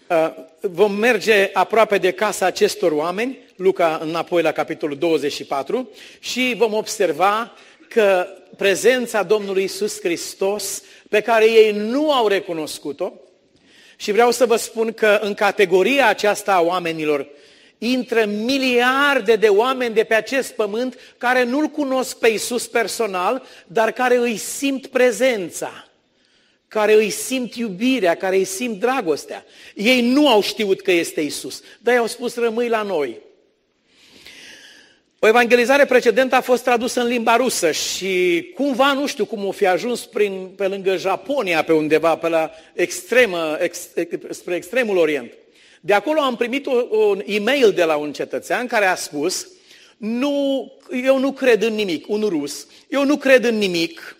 Uh, 0.08 0.30
vom 0.60 0.92
merge 0.92 1.50
aproape 1.52 1.98
de 1.98 2.10
casa 2.10 2.46
acestor 2.46 2.92
oameni, 2.92 3.38
Luca 3.56 3.98
înapoi 4.02 4.42
la 4.42 4.52
capitolul 4.52 4.96
24, 4.96 5.90
și 6.18 6.54
vom 6.56 6.72
observa 6.72 7.52
că 7.88 8.26
prezența 8.56 9.22
Domnului 9.22 9.64
Isus 9.64 10.00
Hristos, 10.00 10.82
pe 11.08 11.20
care 11.20 11.50
ei 11.50 11.72
nu 11.72 12.12
au 12.12 12.28
recunoscut-o, 12.28 13.12
și 13.96 14.12
vreau 14.12 14.30
să 14.30 14.46
vă 14.46 14.56
spun 14.56 14.92
că 14.92 15.18
în 15.22 15.34
categoria 15.34 16.08
aceasta 16.08 16.54
a 16.54 16.60
oamenilor 16.60 17.28
intră 17.78 18.24
miliarde 18.24 19.36
de 19.36 19.48
oameni 19.48 19.94
de 19.94 20.04
pe 20.04 20.14
acest 20.14 20.52
pământ 20.52 20.98
care 21.18 21.44
nu-L 21.44 21.66
cunosc 21.66 22.18
pe 22.18 22.28
Isus 22.28 22.66
personal, 22.66 23.42
dar 23.66 23.92
care 23.92 24.16
îi 24.16 24.36
simt 24.36 24.86
prezența, 24.86 25.88
care 26.68 26.94
îi 26.94 27.10
simt 27.10 27.54
iubirea, 27.54 28.14
care 28.14 28.36
îi 28.36 28.44
simt 28.44 28.80
dragostea. 28.80 29.44
Ei 29.74 30.00
nu 30.00 30.28
au 30.28 30.42
știut 30.42 30.80
că 30.80 30.90
este 30.90 31.20
Isus, 31.20 31.62
dar 31.80 31.94
i-au 31.94 32.06
spus 32.06 32.34
rămâi 32.34 32.68
la 32.68 32.82
noi. 32.82 33.20
O 35.18 35.26
evangelizare 35.26 35.84
precedentă 35.84 36.34
a 36.34 36.40
fost 36.40 36.62
tradusă 36.62 37.00
în 37.00 37.06
limba 37.06 37.36
rusă 37.36 37.70
și 37.70 38.44
cumva, 38.54 38.92
nu 38.92 39.06
știu 39.06 39.24
cum 39.24 39.44
o 39.44 39.50
fi 39.50 39.66
ajuns 39.66 40.04
prin, 40.06 40.50
pe 40.56 40.66
lângă 40.66 40.96
Japonia, 40.96 41.64
pe 41.64 41.72
undeva, 41.72 42.16
pe 42.16 42.28
la 42.28 42.50
extremă, 42.72 43.56
ex, 43.60 43.88
spre 44.30 44.54
extremul 44.54 44.96
Orient. 44.96 45.32
De 45.86 45.92
acolo 45.92 46.20
am 46.20 46.36
primit 46.36 46.66
un 46.90 47.22
e-mail 47.26 47.72
de 47.72 47.84
la 47.84 47.96
un 47.96 48.12
cetățean 48.12 48.66
care 48.66 48.86
a 48.86 48.94
spus, 48.94 49.48
nu, 49.96 50.72
eu 51.04 51.18
nu 51.18 51.32
cred 51.32 51.62
în 51.62 51.74
nimic, 51.74 52.08
un 52.08 52.24
rus, 52.28 52.66
eu 52.88 53.04
nu 53.04 53.16
cred 53.16 53.44
în 53.44 53.58
nimic, 53.58 54.16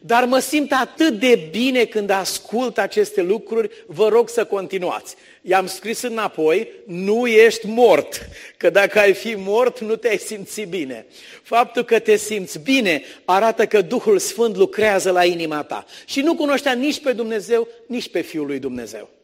dar 0.00 0.24
mă 0.24 0.38
simt 0.38 0.72
atât 0.72 1.18
de 1.18 1.48
bine 1.50 1.84
când 1.84 2.10
ascult 2.10 2.78
aceste 2.78 3.22
lucruri, 3.22 3.70
vă 3.86 4.08
rog 4.08 4.28
să 4.28 4.44
continuați. 4.44 5.14
I-am 5.42 5.66
scris 5.66 6.02
înapoi, 6.02 6.68
nu 6.86 7.26
ești 7.26 7.66
mort, 7.66 8.28
că 8.56 8.70
dacă 8.70 8.98
ai 8.98 9.12
fi 9.12 9.34
mort, 9.36 9.80
nu 9.80 9.96
te-ai 9.96 10.18
simți 10.18 10.60
bine. 10.60 11.06
Faptul 11.42 11.84
că 11.84 11.98
te 11.98 12.16
simți 12.16 12.58
bine 12.58 13.02
arată 13.24 13.66
că 13.66 13.82
Duhul 13.82 14.18
Sfânt 14.18 14.56
lucrează 14.56 15.10
la 15.10 15.24
inima 15.24 15.62
ta. 15.62 15.84
Și 16.06 16.20
nu 16.20 16.34
cunoștea 16.34 16.72
nici 16.72 17.00
pe 17.00 17.12
Dumnezeu, 17.12 17.68
nici 17.86 18.08
pe 18.08 18.20
Fiul 18.20 18.46
lui 18.46 18.58
Dumnezeu. 18.58 19.19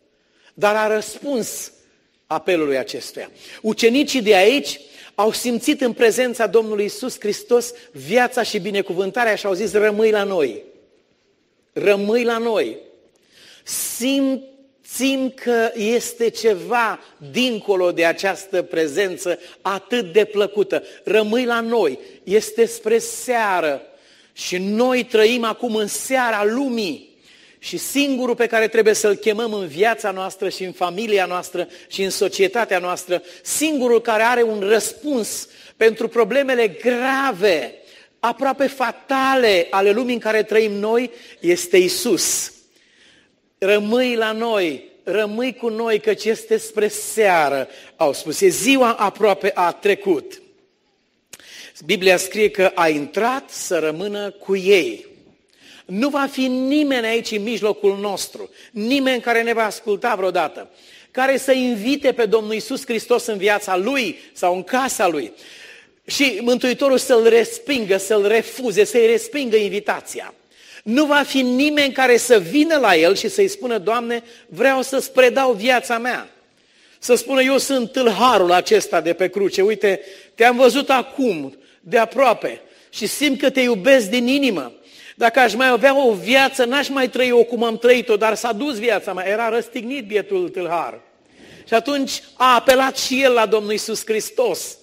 Dar 0.59 0.77
a 0.77 0.95
răspuns 0.95 1.73
apelului 2.27 2.79
acestuia. 2.79 3.31
Ucenicii 3.63 4.23
de 4.23 4.35
aici 4.35 4.81
au 5.15 5.33
simțit 5.33 5.81
în 5.81 5.93
prezența 5.93 6.47
Domnului 6.47 6.85
Isus 6.85 7.21
Hristos 7.21 7.73
viața 7.93 8.43
și 8.43 8.59
binecuvântarea 8.59 9.35
și 9.35 9.47
au 9.47 9.53
zis, 9.53 9.73
rămâi 9.73 10.11
la 10.11 10.23
noi. 10.23 10.63
Rămâi 11.73 12.25
la 12.25 12.39
noi. 12.39 12.77
Simt 13.65 14.43
simt 14.89 15.39
că 15.39 15.73
este 15.75 16.29
ceva 16.29 17.01
dincolo 17.31 17.93
de 17.93 18.05
această 18.05 18.63
prezență 18.63 19.39
atât 19.61 20.13
de 20.13 20.25
plăcută. 20.25 20.83
Rămâi 21.05 21.45
la 21.45 21.61
noi, 21.61 21.99
este 22.25 22.65
spre 22.65 22.99
seară 22.99 23.83
și 24.33 24.59
noi 24.59 25.05
trăim 25.05 25.45
acum 25.45 25.75
în 25.75 25.87
seara 25.87 26.45
lumii. 26.45 27.16
Și 27.59 27.77
singurul 27.77 28.35
pe 28.35 28.47
care 28.47 28.69
trebuie 28.69 28.95
să-l 28.95 29.15
chemăm 29.15 29.53
în 29.53 29.67
viața 29.67 30.11
noastră 30.11 30.49
și 30.49 30.65
în 30.65 30.73
familia 30.73 31.27
noastră 31.27 31.69
și 31.89 32.03
în 32.03 32.11
societatea 32.11 32.79
noastră, 32.79 33.23
singurul 33.43 34.01
care 34.01 34.23
are 34.23 34.43
un 34.43 34.61
răspuns 34.61 35.49
pentru 35.77 36.09
problemele 36.09 36.69
grave, 36.69 37.75
aproape 38.21 38.67
fatale 38.67 39.67
ale 39.71 39.91
lumii 39.91 40.15
în 40.15 40.21
care 40.21 40.43
trăim 40.43 40.73
noi, 40.73 41.11
este 41.41 41.77
Isus. 41.77 42.53
Rămâi 43.59 44.15
la 44.15 44.33
noi, 44.33 44.85
rămâi 45.03 45.55
cu 45.55 45.69
noi, 45.69 46.01
căci 46.01 46.25
este 46.25 46.57
spre 46.57 46.89
seară, 46.89 47.69
au 47.97 48.13
spus. 48.13 48.41
E 48.41 48.49
ziua 48.49 48.93
aproape 48.93 49.51
a 49.55 49.73
trecut. 49.73 50.43
Biblia 51.85 52.17
scrie 52.17 52.51
că 52.51 52.73
a 52.75 52.89
intrat 52.89 53.51
să 53.51 53.79
rămână 53.79 54.31
cu 54.31 54.57
ei. 54.57 55.07
Nu 55.87 56.09
va 56.09 56.29
fi 56.31 56.47
nimeni 56.47 57.07
aici 57.07 57.31
în 57.31 57.43
mijlocul 57.43 57.99
nostru, 58.01 58.51
nimeni 58.71 59.21
care 59.21 59.43
ne 59.43 59.53
va 59.53 59.65
asculta 59.65 60.15
vreodată, 60.15 60.71
care 61.11 61.37
să 61.37 61.53
invite 61.53 62.13
pe 62.13 62.25
Domnul 62.25 62.55
Isus 62.55 62.85
Hristos 62.85 63.27
în 63.27 63.37
viața 63.37 63.77
lui 63.77 64.19
sau 64.33 64.55
în 64.55 64.63
casa 64.63 65.09
lui 65.09 65.33
și 66.07 66.39
Mântuitorul 66.43 66.99
să-l 66.99 67.29
respingă, 67.29 67.97
să-l 67.97 68.27
refuze, 68.27 68.85
să-i 68.85 69.07
respingă 69.07 69.57
invitația. 69.57 70.35
Nu 70.83 71.05
va 71.05 71.23
fi 71.23 71.43
nimeni 71.43 71.93
care 71.93 72.17
să 72.17 72.39
vină 72.39 72.79
la 72.79 72.97
el 72.97 73.17
și 73.17 73.29
să-i 73.29 73.49
spună, 73.49 73.79
Doamne, 73.79 74.23
vreau 74.49 74.83
să-ți 74.83 75.13
predau 75.13 75.53
viața 75.53 75.99
mea. 75.99 76.31
Să 76.99 77.15
spună, 77.15 77.43
eu 77.43 77.59
sunt 77.59 77.93
tâlharul 77.93 78.53
acesta 78.53 79.01
de 79.01 79.13
pe 79.13 79.29
cruce, 79.29 79.63
uite, 79.63 80.01
te-am 80.35 80.57
văzut 80.57 80.91
acum, 80.91 81.57
de 81.81 81.99
aproape, 81.99 82.61
și 82.91 83.07
simt 83.07 83.41
că 83.41 83.51
te 83.51 83.61
iubesc 83.61 84.09
din 84.09 84.27
inimă. 84.27 84.73
Dacă 85.19 85.39
aș 85.39 85.55
mai 85.55 85.69
avea 85.69 86.07
o 86.07 86.13
viață, 86.13 86.65
n-aș 86.65 86.89
mai 86.89 87.09
trăi-o 87.09 87.43
cum 87.43 87.65
am 87.65 87.79
trăit-o, 87.79 88.17
dar 88.17 88.35
s-a 88.35 88.53
dus 88.53 88.79
viața 88.79 89.13
mea. 89.13 89.29
Era 89.29 89.49
răstignit 89.49 90.07
bietul 90.07 90.49
tâlhar. 90.49 91.01
Și 91.67 91.75
atunci 91.75 92.23
a 92.35 92.55
apelat 92.55 92.97
și 92.99 93.23
el 93.23 93.33
la 93.33 93.47
Domnul 93.47 93.73
Isus 93.73 94.03
Hristos 94.05 94.77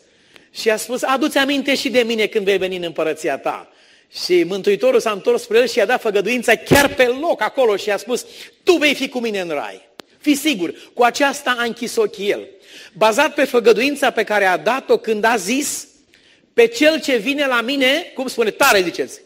și 0.51 0.69
a 0.69 0.77
spus, 0.77 1.03
adu-ți 1.03 1.37
aminte 1.37 1.75
și 1.75 1.89
de 1.89 2.01
mine 2.01 2.25
când 2.25 2.45
vei 2.45 2.57
veni 2.57 2.75
în 2.75 2.83
împărăția 2.83 3.37
ta. 3.37 3.71
Și 4.25 4.43
Mântuitorul 4.43 4.99
s-a 4.99 5.11
întors 5.11 5.41
spre 5.41 5.57
el 5.57 5.67
și 5.67 5.77
i-a 5.77 5.85
dat 5.85 6.01
făgăduința 6.01 6.55
chiar 6.55 6.93
pe 6.93 7.03
loc 7.03 7.41
acolo 7.41 7.75
și 7.75 7.91
a 7.91 7.97
spus, 7.97 8.25
tu 8.63 8.73
vei 8.73 8.95
fi 8.95 9.09
cu 9.09 9.19
mine 9.19 9.39
în 9.39 9.49
rai. 9.49 9.81
Fii 10.17 10.35
sigur, 10.35 10.73
cu 10.93 11.03
aceasta 11.03 11.55
a 11.57 11.63
închis 11.63 11.95
ochii 11.95 12.29
el. 12.29 12.47
Bazat 12.93 13.33
pe 13.33 13.43
făgăduința 13.43 14.11
pe 14.11 14.23
care 14.23 14.45
a 14.45 14.57
dat-o 14.57 14.97
când 14.97 15.23
a 15.23 15.35
zis, 15.35 15.87
pe 16.53 16.67
cel 16.67 17.01
ce 17.01 17.15
vine 17.15 17.45
la 17.45 17.61
mine, 17.61 18.11
cum 18.13 18.27
spune, 18.27 18.49
tare 18.49 18.81
ziceți, 18.81 19.21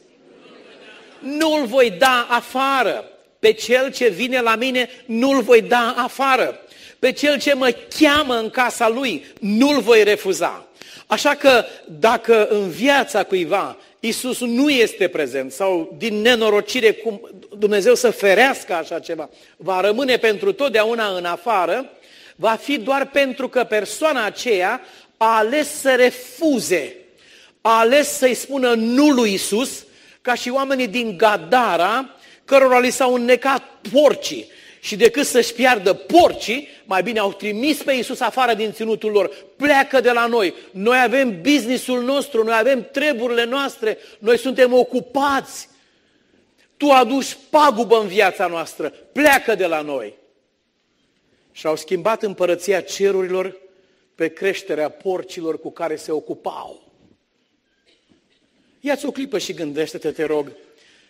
nu-l 1.20 1.66
voi 1.66 1.92
da 1.92 2.28
afară. 2.30 3.06
Pe 3.40 3.52
cel 3.52 3.92
ce 3.92 4.08
vine 4.08 4.42
la 4.42 4.56
mine, 4.56 4.90
nu-l 5.06 5.42
voi 5.42 5.62
da 5.62 5.96
afară. 5.98 6.60
Pe 7.00 7.12
cel 7.12 7.40
ce 7.40 7.54
mă 7.54 7.76
cheamă 8.00 8.36
în 8.36 8.50
casa 8.50 8.90
lui, 8.90 9.26
nu-l 9.40 9.82
voi 9.82 10.04
refuza. 10.04 10.68
Așa 11.08 11.36
că 11.36 11.66
dacă 11.86 12.48
în 12.48 12.70
viața 12.70 13.24
cuiva 13.24 13.78
Isus 14.00 14.40
nu 14.40 14.70
este 14.70 15.08
prezent 15.08 15.52
sau 15.52 15.96
din 15.98 16.22
nenorocire 16.22 16.92
cum 16.92 17.30
Dumnezeu 17.58 17.96
să 17.96 18.10
ferească 18.10 18.74
așa 18.74 19.00
ceva, 19.00 19.30
va 19.58 19.82
rămâne 19.82 20.18
pentru 20.18 20.52
totdeauna 20.52 21.08
în 21.08 21.26
afară, 21.26 21.90
va 22.36 22.58
fi 22.62 22.78
doar 22.78 23.10
pentru 23.10 23.48
că 23.48 23.64
persoana 23.64 24.26
aceea 24.26 24.82
a 25.18 25.38
ales 25.38 25.80
să 25.80 25.96
refuze, 25.96 26.96
a 27.62 27.80
ales 27.80 28.18
să-i 28.18 28.34
spună 28.34 28.74
nu 28.74 29.10
lui 29.10 29.34
Isus, 29.34 29.86
ca 30.28 30.34
și 30.34 30.50
oamenii 30.50 30.88
din 30.88 31.18
Gadara, 31.18 32.10
cărora 32.46 32.80
li 32.80 32.90
s-au 32.90 33.14
înnecat 33.14 33.64
porcii 33.92 34.48
și 34.80 34.96
decât 34.96 35.26
să-și 35.26 35.54
piardă 35.54 35.94
porcii, 35.94 36.68
mai 36.86 37.04
bine 37.04 37.20
au 37.20 37.34
trimis 37.34 37.82
pe 37.82 37.94
Iisus 37.94 38.20
afară 38.20 38.54
din 38.54 38.72
ținutul 38.72 39.12
lor. 39.12 39.32
Pleacă 39.56 40.02
de 40.02 40.12
la 40.12 40.26
noi. 40.26 40.54
Noi 40.72 41.02
avem 41.02 41.42
businessul 41.42 42.04
nostru, 42.04 42.44
noi 42.44 42.56
avem 42.58 42.88
treburile 42.92 43.46
noastre, 43.46 43.98
noi 44.20 44.38
suntem 44.38 44.74
ocupați. 44.74 45.70
Tu 46.78 46.90
aduci 46.90 47.38
pagubă 47.50 48.00
în 48.00 48.08
viața 48.08 48.48
noastră, 48.48 48.90
pleacă 48.90 49.56
de 49.56 49.66
la 49.66 49.82
noi. 49.82 50.14
Și 51.52 51.68
au 51.68 51.76
schimbat 51.76 52.24
împărăția 52.24 52.82
cerurilor 52.82 53.58
pe 54.16 54.28
creșterea 54.28 54.90
porcilor 54.90 55.60
cu 55.60 55.72
care 55.72 55.96
se 55.96 56.12
ocupau. 56.12 56.87
Ia-ți 58.88 59.06
o 59.06 59.12
clipă 59.12 59.38
și 59.38 59.54
gândește-te, 59.54 60.12
te 60.12 60.24
rog, 60.24 60.52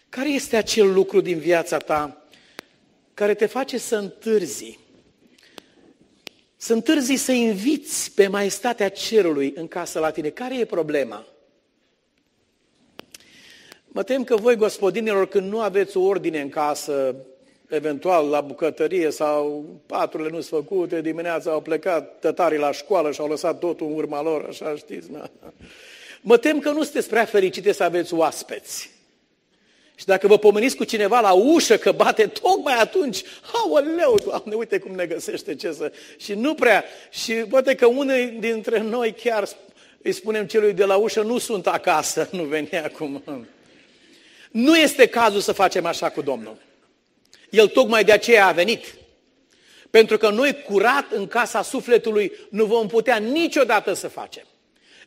care 0.10 0.30
este 0.30 0.56
acel 0.56 0.94
lucru 0.94 1.22
din 1.22 1.38
viața 1.38 1.78
ta 1.78 2.22
care 3.14 3.34
te 3.34 3.46
face 3.46 3.78
să 3.78 3.96
întârzi, 3.96 4.80
să 6.56 6.74
întârzi 6.74 7.16
să 7.16 7.32
inviți 7.32 8.12
pe 8.12 8.28
maestatea 8.28 8.90
cerului 8.90 9.54
în 9.56 9.68
casă 9.68 10.00
la 10.00 10.12
tine. 10.12 10.30
Care 10.30 10.58
e 10.58 10.66
problema? 10.66 11.26
Mă 13.88 14.04
tem 14.04 14.24
că 14.24 14.36
voi, 14.36 14.56
gospodinilor, 14.56 15.28
când 15.28 15.52
nu 15.52 15.60
aveți 15.60 15.98
o 15.98 16.02
ordine 16.02 16.42
în 16.42 16.50
casă, 16.50 17.16
eventual 17.68 18.28
la 18.28 18.42
bucătărie 18.42 19.10
sau 19.10 19.66
paturile 19.86 20.30
nu 20.30 20.42
sunt 20.42 20.64
făcute, 20.64 21.02
dimineața 21.02 21.52
au 21.52 21.62
plecat 21.62 22.20
tătarii 22.20 22.58
la 22.58 22.72
școală 22.72 23.12
și 23.12 23.22
au 23.22 23.28
lăsat 23.28 23.60
totul 23.60 23.88
în 23.88 23.94
urma 23.94 24.22
lor, 24.22 24.46
așa 24.50 24.76
știți, 24.76 25.12
na? 25.12 25.30
Mă 26.22 26.38
tem 26.38 26.60
că 26.60 26.70
nu 26.70 26.84
sunteți 26.84 27.10
prea 27.10 27.26
fericite 27.26 27.72
să 27.72 27.84
aveți 27.84 28.14
oaspeți. 28.14 28.90
Și 29.96 30.06
dacă 30.06 30.28
vă 30.28 30.38
pomeniți 30.38 30.76
cu 30.76 30.84
cineva 30.84 31.20
la 31.20 31.32
ușă 31.32 31.78
că 31.78 31.92
bate 31.92 32.28
tocmai 32.28 32.74
atunci, 32.74 33.24
aoleu, 33.54 34.20
Doamne, 34.26 34.56
uite 34.56 34.80
cum 34.80 34.96
ne 34.96 35.06
găsește 35.06 35.56
ce 35.56 35.72
să... 35.72 35.92
Și 36.18 36.34
nu 36.34 36.56
prea. 36.56 36.84
Și 37.10 37.34
poate 37.34 37.76
că 37.76 37.86
unii 37.86 38.28
dintre 38.28 38.80
noi 38.80 39.14
chiar 39.24 39.48
îi 40.02 40.12
spunem 40.12 40.46
celui 40.46 40.74
de 40.74 40.84
la 40.84 40.96
ușă, 40.96 41.22
nu 41.22 41.38
sunt 41.38 41.68
acasă, 41.68 42.30
nu 42.32 42.44
veni 42.44 42.70
acum. 42.84 43.24
Nu 44.52 44.78
este 44.78 45.08
cazul 45.08 45.42
să 45.42 45.52
facem 45.52 45.86
așa 45.86 46.10
cu 46.10 46.22
Domnul. 46.22 46.58
El 47.50 47.68
tocmai 47.68 48.04
de 48.04 48.12
aceea 48.12 48.48
a 48.48 48.52
venit. 48.52 48.96
Pentru 49.90 50.18
că 50.18 50.30
noi 50.30 50.62
curat 50.62 51.12
în 51.12 51.28
casa 51.28 51.62
sufletului 51.62 52.32
nu 52.50 52.66
vom 52.66 52.88
putea 52.88 53.18
niciodată 53.18 53.94
să 53.94 54.08
facem. 54.08 54.46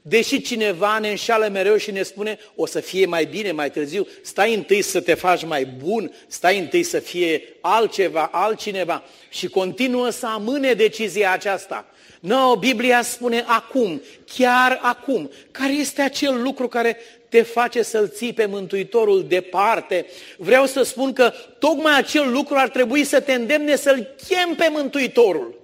Deși 0.02 0.40
cineva 0.40 0.98
ne 0.98 1.08
înșală 1.08 1.48
mereu 1.48 1.76
și 1.76 1.90
ne 1.90 2.02
spune, 2.02 2.38
o 2.54 2.66
să 2.66 2.80
fie 2.80 3.06
mai 3.06 3.24
bine 3.24 3.52
mai 3.52 3.70
târziu, 3.70 4.06
stai 4.22 4.54
întâi 4.54 4.82
să 4.82 5.00
te 5.00 5.14
faci 5.14 5.44
mai 5.44 5.64
bun, 5.64 6.12
stai 6.26 6.58
întâi 6.58 6.82
să 6.82 6.98
fie 6.98 7.42
altceva, 7.60 8.28
altcineva 8.32 9.02
și 9.28 9.48
continuă 9.48 10.10
să 10.10 10.26
amâne 10.26 10.72
decizia 10.72 11.32
aceasta. 11.32 11.86
Nu, 12.20 12.48
no, 12.48 12.56
Biblia 12.56 13.02
spune 13.02 13.44
acum, 13.46 14.02
chiar 14.34 14.78
acum. 14.82 15.30
Care 15.50 15.72
este 15.72 16.02
acel 16.02 16.42
lucru 16.42 16.68
care 16.68 16.96
te 17.28 17.42
face 17.42 17.82
să-L 17.82 18.08
ții 18.08 18.32
pe 18.32 18.46
Mântuitorul 18.46 19.24
departe? 19.28 20.06
Vreau 20.36 20.66
să 20.66 20.82
spun 20.82 21.12
că 21.12 21.32
tocmai 21.58 21.98
acel 21.98 22.30
lucru 22.30 22.54
ar 22.56 22.68
trebui 22.68 23.04
să 23.04 23.20
te 23.20 23.32
îndemne 23.32 23.76
să-L 23.76 24.14
chem 24.28 24.54
pe 24.54 24.68
Mântuitorul. 24.70 25.59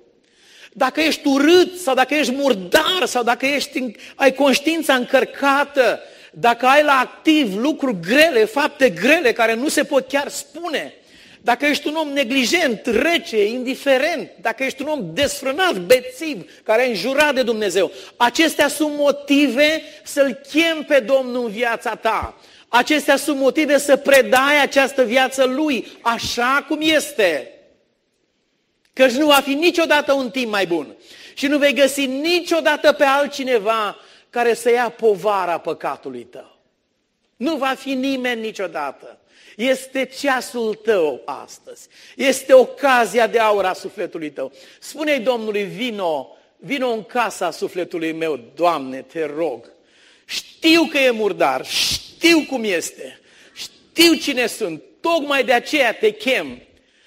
Dacă 0.78 1.00
ești 1.00 1.26
urât 1.26 1.78
sau 1.78 1.94
dacă 1.94 2.14
ești 2.14 2.32
murdar 2.32 3.04
sau 3.04 3.22
dacă 3.22 3.46
ești, 3.46 3.92
ai 4.14 4.34
conștiința 4.34 4.94
încărcată, 4.94 6.00
dacă 6.32 6.66
ai 6.66 6.82
la 6.82 6.98
activ 6.98 7.56
lucruri 7.58 8.00
grele, 8.00 8.44
fapte 8.44 8.90
grele 8.90 9.32
care 9.32 9.54
nu 9.54 9.68
se 9.68 9.84
pot 9.84 10.08
chiar 10.08 10.28
spune, 10.28 10.94
dacă 11.40 11.66
ești 11.66 11.86
un 11.86 11.94
om 11.94 12.08
neglijent, 12.08 12.86
rece, 12.86 13.46
indiferent, 13.46 14.30
dacă 14.40 14.64
ești 14.64 14.82
un 14.82 14.88
om 14.88 15.10
desfrânat, 15.12 15.76
bețiv, 15.76 16.50
care 16.62 16.82
a 16.82 16.88
înjurat 16.88 17.34
de 17.34 17.42
Dumnezeu, 17.42 17.90
acestea 18.16 18.68
sunt 18.68 18.92
motive 18.96 19.82
să-L 20.02 20.40
chem 20.52 20.82
pe 20.82 20.98
Domnul 20.98 21.44
în 21.44 21.50
viața 21.50 21.94
ta. 21.94 22.40
Acestea 22.68 23.16
sunt 23.16 23.38
motive 23.38 23.78
să 23.78 23.96
predai 23.96 24.62
această 24.62 25.04
viață 25.04 25.44
Lui, 25.44 25.86
așa 26.00 26.64
cum 26.68 26.78
este. 26.80 27.50
Căci 28.96 29.12
nu 29.12 29.26
va 29.26 29.40
fi 29.44 29.54
niciodată 29.54 30.12
un 30.12 30.30
timp 30.30 30.50
mai 30.50 30.66
bun. 30.66 30.96
Și 31.34 31.46
nu 31.46 31.58
vei 31.58 31.74
găsi 31.74 32.06
niciodată 32.06 32.92
pe 32.92 33.04
altcineva 33.04 33.96
care 34.30 34.54
să 34.54 34.70
ia 34.70 34.88
povara 34.88 35.58
păcatului 35.58 36.22
tău. 36.22 36.58
Nu 37.36 37.56
va 37.56 37.74
fi 37.78 37.94
nimeni 37.94 38.40
niciodată. 38.40 39.18
Este 39.56 40.04
ceasul 40.04 40.74
tău 40.74 41.22
astăzi. 41.24 41.88
Este 42.16 42.52
ocazia 42.52 43.26
de 43.26 43.38
aur 43.38 43.64
a 43.64 43.72
sufletului 43.72 44.30
tău. 44.30 44.52
Spune-i 44.80 45.20
Domnului, 45.20 45.62
vino, 45.62 46.36
vino 46.56 46.88
în 46.88 47.02
casa 47.02 47.50
sufletului 47.50 48.12
meu, 48.12 48.40
Doamne, 48.54 49.02
te 49.02 49.26
rog. 49.36 49.72
Știu 50.24 50.84
că 50.84 50.98
e 50.98 51.10
murdar, 51.10 51.66
știu 51.66 52.44
cum 52.48 52.64
este, 52.64 53.20
știu 53.54 54.14
cine 54.14 54.46
sunt, 54.46 54.82
tocmai 55.00 55.44
de 55.44 55.52
aceea 55.52 55.94
te 55.94 56.10
chem. 56.10 56.65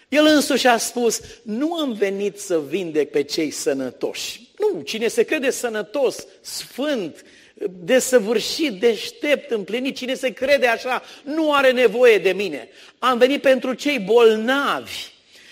El 0.10 0.26
însuși 0.26 0.68
a 0.68 0.78
spus, 0.78 1.22
nu 1.42 1.74
am 1.74 1.94
venit 1.94 2.40
să 2.40 2.62
vindec 2.68 3.12
pe 3.12 3.24
cei 3.24 3.52
sănătoși. 3.52 4.42
Nu, 4.58 4.82
cine 4.82 5.08
se 5.08 5.24
crede 5.24 5.50
sănătos, 5.50 6.26
sfânt, 6.42 7.26
desăvârșit, 7.70 8.80
deștept, 8.80 9.52
împlinit, 9.52 9.96
cine 9.96 10.14
se 10.14 10.34
crede 10.34 10.68
așa, 10.68 11.04
nu 11.24 11.54
are 11.54 11.72
nevoie 11.72 12.18
de 12.18 12.32
mine. 12.32 12.70
Am 13.00 13.18
venit 13.18 13.42
pentru 13.42 13.74
cei 13.74 14.00
bolnavi. 14.00 15.08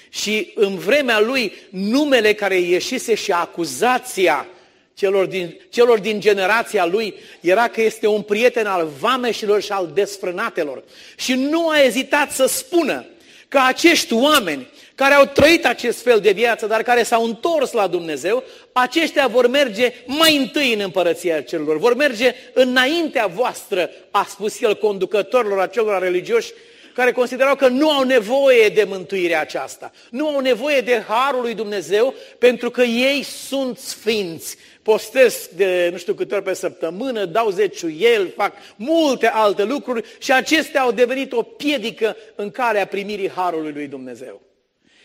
Și 0.10 0.52
în 0.56 0.78
vremea 0.78 1.20
lui, 1.20 1.54
numele 1.70 2.34
care 2.34 2.60
ieșise 2.60 3.16
și 3.16 3.32
acuzația 3.32 4.48
celor 4.94 5.26
din, 5.26 5.60
celor 5.70 6.00
din 6.00 6.20
generația 6.20 6.86
lui 6.86 7.14
era 7.42 7.68
că 7.68 7.82
este 7.82 8.08
un 8.08 8.22
prieten 8.22 8.66
al 8.66 8.88
vameșilor 9.00 9.62
și 9.62 9.72
al 9.72 9.92
desfrânatelor. 9.94 10.84
Și 11.16 11.34
nu 11.34 11.70
a 11.70 11.82
ezitat 11.82 12.32
să 12.32 12.46
spună, 12.46 13.06
că 13.48 13.60
acești 13.66 14.14
oameni 14.14 14.68
care 14.96 15.14
au 15.14 15.26
trăit 15.26 15.66
acest 15.66 16.02
fel 16.02 16.20
de 16.20 16.32
viață, 16.32 16.66
dar 16.66 16.84
care 16.84 17.04
s-au 17.04 17.24
întors 17.24 17.72
la 17.72 17.88
Dumnezeu, 17.88 18.44
aceștia 18.72 19.28
vor 19.28 19.48
merge 19.48 19.94
mai 20.06 20.38
întâi 20.38 20.74
în 20.74 20.80
împărăția 20.80 21.42
celor, 21.42 21.78
vor 21.78 21.96
merge 21.96 22.36
înaintea 22.54 23.26
voastră, 23.28 23.90
a 24.12 24.26
spus 24.30 24.62
el 24.62 24.76
conducătorilor 24.76 25.60
acelor 25.60 26.02
religioși, 26.02 26.52
care 26.94 27.12
considerau 27.12 27.56
că 27.56 27.68
nu 27.68 27.92
au 27.92 28.04
nevoie 28.04 28.70
de 28.70 28.84
mântuirea 28.84 29.42
aceasta, 29.42 29.92
nu 30.10 30.28
au 30.28 30.40
nevoie 30.40 30.82
de 30.82 31.04
harul 31.08 31.42
lui 31.42 31.54
Dumnezeu, 31.54 32.14
pentru 32.38 32.70
că 32.70 32.82
ei 32.82 33.24
sunt 33.24 33.78
sfinți, 33.78 34.58
postesc 34.88 35.50
de 35.50 35.90
nu 35.92 35.98
știu 35.98 36.14
câte 36.14 36.36
ori 36.36 36.44
pe 36.44 36.54
săptămână, 36.54 37.26
dau 37.26 37.50
zeciuiel, 37.50 38.32
fac 38.36 38.54
multe 38.76 39.28
alte 39.28 39.64
lucruri 39.64 40.08
și 40.20 40.32
acestea 40.32 40.82
au 40.82 40.92
devenit 40.92 41.32
o 41.32 41.42
piedică 41.42 42.16
în 42.36 42.52
calea 42.52 42.86
primirii 42.86 43.30
Harului 43.30 43.72
lui 43.72 43.88
Dumnezeu. 43.88 44.42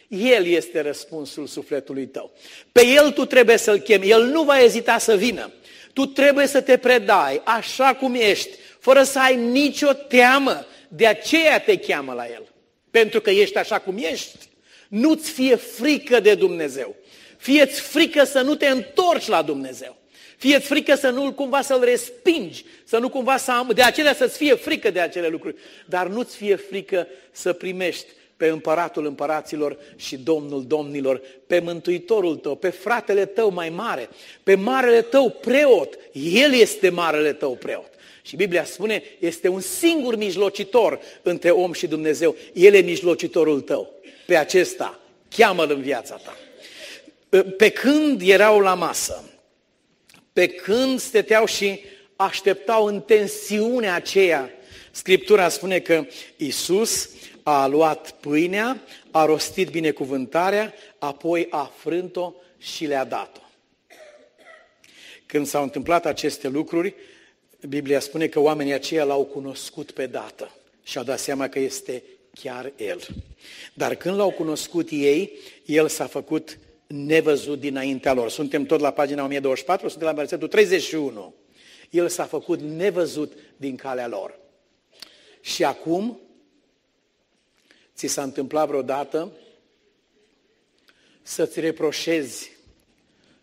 El 0.08 0.46
este 0.46 0.80
răspunsul 0.80 1.46
sufletului 1.46 2.06
tău. 2.06 2.32
Pe 2.72 2.86
El 2.86 3.10
tu 3.10 3.24
trebuie 3.24 3.56
să-L 3.56 3.78
chemi, 3.78 4.10
El 4.10 4.24
nu 4.24 4.42
va 4.42 4.60
ezita 4.60 4.98
să 4.98 5.16
vină. 5.16 5.52
Tu 5.92 6.06
trebuie 6.06 6.46
să 6.46 6.60
te 6.60 6.76
predai 6.76 7.40
așa 7.44 7.94
cum 7.94 8.14
ești, 8.14 8.50
fără 8.78 9.02
să 9.02 9.18
ai 9.18 9.36
nicio 9.36 9.92
teamă. 9.92 10.66
De 10.88 11.06
aceea 11.06 11.60
te 11.60 11.78
cheamă 11.78 12.12
la 12.12 12.26
El. 12.26 12.52
Pentru 12.90 13.20
că 13.20 13.30
ești 13.30 13.56
așa 13.56 13.78
cum 13.78 13.98
ești. 13.98 14.38
Nu-ți 14.88 15.30
fie 15.30 15.54
frică 15.54 16.20
de 16.20 16.34
Dumnezeu. 16.34 16.96
Fieți 17.42 17.80
frică 17.80 18.24
să 18.24 18.40
nu 18.40 18.54
te 18.54 18.66
întorci 18.66 19.26
la 19.26 19.42
Dumnezeu. 19.42 19.96
Fieți 20.36 20.66
frică 20.66 20.94
să 20.94 21.10
nu 21.10 21.32
cumva 21.32 21.62
să-L 21.62 21.84
respingi, 21.84 22.64
să 22.84 22.98
nu 22.98 23.08
cumva 23.08 23.36
să 23.36 23.50
am, 23.50 23.70
de 23.74 23.82
acelea 23.82 24.14
să-ți 24.14 24.36
fie 24.36 24.54
frică 24.54 24.90
de 24.90 25.00
acele 25.00 25.28
lucruri, 25.28 25.56
dar 25.86 26.06
nu-ți 26.06 26.36
fie 26.36 26.56
frică 26.56 27.06
să 27.32 27.52
primești 27.52 28.06
pe 28.36 28.46
împăratul 28.46 29.06
împăraților 29.06 29.78
și 29.96 30.16
domnul 30.16 30.64
domnilor, 30.66 31.22
pe 31.46 31.58
mântuitorul 31.58 32.36
tău, 32.36 32.56
pe 32.56 32.68
fratele 32.68 33.24
tău 33.24 33.50
mai 33.50 33.68
mare, 33.68 34.08
pe 34.42 34.54
marele 34.54 35.02
tău 35.02 35.30
preot. 35.30 35.98
El 36.12 36.52
este 36.52 36.88
marele 36.88 37.32
tău 37.32 37.56
preot. 37.56 37.90
Și 38.22 38.36
Biblia 38.36 38.64
spune, 38.64 39.02
este 39.18 39.48
un 39.48 39.60
singur 39.60 40.16
mijlocitor 40.16 41.00
între 41.22 41.50
om 41.50 41.72
și 41.72 41.86
Dumnezeu. 41.86 42.36
El 42.52 42.74
e 42.74 42.80
mijlocitorul 42.80 43.60
tău. 43.60 43.92
Pe 44.26 44.36
acesta, 44.36 45.00
cheamă-l 45.28 45.70
în 45.70 45.80
viața 45.80 46.14
ta 46.14 46.36
pe 47.56 47.70
când 47.70 48.22
erau 48.22 48.60
la 48.60 48.74
masă, 48.74 49.24
pe 50.32 50.46
când 50.48 51.00
stăteau 51.00 51.46
și 51.46 51.80
așteptau 52.16 52.84
în 52.84 53.00
tensiunea 53.00 53.94
aceea, 53.94 54.50
Scriptura 54.90 55.48
spune 55.48 55.78
că 55.78 56.06
Isus 56.36 57.10
a 57.42 57.66
luat 57.66 58.10
pâinea, 58.10 58.82
a 59.10 59.24
rostit 59.24 59.68
binecuvântarea, 59.68 60.74
apoi 60.98 61.46
a 61.50 61.72
frânt-o 61.76 62.32
și 62.58 62.84
le-a 62.86 63.04
dat-o. 63.04 63.40
Când 65.26 65.46
s-au 65.46 65.62
întâmplat 65.62 66.06
aceste 66.06 66.48
lucruri, 66.48 66.94
Biblia 67.68 68.00
spune 68.00 68.26
că 68.26 68.40
oamenii 68.40 68.72
aceia 68.72 69.04
l-au 69.04 69.24
cunoscut 69.24 69.90
pe 69.90 70.06
dată 70.06 70.54
și 70.82 70.98
au 70.98 71.04
dat 71.04 71.18
seama 71.18 71.48
că 71.48 71.58
este 71.58 72.02
chiar 72.40 72.72
El. 72.76 73.00
Dar 73.74 73.94
când 73.94 74.16
l-au 74.16 74.30
cunoscut 74.30 74.88
ei, 74.90 75.32
El 75.64 75.88
s-a 75.88 76.06
făcut 76.06 76.58
nevăzut 76.92 77.60
dinaintea 77.60 78.12
lor. 78.12 78.30
Suntem 78.30 78.64
tot 78.64 78.80
la 78.80 78.90
pagina 78.90 79.24
1024, 79.24 79.88
suntem 79.88 80.08
la 80.08 80.14
versetul 80.14 80.48
31. 80.48 81.34
El 81.90 82.08
s-a 82.08 82.24
făcut 82.24 82.60
nevăzut 82.60 83.32
din 83.56 83.76
calea 83.76 84.08
lor. 84.08 84.38
Și 85.40 85.64
acum 85.64 86.20
Ți 87.96 88.06
s-a 88.06 88.22
întâmplat 88.22 88.66
vreodată 88.68 89.32
să-ți 91.22 91.60
reproșezi 91.60 92.50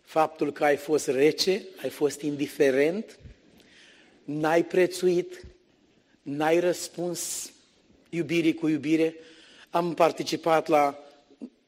faptul 0.02 0.52
că 0.52 0.64
ai 0.64 0.76
fost 0.76 1.08
rece, 1.08 1.62
ai 1.82 1.88
fost 1.88 2.20
indiferent, 2.20 3.18
n-ai 4.24 4.64
prețuit, 4.64 5.46
n-ai 6.22 6.60
răspuns 6.60 7.52
iubirii 8.08 8.54
cu 8.54 8.68
iubire. 8.68 9.14
Am 9.70 9.94
participat 9.94 10.68
la 10.68 10.98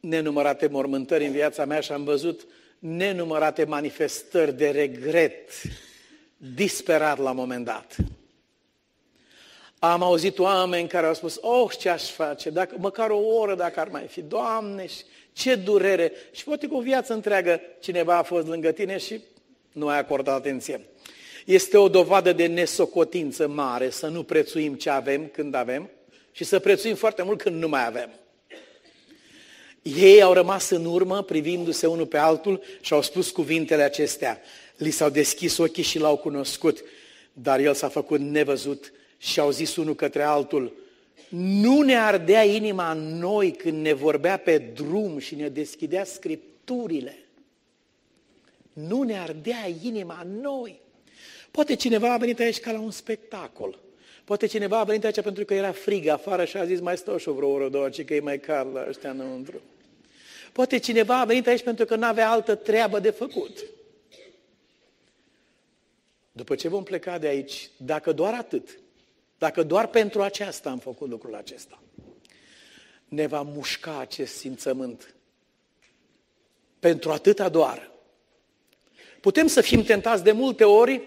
nenumărate 0.03 0.67
mormântări 0.67 1.25
în 1.25 1.33
viața 1.33 1.65
mea 1.65 1.81
și 1.81 1.93
am 1.93 2.05
văzut 2.05 2.47
nenumărate 2.79 3.65
manifestări 3.65 4.57
de 4.57 4.71
regret 4.71 5.51
disperat 6.37 7.19
la 7.19 7.33
moment 7.33 7.65
dat. 7.65 7.97
Am 9.79 10.03
auzit 10.03 10.39
oameni 10.39 10.89
care 10.89 11.07
au 11.07 11.15
spus, 11.15 11.39
oh, 11.41 11.71
ce 11.79 11.89
aș 11.89 12.11
face, 12.11 12.51
dacă, 12.51 12.75
măcar 12.79 13.11
o 13.11 13.19
oră 13.19 13.55
dacă 13.55 13.81
ar 13.81 13.89
mai 13.89 14.07
fi, 14.07 14.23
Doamne, 14.23 14.87
ce 15.33 15.55
durere. 15.55 16.13
Și 16.33 16.45
poate 16.45 16.67
cu 16.67 16.77
o 16.77 16.81
viață 16.81 17.13
întreagă 17.13 17.61
cineva 17.81 18.17
a 18.17 18.23
fost 18.23 18.47
lângă 18.47 18.73
tine 18.73 18.99
și 18.99 19.21
nu 19.73 19.89
ai 19.89 19.99
acordat 19.99 20.35
atenție. 20.35 20.87
Este 21.47 21.77
o 21.77 21.89
dovadă 21.89 22.33
de 22.33 22.47
nesocotință 22.47 23.49
mare 23.49 23.91
să 23.91 24.07
nu 24.07 24.23
prețuim 24.23 24.75
ce 24.75 24.91
avem 24.91 25.27
când 25.27 25.55
avem 25.55 25.91
și 26.33 26.45
să 26.45 26.59
prețuim 26.59 26.95
foarte 26.95 27.23
mult 27.23 27.43
când 27.43 27.57
nu 27.57 27.69
mai 27.69 27.87
avem. 27.87 28.11
Ei 29.83 30.23
au 30.23 30.33
rămas 30.33 30.71
în 30.71 30.85
urmă 30.85 31.23
privindu-se 31.23 31.87
unul 31.87 32.07
pe 32.07 32.19
altul 32.19 32.63
și 32.81 32.93
au 32.93 33.03
spus 33.03 33.31
cuvintele 33.31 33.83
acestea. 33.83 34.41
Li 34.77 34.91
s-au 34.91 35.11
deschis 35.11 35.59
ochii 35.59 35.83
și 35.83 35.99
l-au 35.99 36.17
cunoscut, 36.17 36.85
dar 37.33 37.61
el 37.61 37.75
s-a 37.75 37.89
făcut 37.89 38.21
nevăzut 38.21 38.93
și 39.19 39.41
au 39.41 39.51
zis 39.51 39.77
unul 39.77 39.95
către 39.95 40.23
altul, 40.23 40.73
nu 41.29 41.81
ne 41.81 41.97
ardea 41.97 42.45
inima 42.45 42.91
în 42.91 43.19
noi 43.19 43.53
când 43.53 43.81
ne 43.83 43.93
vorbea 43.93 44.37
pe 44.37 44.59
drum 44.59 45.19
și 45.19 45.35
ne 45.35 45.49
deschidea 45.49 46.05
scripturile. 46.05 47.19
Nu 48.73 49.03
ne 49.03 49.19
ardea 49.19 49.69
inima 49.83 50.21
în 50.25 50.41
noi. 50.41 50.81
Poate 51.51 51.75
cineva 51.75 52.13
a 52.13 52.17
venit 52.17 52.41
aici 52.41 52.61
ca 52.61 52.73
la 52.73 52.81
un 52.81 52.91
spectacol. 52.91 53.79
Poate 54.25 54.47
cineva 54.47 54.79
a 54.79 54.85
venit 54.85 55.05
aici 55.05 55.21
pentru 55.21 55.45
că 55.45 55.55
era 55.55 55.73
frig 55.73 56.07
afară 56.07 56.45
și 56.45 56.57
a 56.57 56.65
zis 56.65 56.81
mai 56.81 56.97
stau 56.97 57.17
și 57.17 57.29
o 57.29 57.33
vreo 57.33 57.49
oră, 57.49 57.69
două, 57.69 57.89
ci 57.89 58.05
că 58.05 58.15
e 58.15 58.21
mai 58.21 58.41
cald 58.41 58.75
la 58.75 58.85
ăștia 58.89 59.11
înăuntru. 59.11 59.61
Poate 60.53 60.79
cineva 60.79 61.21
a 61.21 61.25
venit 61.25 61.47
aici 61.47 61.63
pentru 61.63 61.85
că 61.85 61.97
nu 61.97 62.07
avea 62.07 62.31
altă 62.31 62.55
treabă 62.55 63.01
de 63.01 63.11
făcut. 63.11 63.65
După 66.33 66.55
ce 66.55 66.69
vom 66.69 66.83
pleca 66.83 67.19
de 67.19 67.27
aici, 67.27 67.71
dacă 67.77 68.13
doar 68.13 68.35
atât, 68.35 68.79
dacă 69.39 69.63
doar 69.63 69.87
pentru 69.87 70.23
aceasta 70.23 70.71
am 70.71 70.79
făcut 70.79 71.09
lucrul 71.09 71.35
acesta, 71.35 71.83
ne 73.09 73.27
va 73.27 73.43
mușca 73.43 73.99
acest 73.99 74.35
simțământ. 74.35 75.15
Pentru 76.79 77.11
atâta 77.11 77.49
doar. 77.49 77.91
Putem 79.21 79.47
să 79.47 79.61
fim 79.61 79.83
tentați 79.83 80.25
de 80.25 80.33
multe 80.33 80.65
ori 80.65 81.03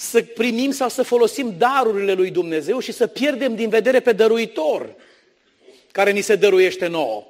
să 0.00 0.22
primim 0.22 0.70
sau 0.70 0.88
să 0.88 1.02
folosim 1.02 1.54
darurile 1.58 2.12
lui 2.12 2.30
Dumnezeu 2.30 2.78
și 2.78 2.92
să 2.92 3.06
pierdem 3.06 3.54
din 3.54 3.68
vedere 3.68 4.00
pe 4.00 4.12
dăruitor 4.12 4.94
care 5.92 6.10
ni 6.10 6.20
se 6.20 6.36
dăruiește 6.36 6.86
nouă. 6.86 7.26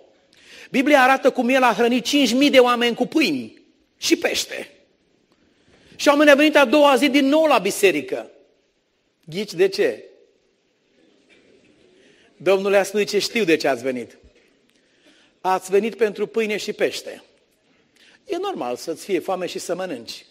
Biblia 0.71 1.03
arată 1.03 1.31
cum 1.31 1.49
el 1.49 1.63
a 1.63 1.73
hrănit 1.73 2.07
5.000 2.07 2.51
de 2.51 2.59
oameni 2.59 2.95
cu 2.95 3.07
pâini 3.07 3.63
și 3.97 4.17
pește. 4.17 4.71
Și 5.97 6.09
oamenii 6.09 6.33
au 6.33 6.39
venit 6.39 6.57
a 6.57 6.65
doua 6.65 6.97
zi 6.97 7.09
din 7.09 7.27
nou 7.27 7.45
la 7.45 7.59
biserică. 7.59 8.31
Ghici 9.25 9.53
de 9.53 9.69
ce? 9.69 10.05
Domnul 12.37 12.75
a 12.75 12.83
spus 12.83 13.05
ce 13.05 13.19
știu 13.19 13.45
de 13.45 13.57
ce 13.57 13.69
ați 13.69 13.83
venit. 13.83 14.19
Ați 15.41 15.71
venit 15.71 15.97
pentru 15.97 16.27
pâine 16.27 16.57
și 16.57 16.73
pește. 16.73 17.23
E 18.27 18.37
normal 18.37 18.77
să-ți 18.77 19.05
fie 19.05 19.19
foame 19.19 19.47
și 19.47 19.59
să 19.59 19.75
mănânci. 19.75 20.25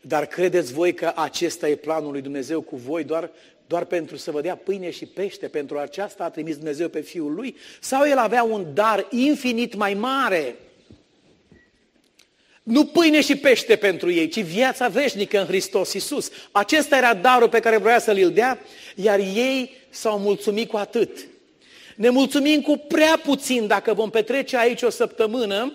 Dar 0.00 0.26
credeți 0.26 0.72
voi 0.72 0.94
că 0.94 1.12
acesta 1.14 1.68
e 1.68 1.74
planul 1.74 2.12
lui 2.12 2.20
Dumnezeu 2.20 2.60
cu 2.60 2.76
voi 2.76 3.04
doar, 3.04 3.30
doar 3.66 3.84
pentru 3.84 4.16
să 4.16 4.30
vă 4.30 4.40
dea 4.40 4.56
pâine 4.56 4.90
și 4.90 5.06
pește? 5.06 5.48
Pentru 5.48 5.78
aceasta 5.78 6.24
a 6.24 6.30
trimis 6.30 6.56
Dumnezeu 6.56 6.88
pe 6.88 7.00
Fiul 7.00 7.34
Lui? 7.34 7.56
Sau 7.80 8.06
El 8.06 8.18
avea 8.18 8.42
un 8.42 8.66
dar 8.74 9.06
infinit 9.10 9.74
mai 9.74 9.94
mare? 9.94 10.56
Nu 12.62 12.84
pâine 12.84 13.20
și 13.20 13.36
pește 13.36 13.76
pentru 13.76 14.10
ei, 14.10 14.28
ci 14.28 14.42
viața 14.42 14.88
veșnică 14.88 15.40
în 15.40 15.46
Hristos 15.46 15.92
Iisus. 15.92 16.30
Acesta 16.52 16.96
era 16.96 17.14
darul 17.14 17.48
pe 17.48 17.60
care 17.60 17.76
vrea 17.76 17.98
să-l 17.98 18.30
dea, 18.34 18.58
iar 18.94 19.18
ei 19.18 19.70
s-au 19.90 20.18
mulțumit 20.18 20.68
cu 20.68 20.76
atât. 20.76 21.26
Ne 21.96 22.08
mulțumim 22.08 22.60
cu 22.60 22.76
prea 22.76 23.20
puțin 23.24 23.66
dacă 23.66 23.94
vom 23.94 24.10
petrece 24.10 24.56
aici 24.56 24.82
o 24.82 24.90
săptămână, 24.90 25.72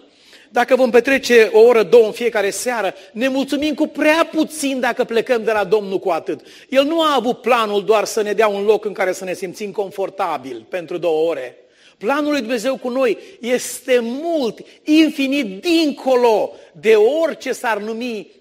dacă 0.54 0.76
vom 0.76 0.90
petrece 0.90 1.50
o 1.54 1.60
oră, 1.60 1.84
două 1.84 2.06
în 2.06 2.12
fiecare 2.12 2.50
seară, 2.50 2.94
ne 3.12 3.28
mulțumim 3.28 3.74
cu 3.74 3.88
prea 3.88 4.30
puțin 4.32 4.80
dacă 4.80 5.04
plecăm 5.04 5.44
de 5.44 5.52
la 5.52 5.64
Domnul 5.64 6.00
cu 6.00 6.10
atât. 6.10 6.40
El 6.70 6.84
nu 6.84 7.02
a 7.02 7.16
avut 7.16 7.42
planul 7.42 7.86
doar 7.86 8.06
să 8.06 8.22
ne 8.22 8.34
dea 8.34 8.48
un 8.48 8.64
loc 8.64 8.86
în 8.86 8.94
care 8.94 9.14
să 9.14 9.24
ne 9.24 9.34
simțim 9.34 9.72
confortabil 9.72 10.66
pentru 10.70 10.98
două 10.98 11.30
ore. 11.30 11.58
Planul 11.98 12.32
lui 12.32 12.40
Dumnezeu 12.40 12.78
cu 12.78 12.90
noi 12.90 13.18
este 13.40 14.00
mult, 14.02 14.60
infinit, 14.84 15.62
dincolo 15.62 16.54
de 16.72 16.96
orice 16.96 17.52
s-ar 17.52 17.78
numi 17.78 18.32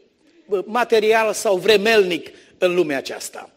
material 0.65 1.33
sau 1.33 1.57
vremelnic 1.57 2.31
în 2.59 2.75
lumea 2.75 2.97
aceasta. 2.97 3.51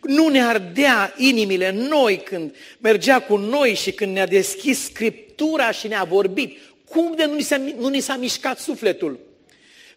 Nu 0.00 0.28
ne 0.28 0.42
ardea 0.42 1.14
inimile 1.16 1.70
noi 1.88 2.16
când 2.16 2.54
mergea 2.78 3.20
cu 3.20 3.36
noi 3.36 3.74
și 3.74 3.92
când 3.92 4.12
ne-a 4.12 4.26
deschis 4.26 4.84
Scriptura 4.84 5.70
și 5.70 5.88
ne-a 5.88 6.04
vorbit. 6.04 6.58
Cum 6.92 7.14
de 7.14 7.24
nu 7.24 7.34
ni, 7.34 7.42
s-a, 7.42 7.56
nu 7.56 7.88
ni 7.88 8.00
s-a 8.00 8.16
mișcat 8.16 8.58
sufletul? 8.58 9.18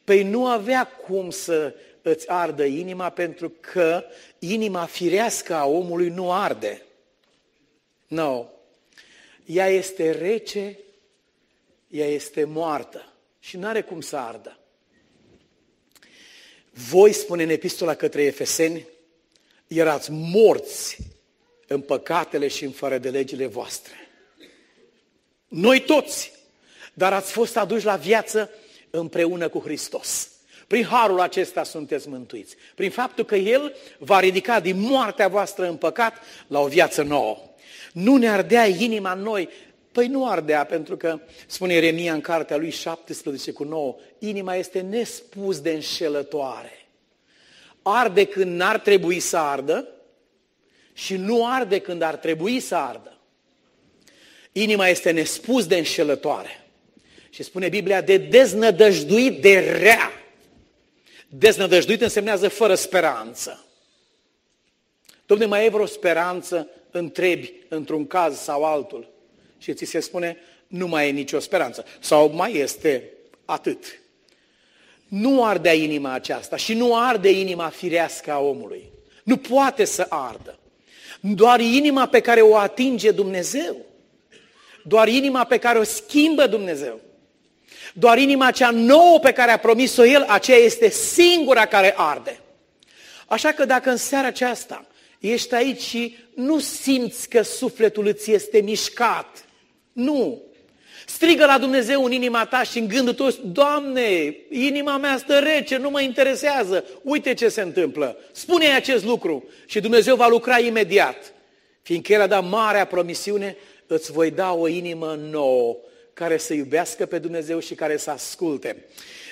Păi 0.04 0.24
nu 0.24 0.48
avea 0.48 0.88
cum 0.88 1.30
să 1.30 1.76
îți 2.02 2.30
ardă 2.30 2.64
inima 2.64 3.10
pentru 3.10 3.50
că 3.50 4.04
inima 4.40 4.86
firească 4.86 5.54
a 5.54 5.66
omului 5.66 6.10
nu 6.10 6.32
arde. 6.32 6.82
Nu. 8.08 8.24
No. 8.24 8.46
Ea 9.46 9.68
este 9.68 10.12
rece, 10.12 10.80
ea 11.88 12.08
este 12.08 12.44
moartă 12.44 13.14
și 13.40 13.58
nu 13.58 13.68
are 13.68 13.82
cum 13.82 14.02
să 14.02 14.18
ardă. 14.18 14.60
Voi, 16.72 17.14
spune 17.14 17.44
în 17.44 17.50
epistola 17.50 17.96
către 17.96 18.24
Efeseni, 18.24 18.88
erați 19.68 20.10
morți 20.12 20.98
în 21.68 21.82
păcatele 21.82 22.48
și 22.48 22.64
în 22.64 22.72
fără 22.72 22.98
de 22.98 23.10
legile 23.10 23.46
voastre. 23.46 23.94
Noi 25.48 25.82
toți, 25.82 26.32
dar 26.98 27.14
ați 27.14 27.32
fost 27.32 27.58
aduși 27.58 27.86
la 27.86 27.96
viață 27.96 28.50
împreună 28.90 29.48
cu 29.48 29.60
Hristos. 29.60 30.30
Prin 30.68 30.84
harul 30.84 31.20
acesta 31.20 31.64
sunteți 31.64 32.10
mântuiți. 32.10 32.56
Prin 32.76 32.90
faptul 32.90 33.26
că 33.26 33.36
El 33.36 33.76
va 33.98 34.20
ridica 34.20 34.60
din 34.60 34.80
moartea 34.80 35.28
voastră 35.28 35.68
în 35.68 35.76
păcat 35.76 36.14
la 36.48 36.60
o 36.60 36.68
viață 36.68 37.04
nouă. 37.04 37.38
Nu 37.94 38.16
ne 38.16 38.30
ardea 38.30 38.66
inima 38.68 39.12
în 39.12 39.22
noi. 39.22 39.50
Păi 39.92 40.08
nu 40.08 40.30
ardea, 40.30 40.64
pentru 40.64 40.98
că, 40.98 41.20
spune 41.46 41.74
Eremia 41.74 42.14
în 42.14 42.22
cartea 42.22 42.58
lui 42.58 42.70
17 42.70 43.52
cu 43.52 43.64
9, 43.64 43.96
inima 44.20 44.56
este 44.56 44.82
nespus 44.82 45.60
de 45.60 45.72
înșelătoare. 45.72 46.88
Arde 47.82 48.26
când 48.26 48.56
n-ar 48.56 48.80
trebui 48.80 49.20
să 49.20 49.38
ardă 49.38 49.88
și 50.94 51.16
nu 51.16 51.48
arde 51.48 51.80
când 51.80 52.02
ar 52.02 52.16
trebui 52.16 52.60
să 52.60 52.76
ardă. 52.76 53.18
Inima 54.52 54.88
este 54.88 55.12
nespus 55.12 55.68
de 55.68 55.76
înșelătoare. 55.76 56.65
Și 57.36 57.44
spune 57.44 57.70
Biblia 57.70 58.02
de 58.02 58.18
deznădăjduit 58.18 59.42
de 59.42 59.60
rea. 59.60 60.12
Deznădăjduit 61.28 62.02
însemnează 62.02 62.48
fără 62.48 62.76
speranță. 62.76 63.66
Domne, 65.26 65.46
mai 65.46 65.66
e 65.66 65.70
vreo 65.70 65.86
speranță? 65.86 66.70
Întrebi 66.92 67.54
într-un 67.68 68.08
caz 68.08 68.38
sau 68.38 68.64
altul. 68.64 69.10
Și 69.58 69.74
ți 69.74 69.86
se 69.86 70.00
spune, 70.00 70.38
nu 70.68 70.88
mai 70.88 71.08
e 71.08 71.12
nicio 71.12 71.40
speranță. 71.40 71.86
Sau 72.00 72.32
mai 72.34 72.56
este 72.56 73.10
atât. 73.46 74.00
Nu 75.08 75.44
ardea 75.44 75.74
inima 75.74 76.14
aceasta 76.14 76.56
și 76.56 76.74
nu 76.74 76.98
arde 76.98 77.30
inima 77.30 77.70
firească 77.70 78.32
a 78.32 78.40
omului. 78.40 78.92
Nu 79.24 79.38
poate 79.38 79.86
să 79.86 80.06
ardă. 80.10 80.60
Doar 81.20 81.60
inima 81.60 82.08
pe 82.08 82.20
care 82.20 82.42
o 82.42 82.56
atinge 82.56 83.12
Dumnezeu. 83.12 83.76
Doar 84.84 85.08
inima 85.08 85.46
pe 85.46 85.58
care 85.58 85.80
o 85.80 85.84
schimbă 85.84 86.48
Dumnezeu. 86.48 87.00
Doar 87.98 88.18
inima 88.18 88.52
cea 88.52 88.70
nouă 88.70 89.20
pe 89.20 89.32
care 89.32 89.52
a 89.52 89.58
promis-o 89.58 90.06
El, 90.06 90.26
aceea 90.28 90.58
este 90.58 90.90
singura 90.90 91.66
care 91.66 91.94
arde. 91.98 92.40
Așa 93.28 93.52
că 93.52 93.66
dacă 93.66 93.90
în 93.90 93.98
seara 93.98 94.28
aceasta 94.28 94.86
ești 95.20 95.54
aici 95.54 95.82
și 95.82 96.18
nu 96.34 96.60
simți 96.60 97.30
că 97.30 97.42
sufletul 97.42 98.08
îți 98.08 98.32
este 98.32 98.62
mișcat, 98.62 99.46
nu. 99.92 100.42
Strigă 101.06 101.46
la 101.46 101.58
Dumnezeu 101.58 102.04
în 102.04 102.12
inima 102.12 102.46
ta 102.46 102.64
și 102.64 102.80
în 102.80 102.88
gândul 102.88 103.14
tău, 103.14 103.30
Doamne, 103.44 104.36
inima 104.50 104.98
mea 104.98 105.18
stă 105.18 105.40
rece, 105.40 105.78
nu 105.78 105.90
mă 105.90 106.02
interesează, 106.02 106.86
uite 107.02 107.34
ce 107.34 107.50
se 107.50 107.62
întâmplă. 107.62 108.18
Spune-i 108.32 108.74
acest 108.74 109.06
lucru 109.06 109.48
și 109.66 109.80
Dumnezeu 109.80 110.16
va 110.16 110.28
lucra 110.28 110.60
imediat. 110.60 111.34
Fiindcă 111.82 112.14
El 112.14 112.22
a 112.22 112.28
dat 112.28 112.50
marea 112.50 112.86
promisiune, 112.86 113.58
îți 113.88 114.12
voi 114.12 114.32
da 114.32 114.54
o 114.54 114.68
inimă 114.68 115.20
nouă 115.30 115.78
care 116.16 116.38
să 116.38 116.54
iubească 116.54 117.06
pe 117.06 117.20
Dumnezeu 117.20 117.60
și 117.60 117.76
care 117.76 117.98
să 117.98 118.10
asculte. 118.10 118.86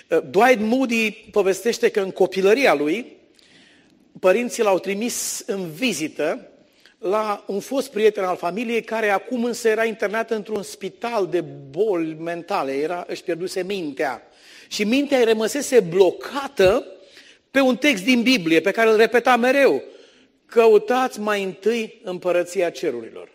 Uh, 0.09 0.19
Dwight 0.29 0.59
Moody 0.59 1.11
povestește 1.11 1.89
că 1.89 1.99
în 1.99 2.11
copilăria 2.11 2.73
lui, 2.73 3.17
părinții 4.19 4.63
l-au 4.63 4.79
trimis 4.79 5.43
în 5.45 5.71
vizită 5.71 6.47
la 6.97 7.43
un 7.47 7.59
fost 7.59 7.91
prieten 7.91 8.23
al 8.23 8.37
familiei 8.37 8.81
care 8.81 9.09
acum 9.09 9.43
însă 9.43 9.67
era 9.67 9.85
internat 9.85 10.31
într-un 10.31 10.63
spital 10.63 11.27
de 11.27 11.41
boli 11.69 12.13
mentale, 12.19 12.71
era, 12.71 13.05
își 13.07 13.23
pierduse 13.23 13.63
mintea. 13.63 14.27
Și 14.67 14.83
mintea 14.83 15.17
îi 15.17 15.23
rămăsese 15.23 15.79
blocată 15.79 16.85
pe 17.51 17.59
un 17.59 17.77
text 17.77 18.03
din 18.03 18.21
Biblie 18.21 18.61
pe 18.61 18.71
care 18.71 18.89
îl 18.89 18.97
repeta 18.97 19.35
mereu. 19.35 19.83
Căutați 20.45 21.19
mai 21.19 21.43
întâi 21.43 22.01
împărăția 22.03 22.69
cerurilor. 22.69 23.32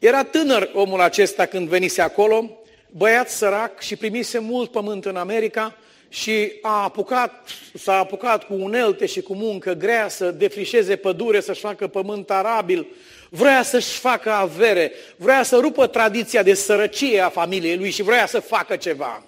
Era 0.00 0.24
tânăr 0.24 0.70
omul 0.72 1.00
acesta 1.00 1.46
când 1.46 1.68
venise 1.68 2.00
acolo, 2.00 2.58
băiat 2.90 3.30
sărac 3.30 3.80
și 3.80 3.96
primise 3.96 4.38
mult 4.38 4.70
pământ 4.70 5.04
în 5.04 5.16
America 5.16 5.76
și 6.08 6.52
a 6.62 6.82
apucat, 6.82 7.48
s-a 7.74 7.98
apucat 7.98 8.44
cu 8.44 8.54
unelte 8.54 9.06
și 9.06 9.20
cu 9.20 9.34
muncă 9.34 9.72
grea 9.72 10.08
să 10.08 10.30
defrișeze 10.30 10.96
pădure, 10.96 11.40
să-și 11.40 11.60
facă 11.60 11.86
pământ 11.86 12.30
arabil, 12.30 12.86
vrea 13.28 13.62
să-și 13.62 13.98
facă 13.98 14.30
avere, 14.30 14.92
vrea 15.16 15.42
să 15.42 15.56
rupă 15.56 15.86
tradiția 15.86 16.42
de 16.42 16.54
sărăcie 16.54 17.20
a 17.20 17.28
familiei 17.28 17.76
lui 17.76 17.90
și 17.90 18.02
vrea 18.02 18.26
să 18.26 18.40
facă 18.40 18.76
ceva. 18.76 19.24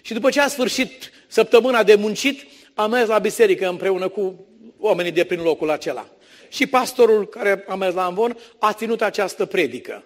Și 0.00 0.12
după 0.12 0.30
ce 0.30 0.40
a 0.40 0.48
sfârșit 0.48 1.10
săptămâna 1.26 1.82
de 1.82 1.94
muncit, 1.94 2.46
a 2.74 2.86
mers 2.86 3.08
la 3.08 3.18
biserică 3.18 3.68
împreună 3.68 4.08
cu 4.08 4.46
oamenii 4.78 5.12
de 5.12 5.24
prin 5.24 5.42
locul 5.42 5.70
acela. 5.70 6.15
Și 6.56 6.66
pastorul 6.66 7.26
care 7.26 7.64
a 7.68 7.74
mers 7.74 7.94
la 7.94 8.04
Amvon 8.04 8.38
a 8.58 8.72
ținut 8.72 9.02
această 9.02 9.46
predică. 9.46 10.04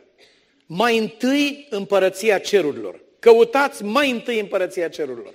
Mai 0.67 0.99
întâi 0.99 1.67
împărăția 1.71 2.39
cerurilor. 2.39 3.01
Căutați 3.19 3.85
mai 3.85 4.11
întâi 4.11 4.41
împărăția 4.41 4.89
cerurilor. 4.89 5.35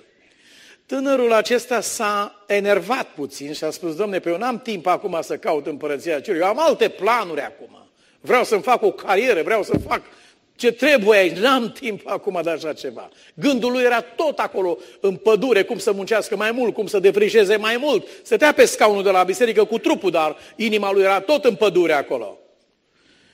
Tânărul 0.86 1.32
acesta 1.32 1.80
s-a 1.80 2.44
enervat 2.46 3.06
puțin 3.06 3.52
și 3.52 3.64
a 3.64 3.70
spus, 3.70 3.96
domne, 3.96 4.18
pe 4.18 4.30
eu 4.30 4.36
n-am 4.36 4.58
timp 4.58 4.86
acum 4.86 5.18
să 5.22 5.36
caut 5.36 5.66
împărăția 5.66 6.20
cerurilor, 6.20 6.48
eu 6.48 6.54
am 6.58 6.68
alte 6.68 6.88
planuri 6.88 7.40
acum. 7.40 7.88
Vreau 8.20 8.44
să-mi 8.44 8.62
fac 8.62 8.82
o 8.82 8.92
carieră, 8.92 9.42
vreau 9.42 9.62
să 9.62 9.78
fac 9.78 10.02
ce 10.56 10.72
trebuie 10.72 11.18
aici, 11.18 11.36
n-am 11.36 11.72
timp 11.72 12.00
acum 12.04 12.40
de 12.42 12.50
așa 12.50 12.72
ceva. 12.72 13.08
Gândul 13.34 13.72
lui 13.72 13.82
era 13.82 14.00
tot 14.00 14.38
acolo 14.38 14.78
în 15.00 15.16
pădure, 15.16 15.62
cum 15.62 15.78
să 15.78 15.92
muncească 15.92 16.36
mai 16.36 16.50
mult, 16.50 16.74
cum 16.74 16.86
să 16.86 16.98
defrișeze 16.98 17.56
mai 17.56 17.76
mult. 17.76 18.06
Stătea 18.22 18.52
pe 18.52 18.64
scaunul 18.64 19.02
de 19.02 19.10
la 19.10 19.22
biserică 19.22 19.64
cu 19.64 19.78
trupul, 19.78 20.10
dar 20.10 20.36
inima 20.56 20.92
lui 20.92 21.02
era 21.02 21.20
tot 21.20 21.44
în 21.44 21.54
pădure 21.54 21.92
acolo. 21.92 22.38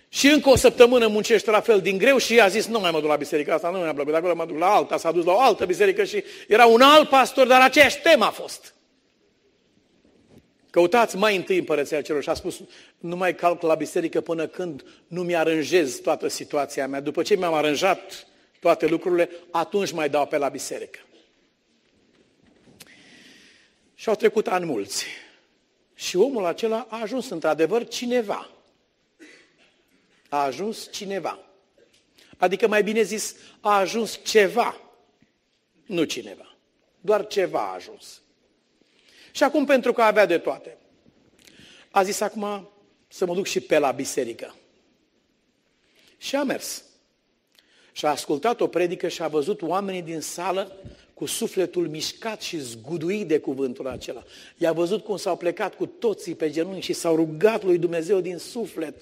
Și 0.08 0.26
încă 0.26 0.50
o 0.50 0.56
săptămână 0.56 1.06
muncește 1.06 1.50
la 1.50 1.60
fel 1.60 1.80
din 1.80 1.98
greu 1.98 2.18
și 2.18 2.40
a 2.40 2.48
zis, 2.48 2.66
nu 2.66 2.80
mai 2.80 2.90
mă 2.90 3.00
duc 3.00 3.08
la 3.08 3.16
biserica 3.16 3.54
asta, 3.54 3.70
nu 3.70 3.78
mi-a 3.78 3.94
plăcut, 3.94 4.14
acolo 4.14 4.34
mă 4.34 4.44
duc 4.46 4.58
la 4.58 4.74
alta, 4.74 4.96
s-a 4.96 5.12
dus 5.12 5.24
la 5.24 5.32
o 5.32 5.40
altă 5.40 5.64
biserică 5.64 6.04
și 6.04 6.24
era 6.48 6.66
un 6.66 6.80
alt 6.80 7.08
pastor, 7.08 7.46
dar 7.46 7.60
aceeași 7.60 8.00
temă 8.00 8.24
a 8.24 8.30
fost. 8.30 8.74
Căutați 10.72 11.16
mai 11.16 11.36
întâi 11.36 11.58
împărăția 11.58 12.02
celor 12.02 12.22
și 12.22 12.28
a 12.28 12.34
spus, 12.34 12.60
nu 12.98 13.16
mai 13.16 13.34
calc 13.34 13.62
la 13.62 13.74
biserică 13.74 14.20
până 14.20 14.46
când 14.46 14.84
nu 15.06 15.22
mi-aranjez 15.22 15.94
toată 15.96 16.28
situația 16.28 16.86
mea. 16.88 17.00
După 17.00 17.22
ce 17.22 17.36
mi-am 17.36 17.54
aranjat 17.54 18.26
toate 18.60 18.86
lucrurile, 18.86 19.30
atunci 19.50 19.90
mai 19.90 20.08
dau 20.08 20.26
pe 20.26 20.36
la 20.36 20.48
biserică. 20.48 20.98
Și 23.94 24.08
au 24.08 24.14
trecut 24.14 24.46
ani 24.46 24.64
mulți. 24.64 25.04
Și 25.94 26.16
omul 26.16 26.44
acela 26.44 26.86
a 26.90 27.00
ajuns 27.00 27.28
într-adevăr 27.28 27.88
cineva. 27.88 28.50
A 30.28 30.42
ajuns 30.42 30.90
cineva. 30.92 31.38
Adică 32.36 32.68
mai 32.68 32.82
bine 32.82 33.02
zis, 33.02 33.36
a 33.60 33.76
ajuns 33.76 34.20
ceva. 34.24 34.80
Nu 35.86 36.04
cineva. 36.04 36.56
Doar 37.00 37.26
ceva 37.26 37.60
a 37.60 37.74
ajuns. 37.74 38.22
Și 39.32 39.42
acum, 39.42 39.64
pentru 39.64 39.92
că 39.92 40.02
avea 40.02 40.26
de 40.26 40.38
toate, 40.38 40.76
a 41.90 42.02
zis 42.02 42.20
acum 42.20 42.68
să 43.08 43.26
mă 43.26 43.34
duc 43.34 43.46
și 43.46 43.60
pe 43.60 43.78
la 43.78 43.90
biserică. 43.90 44.54
Și 46.16 46.36
a 46.36 46.42
mers. 46.42 46.84
Și 47.92 48.06
a 48.06 48.10
ascultat 48.10 48.60
o 48.60 48.66
predică 48.66 49.08
și 49.08 49.22
a 49.22 49.28
văzut 49.28 49.62
oamenii 49.62 50.02
din 50.02 50.20
sală 50.20 50.76
cu 51.14 51.26
sufletul 51.26 51.88
mișcat 51.88 52.40
și 52.40 52.58
zguduit 52.58 53.28
de 53.28 53.38
cuvântul 53.38 53.88
acela. 53.88 54.24
I-a 54.56 54.72
văzut 54.72 55.04
cum 55.04 55.16
s-au 55.16 55.36
plecat 55.36 55.74
cu 55.74 55.86
toții 55.86 56.34
pe 56.34 56.50
genunchi 56.50 56.84
și 56.84 56.92
s-au 56.92 57.16
rugat 57.16 57.62
lui 57.62 57.78
Dumnezeu 57.78 58.20
din 58.20 58.38
suflet. 58.38 58.94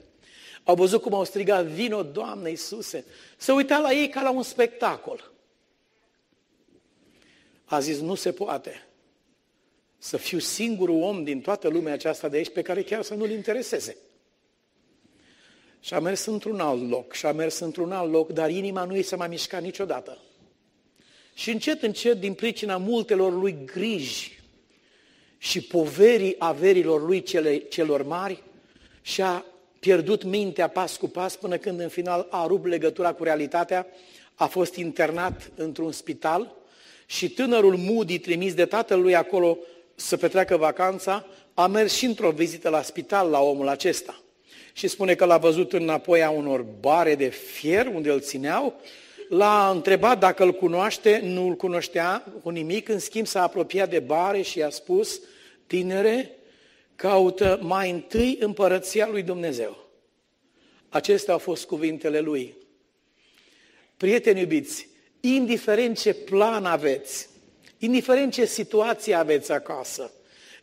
Au 0.64 0.74
văzut 0.74 1.02
cum 1.02 1.14
au 1.14 1.24
strigat, 1.24 1.64
vino, 1.64 2.02
Doamne 2.02 2.50
Iisuse. 2.50 3.04
Se 3.36 3.52
uita 3.52 3.78
la 3.78 3.92
ei 3.92 4.08
ca 4.08 4.22
la 4.22 4.30
un 4.30 4.42
spectacol. 4.42 5.30
A 7.64 7.80
zis, 7.80 8.00
nu 8.00 8.14
se 8.14 8.32
poate 8.32 8.89
să 10.02 10.16
fiu 10.16 10.38
singurul 10.38 11.02
om 11.02 11.24
din 11.24 11.40
toată 11.40 11.68
lumea 11.68 11.92
aceasta 11.92 12.28
de 12.28 12.36
aici 12.36 12.52
pe 12.52 12.62
care 12.62 12.82
chiar 12.82 13.02
să 13.02 13.14
nu-l 13.14 13.30
intereseze. 13.30 13.96
Și 15.80 15.94
a 15.94 16.00
mers 16.00 16.24
într-un 16.24 16.60
alt 16.60 16.90
loc, 16.90 17.12
și 17.12 17.26
a 17.26 17.32
mers 17.32 17.58
într-un 17.58 17.92
alt 17.92 18.10
loc, 18.10 18.32
dar 18.32 18.50
inima 18.50 18.84
nu 18.84 18.96
i 18.96 19.02
se 19.02 19.16
mai 19.16 19.28
mișca 19.28 19.58
niciodată. 19.58 20.18
Și 21.34 21.50
încet, 21.50 21.82
încet, 21.82 22.20
din 22.20 22.34
pricina 22.34 22.76
multelor 22.76 23.32
lui 23.32 23.58
griji 23.64 24.40
și 25.38 25.60
poverii 25.60 26.34
averilor 26.38 27.06
lui 27.06 27.22
cele, 27.22 27.56
celor 27.56 28.02
mari, 28.02 28.42
și-a 29.02 29.44
pierdut 29.78 30.22
mintea 30.22 30.68
pas 30.68 30.96
cu 30.96 31.08
pas 31.08 31.36
până 31.36 31.56
când 31.56 31.80
în 31.80 31.88
final 31.88 32.26
a 32.30 32.46
rupt 32.46 32.66
legătura 32.66 33.12
cu 33.12 33.24
realitatea, 33.24 33.86
a 34.34 34.46
fost 34.46 34.74
internat 34.74 35.50
într-un 35.54 35.92
spital 35.92 36.56
și 37.06 37.30
tânărul 37.30 37.76
Moody, 37.76 38.18
trimis 38.18 38.54
de 38.54 38.64
tatăl 38.64 39.00
lui 39.00 39.16
acolo, 39.16 39.58
să 40.00 40.16
petreacă 40.16 40.56
vacanța, 40.56 41.26
a 41.54 41.66
mers 41.66 41.94
și 41.94 42.04
într-o 42.04 42.30
vizită 42.30 42.68
la 42.68 42.82
spital 42.82 43.30
la 43.30 43.40
omul 43.40 43.68
acesta. 43.68 44.20
Și 44.72 44.88
spune 44.88 45.14
că 45.14 45.24
l-a 45.24 45.38
văzut 45.38 45.72
înapoi 45.72 46.22
a 46.22 46.30
unor 46.30 46.62
bare 46.62 47.14
de 47.14 47.28
fier 47.28 47.86
unde 47.86 48.10
îl 48.10 48.20
țineau, 48.20 48.80
l-a 49.28 49.70
întrebat 49.70 50.18
dacă 50.18 50.42
îl 50.42 50.52
cunoaște, 50.52 51.20
nu 51.24 51.46
îl 51.46 51.54
cunoștea 51.54 52.24
cu 52.42 52.48
nimic, 52.48 52.88
în 52.88 52.98
schimb 52.98 53.26
s-a 53.26 53.42
apropiat 53.42 53.90
de 53.90 53.98
bare 53.98 54.42
și 54.42 54.58
i-a 54.58 54.70
spus, 54.70 55.20
tinere, 55.66 56.30
caută 56.96 57.58
mai 57.62 57.90
întâi 57.90 58.36
împărăția 58.40 59.08
lui 59.10 59.22
Dumnezeu. 59.22 59.88
Acestea 60.88 61.32
au 61.32 61.38
fost 61.38 61.66
cuvintele 61.66 62.20
lui. 62.20 62.54
Prieteni 63.96 64.40
iubiți, 64.40 64.88
indiferent 65.20 65.98
ce 65.98 66.14
plan 66.14 66.64
aveți, 66.64 67.29
indiferent 67.80 68.32
ce 68.32 68.44
situație 68.44 69.14
aveți 69.14 69.52
acasă, 69.52 70.10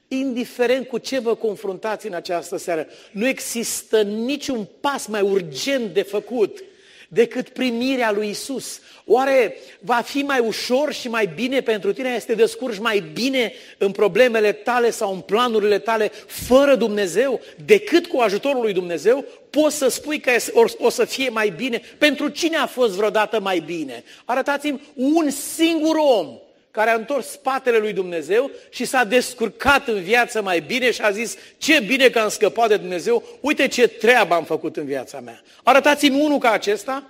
indiferent 0.07 0.87
cu 0.87 0.97
ce 0.97 1.19
vă 1.19 1.35
confruntați 1.35 2.07
în 2.07 2.13
această 2.13 2.57
seară, 2.57 2.87
nu 3.11 3.27
există 3.27 4.01
niciun 4.01 4.67
pas 4.81 5.05
mai 5.05 5.21
urgent 5.21 5.93
de 5.93 6.01
făcut 6.01 6.63
decât 7.09 7.49
primirea 7.49 8.11
lui 8.11 8.29
Isus. 8.29 8.79
Oare 9.05 9.55
va 9.79 10.01
fi 10.01 10.21
mai 10.21 10.39
ușor 10.39 10.93
și 10.93 11.09
mai 11.09 11.31
bine 11.35 11.61
pentru 11.61 11.93
tine, 11.93 12.13
este 12.15 12.33
descurci 12.33 12.79
mai 12.79 13.03
bine 13.13 13.53
în 13.77 13.91
problemele 13.91 14.51
tale 14.51 14.89
sau 14.89 15.13
în 15.13 15.19
planurile 15.19 15.79
tale 15.79 16.11
fără 16.27 16.75
Dumnezeu 16.75 17.41
decât 17.65 18.07
cu 18.07 18.19
ajutorul 18.19 18.61
lui 18.61 18.73
Dumnezeu? 18.73 19.25
Poți 19.49 19.77
să 19.77 19.87
spui 19.87 20.19
că 20.19 20.31
o 20.77 20.89
să 20.89 21.05
fie 21.05 21.29
mai 21.29 21.49
bine? 21.49 21.81
Pentru 21.97 22.27
cine 22.27 22.57
a 22.57 22.65
fost 22.65 22.93
vreodată 22.93 23.39
mai 23.39 23.59
bine? 23.59 24.03
Arătați-mi 24.25 24.81
un 24.95 25.29
singur 25.29 25.95
om 25.95 26.39
care 26.77 26.89
a 26.89 26.95
întors 26.95 27.27
spatele 27.27 27.77
lui 27.77 27.93
Dumnezeu 27.93 28.51
și 28.69 28.85
s-a 28.85 29.03
descurcat 29.03 29.87
în 29.87 30.01
viață 30.01 30.41
mai 30.41 30.59
bine 30.59 30.91
și 30.91 31.01
a 31.01 31.11
zis, 31.11 31.35
ce 31.57 31.79
bine 31.79 32.09
că 32.09 32.19
am 32.19 32.29
scăpat 32.29 32.67
de 32.67 32.77
Dumnezeu, 32.77 33.23
uite 33.39 33.67
ce 33.67 33.87
treabă 33.87 34.33
am 34.33 34.43
făcut 34.43 34.77
în 34.77 34.85
viața 34.85 35.19
mea. 35.19 35.41
Arătați-mi 35.63 36.21
unul 36.21 36.37
ca 36.37 36.51
acesta 36.51 37.03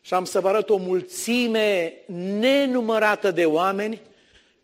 și 0.00 0.14
am 0.14 0.24
să 0.24 0.40
vă 0.40 0.48
arăt 0.48 0.70
o 0.70 0.76
mulțime 0.76 1.92
nenumărată 2.38 3.30
de 3.30 3.44
oameni 3.44 4.00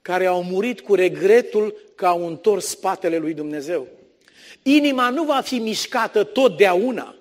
care 0.02 0.26
au 0.26 0.42
murit 0.42 0.80
cu 0.80 0.94
regretul 0.94 1.74
că 1.94 2.06
au 2.06 2.26
întors 2.26 2.66
spatele 2.66 3.16
lui 3.16 3.34
Dumnezeu. 3.34 3.86
Inima 4.62 5.08
nu 5.08 5.24
va 5.24 5.40
fi 5.40 5.58
mișcată 5.58 6.24
totdeauna. 6.24 7.14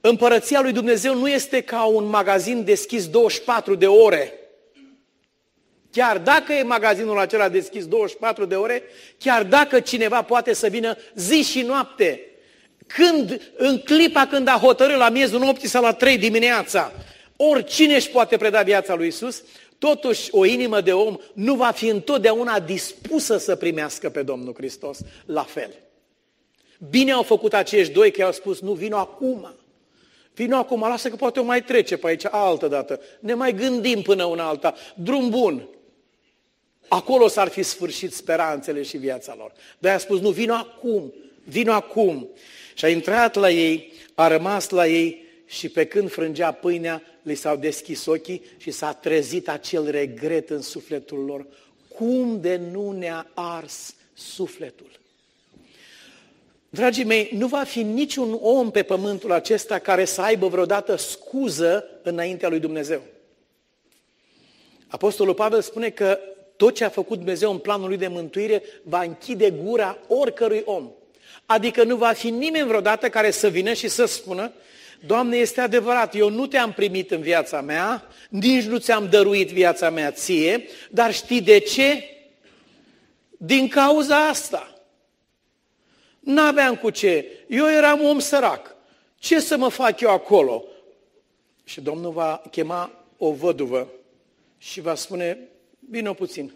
Împărăția 0.00 0.60
lui 0.60 0.72
Dumnezeu 0.72 1.14
nu 1.14 1.28
este 1.28 1.60
ca 1.60 1.84
un 1.84 2.04
magazin 2.04 2.64
deschis 2.64 3.08
24 3.08 3.74
de 3.74 3.86
ore 3.86 4.38
Chiar 5.94 6.18
dacă 6.18 6.52
e 6.52 6.62
magazinul 6.62 7.18
acela 7.18 7.48
deschis 7.48 7.86
24 7.86 8.44
de 8.44 8.54
ore, 8.54 8.82
chiar 9.18 9.42
dacă 9.42 9.80
cineva 9.80 10.22
poate 10.22 10.52
să 10.52 10.68
vină 10.68 10.96
zi 11.14 11.42
și 11.42 11.62
noapte, 11.62 12.20
când, 12.86 13.52
în 13.56 13.78
clipa 13.78 14.26
când 14.26 14.48
a 14.48 14.58
hotărât 14.62 14.96
la 14.96 15.08
miezul 15.08 15.38
nopții 15.38 15.68
sau 15.68 15.82
la 15.82 15.92
3 15.92 16.18
dimineața, 16.18 16.92
oricine 17.36 17.94
își 17.94 18.10
poate 18.10 18.36
preda 18.36 18.62
viața 18.62 18.94
lui 18.94 19.06
Isus, 19.06 19.42
totuși 19.78 20.28
o 20.30 20.44
inimă 20.44 20.80
de 20.80 20.92
om 20.92 21.16
nu 21.32 21.54
va 21.54 21.70
fi 21.70 21.86
întotdeauna 21.86 22.60
dispusă 22.60 23.38
să 23.38 23.56
primească 23.56 24.10
pe 24.10 24.22
Domnul 24.22 24.54
Hristos 24.56 24.98
la 25.26 25.42
fel. 25.42 25.70
Bine 26.90 27.12
au 27.12 27.22
făcut 27.22 27.54
acești 27.54 27.92
doi 27.92 28.10
că 28.10 28.24
au 28.24 28.32
spus, 28.32 28.60
nu 28.60 28.72
vin 28.72 28.92
acum, 28.92 29.54
Vino 30.34 30.56
acum, 30.56 30.80
lasă 30.80 31.08
că 31.08 31.16
poate 31.16 31.40
o 31.40 31.44
mai 31.44 31.62
trece 31.62 31.96
pe 31.96 32.06
aici 32.06 32.24
altă 32.30 32.68
dată. 32.68 33.00
Ne 33.20 33.34
mai 33.34 33.54
gândim 33.54 34.02
până 34.02 34.24
una 34.24 34.44
alta. 34.44 34.74
Drum 34.94 35.30
bun. 35.30 35.68
Acolo 36.88 37.28
s-ar 37.28 37.48
fi 37.48 37.62
sfârșit 37.62 38.14
speranțele 38.14 38.82
și 38.82 38.96
viața 38.96 39.34
lor. 39.38 39.52
De 39.78 39.88
a 39.88 39.98
spus, 39.98 40.20
nu, 40.20 40.30
vino 40.30 40.54
acum, 40.54 41.12
vino 41.44 41.72
acum. 41.72 42.28
Și 42.74 42.84
a 42.84 42.88
intrat 42.88 43.34
la 43.34 43.50
ei, 43.50 43.92
a 44.14 44.28
rămas 44.28 44.68
la 44.68 44.86
ei 44.86 45.24
și 45.46 45.68
pe 45.68 45.84
când 45.84 46.10
frângea 46.10 46.52
pâinea, 46.52 47.02
li 47.22 47.34
s-au 47.34 47.56
deschis 47.56 48.06
ochii 48.06 48.42
și 48.56 48.70
s-a 48.70 48.92
trezit 48.92 49.48
acel 49.48 49.90
regret 49.90 50.50
în 50.50 50.62
sufletul 50.62 51.18
lor. 51.18 51.46
Cum 51.88 52.40
de 52.40 52.56
nu 52.56 52.90
ne-a 52.90 53.26
ars 53.34 53.94
sufletul? 54.14 54.90
Dragii 56.68 57.04
mei, 57.04 57.30
nu 57.32 57.46
va 57.46 57.62
fi 57.62 57.82
niciun 57.82 58.38
om 58.40 58.70
pe 58.70 58.82
pământul 58.82 59.32
acesta 59.32 59.78
care 59.78 60.04
să 60.04 60.20
aibă 60.20 60.48
vreodată 60.48 60.96
scuză 60.96 61.84
înaintea 62.02 62.48
lui 62.48 62.58
Dumnezeu. 62.58 63.02
Apostolul 64.86 65.34
Pavel 65.34 65.62
spune 65.62 65.90
că 65.90 66.18
tot 66.56 66.74
ce 66.74 66.84
a 66.84 66.88
făcut 66.88 67.16
Dumnezeu 67.16 67.50
în 67.50 67.58
planul 67.58 67.88
lui 67.88 67.96
de 67.96 68.08
mântuire 68.08 68.62
va 68.82 69.02
închide 69.02 69.50
gura 69.50 69.98
oricărui 70.08 70.62
om. 70.64 70.90
Adică 71.46 71.84
nu 71.84 71.96
va 71.96 72.12
fi 72.12 72.30
nimeni 72.30 72.66
vreodată 72.66 73.08
care 73.08 73.30
să 73.30 73.48
vină 73.48 73.72
și 73.72 73.88
să 73.88 74.04
spună, 74.04 74.52
Doamne, 75.06 75.36
este 75.36 75.60
adevărat, 75.60 76.14
eu 76.14 76.30
nu 76.30 76.46
te-am 76.46 76.72
primit 76.72 77.10
în 77.10 77.20
viața 77.20 77.60
mea, 77.60 78.08
nici 78.28 78.64
nu 78.64 78.78
ți-am 78.78 79.08
dăruit 79.08 79.50
viața 79.50 79.90
mea 79.90 80.10
ție, 80.10 80.68
dar 80.90 81.12
știi 81.12 81.40
de 81.40 81.58
ce? 81.58 82.04
Din 83.30 83.68
cauza 83.68 84.28
asta. 84.28 84.74
N-aveam 86.20 86.76
cu 86.76 86.90
ce. 86.90 87.26
Eu 87.48 87.70
eram 87.70 88.04
om 88.04 88.18
sărac. 88.18 88.76
Ce 89.18 89.40
să 89.40 89.56
mă 89.56 89.68
fac 89.68 90.00
eu 90.00 90.10
acolo? 90.10 90.64
Și 91.64 91.80
Domnul 91.80 92.12
va 92.12 92.42
chema 92.50 92.90
o 93.18 93.32
văduvă 93.32 93.88
și 94.58 94.80
va 94.80 94.94
spune, 94.94 95.38
bine 95.90 96.14
puțin, 96.14 96.52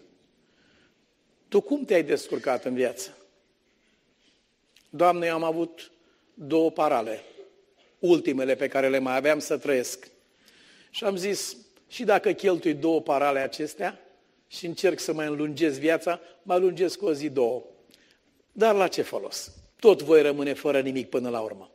tu 1.49 1.61
cum 1.61 1.85
te-ai 1.85 2.03
descurcat 2.03 2.65
în 2.65 2.75
viață? 2.75 3.17
Doamne, 4.91 5.27
eu 5.27 5.35
am 5.35 5.45
avut 5.45 5.91
două 6.35 6.71
parale, 6.71 7.23
ultimele 7.99 8.55
pe 8.55 8.69
care 8.69 8.89
le 8.89 8.99
mai 8.99 9.17
aveam 9.17 9.39
să 9.39 9.59
trăiesc. 9.59 10.11
Și 10.91 11.05
am 11.05 11.17
zis, 11.17 11.57
și 11.89 12.05
dacă 12.05 12.33
cheltui 12.33 12.75
două 12.75 13.01
parale 13.01 13.39
acestea 13.39 14.01
și 14.47 14.67
încerc 14.67 14.99
să 14.99 15.13
mai 15.13 15.27
înlungesc 15.27 15.79
viața, 15.79 16.21
mai 16.43 16.61
lungesc 16.61 17.03
o 17.03 17.13
zi, 17.13 17.29
două. 17.29 17.65
Dar 18.53 18.75
la 18.75 18.89
ce 18.89 19.03
folos? 19.03 19.53
Tot 19.81 20.03
voi 20.03 20.23
rămâne 20.23 20.53
fără 20.53 20.81
nimic 20.81 21.09
până 21.09 21.29
la 21.29 21.41
urmă. 21.41 21.71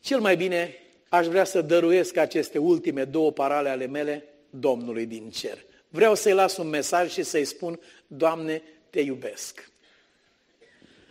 Cel 0.00 0.20
mai 0.20 0.36
bine 0.36 0.74
aș 1.08 1.26
vrea 1.26 1.44
să 1.44 1.62
dăruiesc 1.62 2.16
aceste 2.16 2.58
ultime 2.58 3.04
două 3.04 3.32
parale 3.32 3.68
ale 3.68 3.86
mele 3.86 4.24
Domnului 4.50 5.06
din 5.06 5.30
cer. 5.30 5.64
Vreau 5.94 6.14
să-i 6.14 6.32
las 6.32 6.56
un 6.56 6.68
mesaj 6.68 7.12
și 7.12 7.22
să-i 7.22 7.44
spun, 7.44 7.80
Doamne, 8.06 8.62
te 8.90 9.00
iubesc. 9.00 9.70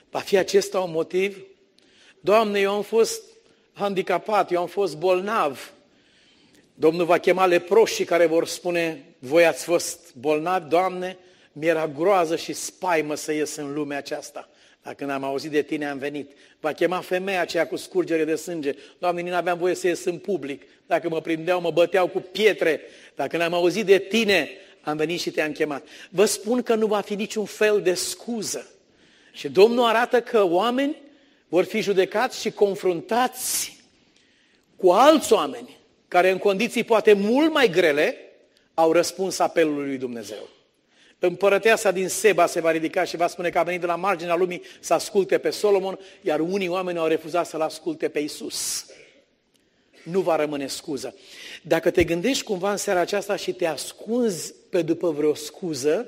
Va 0.09 0.19
fi 0.19 0.37
acesta 0.37 0.79
un 0.79 0.91
motiv? 0.91 1.45
Doamne, 2.19 2.59
eu 2.59 2.73
am 2.73 2.81
fost 2.81 3.21
handicapat, 3.73 4.51
eu 4.51 4.59
am 4.59 4.67
fost 4.67 4.97
bolnav. 4.97 5.71
Domnul 6.73 7.05
va 7.05 7.17
chema 7.17 7.45
leproșii 7.45 8.05
care 8.05 8.25
vor 8.25 8.47
spune, 8.47 9.05
voi 9.19 9.45
ați 9.45 9.63
fost 9.63 10.13
bolnavi, 10.15 10.69
Doamne, 10.69 11.17
mi-era 11.51 11.87
groază 11.87 12.35
și 12.35 12.53
spaimă 12.53 13.15
să 13.15 13.31
ies 13.31 13.55
în 13.55 13.73
lumea 13.73 13.97
aceasta. 13.97 14.49
Dacă 14.81 14.95
când 14.95 15.09
am 15.09 15.23
auzit 15.23 15.51
de 15.51 15.61
tine, 15.61 15.89
am 15.89 15.97
venit. 15.97 16.31
Va 16.59 16.71
chema 16.71 16.99
femeia 16.99 17.41
aceea 17.41 17.67
cu 17.67 17.75
scurgere 17.75 18.25
de 18.25 18.35
sânge. 18.35 18.75
Doamne, 18.97 19.21
nu 19.21 19.35
aveam 19.35 19.57
voie 19.57 19.75
să 19.75 19.87
ies 19.87 20.03
în 20.03 20.17
public. 20.17 20.61
Dacă 20.87 21.09
mă 21.09 21.21
prindeau, 21.21 21.61
mă 21.61 21.71
băteau 21.71 22.07
cu 22.07 22.19
pietre. 22.19 22.81
Dacă 23.15 23.37
n-am 23.37 23.53
auzit 23.53 23.85
de 23.85 23.97
tine, 23.97 24.49
am 24.83 24.97
venit 24.97 25.19
și 25.19 25.31
te-am 25.31 25.51
chemat. 25.51 25.87
Vă 26.09 26.25
spun 26.25 26.63
că 26.63 26.75
nu 26.75 26.87
va 26.87 27.01
fi 27.01 27.15
niciun 27.15 27.45
fel 27.45 27.81
de 27.81 27.93
scuză. 27.93 28.67
Și 29.31 29.49
Domnul 29.49 29.85
arată 29.85 30.21
că 30.21 30.43
oameni 30.43 31.01
vor 31.47 31.63
fi 31.63 31.81
judecați 31.81 32.41
și 32.41 32.51
confruntați 32.51 33.77
cu 34.75 34.91
alți 34.91 35.33
oameni 35.33 35.77
care 36.07 36.29
în 36.29 36.37
condiții 36.37 36.83
poate 36.83 37.13
mult 37.13 37.53
mai 37.53 37.69
grele 37.69 38.17
au 38.73 38.91
răspuns 38.91 39.39
apelului 39.39 39.87
lui 39.87 39.97
Dumnezeu. 39.97 40.49
Împărăteasa 41.19 41.91
din 41.91 42.07
Seba 42.07 42.45
se 42.45 42.59
va 42.59 42.71
ridica 42.71 43.03
și 43.03 43.15
va 43.15 43.27
spune 43.27 43.49
că 43.49 43.59
a 43.59 43.63
venit 43.63 43.79
de 43.79 43.85
la 43.85 43.95
marginea 43.95 44.35
lumii 44.35 44.61
să 44.79 44.93
asculte 44.93 45.37
pe 45.37 45.49
Solomon, 45.49 45.99
iar 46.21 46.39
unii 46.39 46.67
oameni 46.67 46.97
au 46.97 47.07
refuzat 47.07 47.45
să-l 47.45 47.61
asculte 47.61 48.09
pe 48.09 48.19
Isus. 48.19 48.85
Nu 50.03 50.19
va 50.21 50.35
rămâne 50.35 50.67
scuză. 50.67 51.15
Dacă 51.61 51.91
te 51.91 52.03
gândești 52.03 52.43
cumva 52.43 52.71
în 52.71 52.77
seara 52.77 52.99
aceasta 52.99 53.35
și 53.35 53.53
te 53.53 53.65
ascunzi 53.65 54.53
pe 54.69 54.81
după 54.81 55.11
vreo 55.11 55.33
scuză, 55.33 56.07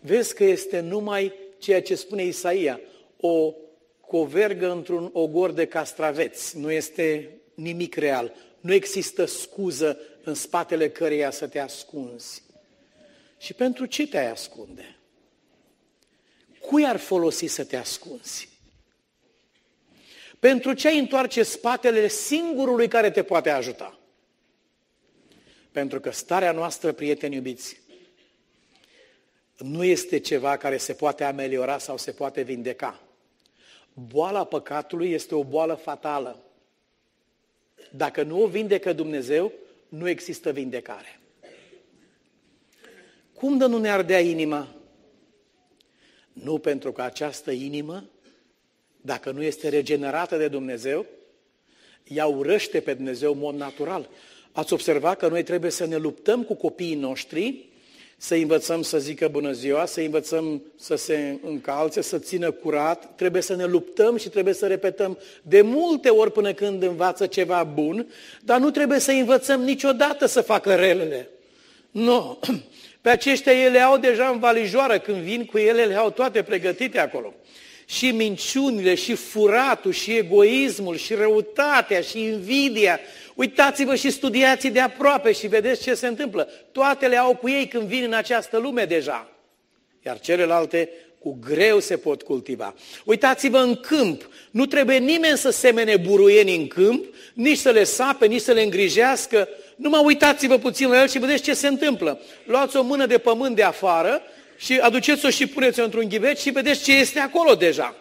vezi 0.00 0.34
că 0.34 0.44
este 0.44 0.80
numai 0.80 1.32
ceea 1.58 1.82
ce 1.82 1.94
spune 1.94 2.24
Isaia, 2.24 2.80
o 3.20 3.54
covergă 4.00 4.70
într-un 4.70 5.10
ogor 5.12 5.52
de 5.52 5.66
castraveți. 5.66 6.58
Nu 6.58 6.70
este 6.70 7.30
nimic 7.54 7.94
real. 7.94 8.32
Nu 8.60 8.72
există 8.72 9.24
scuză 9.24 9.98
în 10.24 10.34
spatele 10.34 10.90
căreia 10.90 11.30
să 11.30 11.46
te 11.46 11.58
ascunzi. 11.58 12.42
Și 13.38 13.54
pentru 13.54 13.86
ce 13.86 14.06
te-ai 14.06 14.30
ascunde? 14.30 14.96
Cui 16.60 16.86
ar 16.86 16.96
folosi 16.96 17.46
să 17.46 17.64
te 17.64 17.76
ascunzi? 17.76 18.49
Pentru 20.40 20.72
ce 20.72 20.88
ai 20.88 20.98
întoarce 20.98 21.42
spatele 21.42 22.08
singurului 22.08 22.88
care 22.88 23.10
te 23.10 23.22
poate 23.22 23.50
ajuta? 23.50 23.98
Pentru 25.72 26.00
că 26.00 26.10
starea 26.10 26.52
noastră, 26.52 26.92
prieteni 26.92 27.34
iubiți, 27.34 27.80
nu 29.56 29.84
este 29.84 30.18
ceva 30.18 30.56
care 30.56 30.76
se 30.76 30.92
poate 30.92 31.24
ameliora 31.24 31.78
sau 31.78 31.96
se 31.96 32.12
poate 32.12 32.42
vindeca. 32.42 33.00
Boala 33.92 34.44
păcatului 34.44 35.10
este 35.10 35.34
o 35.34 35.44
boală 35.44 35.74
fatală. 35.74 36.42
Dacă 37.90 38.22
nu 38.22 38.42
o 38.42 38.46
vindecă 38.46 38.92
Dumnezeu, 38.92 39.52
nu 39.88 40.08
există 40.08 40.52
vindecare. 40.52 41.20
Cum 43.34 43.58
de 43.58 43.66
nu 43.66 43.78
ne 43.78 43.90
ardea 43.90 44.20
inima? 44.20 44.74
Nu 46.32 46.58
pentru 46.58 46.92
că 46.92 47.02
această 47.02 47.50
inimă, 47.50 48.04
dacă 49.00 49.30
nu 49.30 49.42
este 49.42 49.68
regenerată 49.68 50.36
de 50.36 50.48
Dumnezeu, 50.48 51.06
ea 52.04 52.26
urăște 52.26 52.80
pe 52.80 52.94
Dumnezeu 52.94 53.32
în 53.32 53.38
mod 53.38 53.54
natural. 53.54 54.08
Ați 54.52 54.72
observat 54.72 55.18
că 55.18 55.28
noi 55.28 55.42
trebuie 55.42 55.70
să 55.70 55.86
ne 55.86 55.96
luptăm 55.96 56.42
cu 56.42 56.54
copiii 56.54 56.94
noștri, 56.94 57.68
să 58.16 58.34
învățăm 58.34 58.82
să 58.82 58.98
zică 58.98 59.28
bună 59.28 59.52
ziua, 59.52 59.86
să 59.86 60.00
învățăm 60.00 60.62
să 60.76 60.94
se 60.94 61.38
încalțe, 61.42 62.00
să 62.00 62.18
țină 62.18 62.50
curat, 62.50 63.14
trebuie 63.16 63.42
să 63.42 63.54
ne 63.54 63.64
luptăm 63.64 64.16
și 64.16 64.28
trebuie 64.28 64.54
să 64.54 64.66
repetăm 64.66 65.18
de 65.42 65.60
multe 65.60 66.08
ori 66.08 66.32
până 66.32 66.52
când 66.52 66.82
învață 66.82 67.26
ceva 67.26 67.64
bun, 67.64 68.06
dar 68.42 68.60
nu 68.60 68.70
trebuie 68.70 68.98
să 68.98 69.10
învățăm 69.10 69.62
niciodată 69.62 70.26
să 70.26 70.40
facă 70.40 70.74
relele. 70.74 71.28
Nu. 71.90 72.38
Pe 73.02 73.08
aceștia 73.10 73.52
ele 73.52 73.78
au 73.78 73.98
deja 73.98 74.28
în 74.28 74.38
valijoară, 74.38 74.98
când 74.98 75.16
vin 75.16 75.44
cu 75.44 75.58
ele, 75.58 75.84
le 75.84 75.94
au 75.94 76.10
toate 76.10 76.42
pregătite 76.42 76.98
acolo. 76.98 77.34
Și 77.90 78.10
minciunile, 78.10 78.94
și 78.94 79.14
furatul, 79.14 79.92
și 79.92 80.16
egoismul, 80.16 80.96
și 80.96 81.14
răutatea, 81.14 82.00
și 82.00 82.22
invidia. 82.22 83.00
Uitați-vă 83.34 83.94
și 83.94 84.10
studiați 84.10 84.68
de 84.68 84.80
aproape 84.80 85.32
și 85.32 85.46
vedeți 85.46 85.82
ce 85.82 85.94
se 85.94 86.06
întâmplă. 86.06 86.48
Toate 86.72 87.06
le 87.06 87.16
au 87.16 87.36
cu 87.36 87.48
ei 87.48 87.66
când 87.66 87.82
vin 87.82 88.02
în 88.02 88.12
această 88.12 88.58
lume 88.58 88.84
deja. 88.84 89.30
Iar 90.06 90.20
celelalte 90.20 90.88
cu 91.18 91.38
greu 91.46 91.80
se 91.80 91.96
pot 91.96 92.22
cultiva. 92.22 92.74
Uitați-vă 93.04 93.58
în 93.58 93.74
câmp. 93.74 94.28
Nu 94.50 94.66
trebuie 94.66 94.98
nimeni 94.98 95.38
să 95.38 95.50
semene 95.50 95.96
buruieni 95.96 96.56
în 96.56 96.66
câmp, 96.66 97.04
nici 97.34 97.58
să 97.58 97.70
le 97.70 97.84
sape, 97.84 98.26
nici 98.26 98.40
să 98.40 98.52
le 98.52 98.62
îngrijească, 98.62 99.48
numai 99.76 100.02
uitați-vă 100.04 100.58
puțin 100.58 100.88
la 100.88 101.00
el 101.00 101.08
și 101.08 101.18
vedeți 101.18 101.42
ce 101.42 101.54
se 101.54 101.66
întâmplă. 101.66 102.20
Luați 102.44 102.76
o 102.76 102.82
mână 102.82 103.06
de 103.06 103.18
pământ 103.18 103.56
de 103.56 103.62
afară 103.62 104.22
și 104.60 104.78
aduceți-o 104.78 105.30
și 105.30 105.46
puneți-o 105.46 105.84
într-un 105.84 106.08
ghiveț 106.08 106.40
și 106.40 106.50
vedeți 106.50 106.84
ce 106.84 106.92
este 106.92 107.18
acolo 107.18 107.54
deja. 107.54 107.96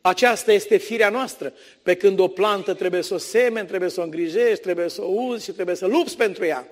Aceasta 0.00 0.52
este 0.52 0.76
firea 0.76 1.08
noastră. 1.08 1.52
Pe 1.82 1.94
când 1.94 2.18
o 2.18 2.28
plantă 2.28 2.74
trebuie 2.74 3.02
să 3.02 3.14
o 3.14 3.18
semeni, 3.18 3.66
trebuie 3.66 3.90
să 3.90 4.00
o 4.00 4.02
îngrijești, 4.02 4.62
trebuie 4.62 4.88
să 4.88 5.02
o 5.02 5.06
uzi 5.06 5.44
și 5.44 5.50
trebuie 5.50 5.76
să 5.76 5.86
lupți 5.86 6.16
pentru 6.16 6.44
ea. 6.44 6.66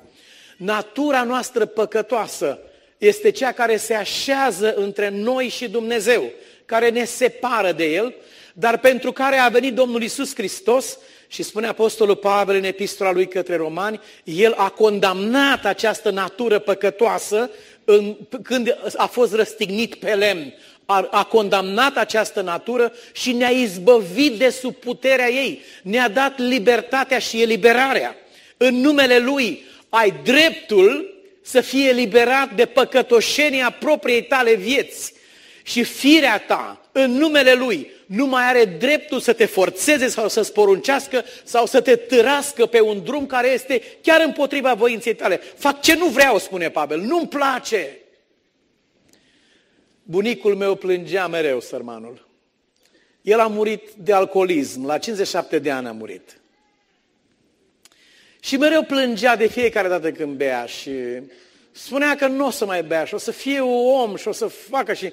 Natura 0.56 1.22
noastră 1.22 1.66
păcătoasă 1.66 2.58
este 2.98 3.30
cea 3.30 3.52
care 3.52 3.76
se 3.76 3.94
așează 3.94 4.74
între 4.74 5.08
noi 5.08 5.48
și 5.48 5.68
Dumnezeu, 5.68 6.30
care 6.64 6.90
ne 6.90 7.04
separă 7.04 7.72
de 7.72 7.84
El, 7.84 8.14
dar 8.52 8.78
pentru 8.78 9.12
care 9.12 9.36
a 9.36 9.48
venit 9.48 9.74
Domnul 9.74 10.02
Isus 10.02 10.34
Hristos 10.34 10.98
și 11.28 11.42
spune 11.42 11.66
Apostolul 11.66 12.16
Pavel 12.16 12.56
în 12.56 12.64
epistola 12.64 13.12
lui 13.12 13.28
către 13.28 13.56
romani, 13.56 14.00
el 14.24 14.52
a 14.52 14.68
condamnat 14.68 15.64
această 15.64 16.10
natură 16.10 16.58
păcătoasă 16.58 17.50
în, 17.90 18.16
când 18.42 18.76
a 18.96 19.06
fost 19.06 19.34
răstignit 19.34 19.94
pe 19.94 20.14
lemn. 20.14 20.54
a, 20.86 21.08
a 21.10 21.24
condamnat 21.24 21.96
această 21.96 22.40
natură 22.40 22.92
și 23.12 23.32
ne-a 23.32 23.48
izbăvit 23.48 24.38
de 24.38 24.50
sub 24.50 24.74
puterea 24.74 25.30
ei. 25.30 25.62
Ne-a 25.82 26.08
dat 26.08 26.38
libertatea 26.38 27.18
și 27.18 27.42
eliberarea. 27.42 28.16
În 28.56 28.74
numele 28.74 29.18
Lui 29.18 29.64
ai 29.88 30.14
dreptul 30.24 31.14
să 31.42 31.60
fie 31.60 31.88
eliberat 31.88 32.54
de 32.54 32.66
păcătoșenia 32.66 33.70
propriei 33.70 34.22
tale 34.22 34.54
vieți. 34.54 35.12
Și 35.62 35.82
firea 35.82 36.38
ta, 36.38 36.80
în 36.92 37.10
numele 37.10 37.52
Lui, 37.52 37.90
nu 38.10 38.26
mai 38.26 38.44
are 38.44 38.64
dreptul 38.64 39.20
să 39.20 39.32
te 39.32 39.44
forțeze 39.44 40.08
sau 40.08 40.28
să-ți 40.28 40.52
poruncească 40.52 41.24
sau 41.44 41.66
să 41.66 41.80
te 41.80 41.96
târască 41.96 42.66
pe 42.66 42.80
un 42.80 43.02
drum 43.04 43.26
care 43.26 43.48
este 43.48 43.82
chiar 44.02 44.20
împotriva 44.20 44.74
voinței 44.74 45.14
tale. 45.14 45.36
Fac 45.36 45.80
ce 45.80 45.96
nu 45.96 46.06
vreau, 46.06 46.38
spune 46.38 46.70
Pavel, 46.70 47.00
nu-mi 47.00 47.28
place. 47.28 47.98
Bunicul 50.02 50.56
meu 50.56 50.74
plângea 50.74 51.26
mereu, 51.26 51.60
sărmanul. 51.60 52.28
El 53.22 53.40
a 53.40 53.46
murit 53.46 53.90
de 53.96 54.12
alcoolism, 54.12 54.86
la 54.86 54.98
57 54.98 55.58
de 55.58 55.70
ani 55.70 55.86
a 55.86 55.92
murit. 55.92 56.40
Și 58.40 58.56
mereu 58.56 58.82
plângea 58.82 59.36
de 59.36 59.46
fiecare 59.46 59.88
dată 59.88 60.12
când 60.12 60.36
bea 60.36 60.66
și 60.66 60.92
spunea 61.72 62.16
că 62.16 62.26
nu 62.26 62.46
o 62.46 62.50
să 62.50 62.64
mai 62.64 62.82
bea 62.82 63.04
și 63.04 63.14
o 63.14 63.18
să 63.18 63.30
fie 63.30 63.60
om 63.60 64.16
și 64.16 64.28
o 64.28 64.32
să 64.32 64.46
facă 64.46 64.92
și 64.92 65.12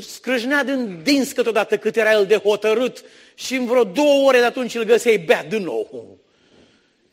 scrâșnea 0.00 0.64
din 0.64 1.00
dinți 1.02 1.34
câteodată 1.34 1.78
cât 1.78 1.96
era 1.96 2.12
el 2.12 2.26
de 2.26 2.36
hotărât 2.36 3.04
și 3.34 3.54
în 3.54 3.66
vreo 3.66 3.84
două 3.84 4.26
ore 4.26 4.38
de 4.38 4.44
atunci 4.44 4.74
îl 4.74 4.84
găseai 4.84 5.18
bea 5.18 5.44
din 5.44 5.62
nou. 5.62 6.18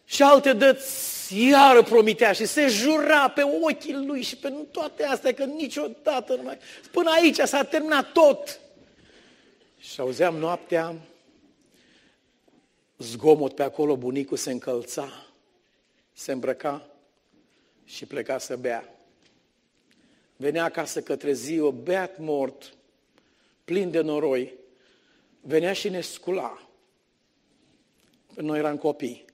Și 0.06 0.22
alte 0.22 0.54
dăți 0.54 1.14
iară 1.50 1.84
promitea 1.84 2.32
și 2.32 2.46
se 2.46 2.68
jura 2.68 3.30
pe 3.30 3.42
ochii 3.62 3.94
lui 3.94 4.22
și 4.22 4.38
pe 4.38 4.54
toate 4.72 5.04
astea 5.04 5.34
că 5.34 5.44
niciodată 5.44 6.36
nu 6.36 6.42
mai... 6.42 6.58
Până 6.92 7.10
aici 7.10 7.36
s-a 7.36 7.64
terminat 7.64 8.12
tot. 8.12 8.60
Și 9.80 10.00
auzeam 10.00 10.36
noaptea 10.36 10.96
zgomot 12.98 13.56
pe 13.56 13.64
acolo, 13.64 13.98
bunicul 13.98 14.38
se 14.38 14.52
încălța, 14.52 15.26
se 16.14 16.32
îmbrăca 16.32 16.88
și 17.86 18.06
pleca 18.06 18.38
să 18.38 18.56
bea. 18.56 18.94
Venea 20.44 20.64
acasă 20.64 21.02
către 21.02 21.34
ziua, 21.34 21.70
beat 21.70 22.18
mort, 22.18 22.74
plin 23.64 23.92
de 23.92 24.02
noroi. 24.02 24.54
Venea 25.42 25.74
și 25.74 25.90
ne 25.90 26.02
scula. 26.02 26.70
Noi 28.36 28.58
eram 28.60 28.78
copii. 28.78 29.26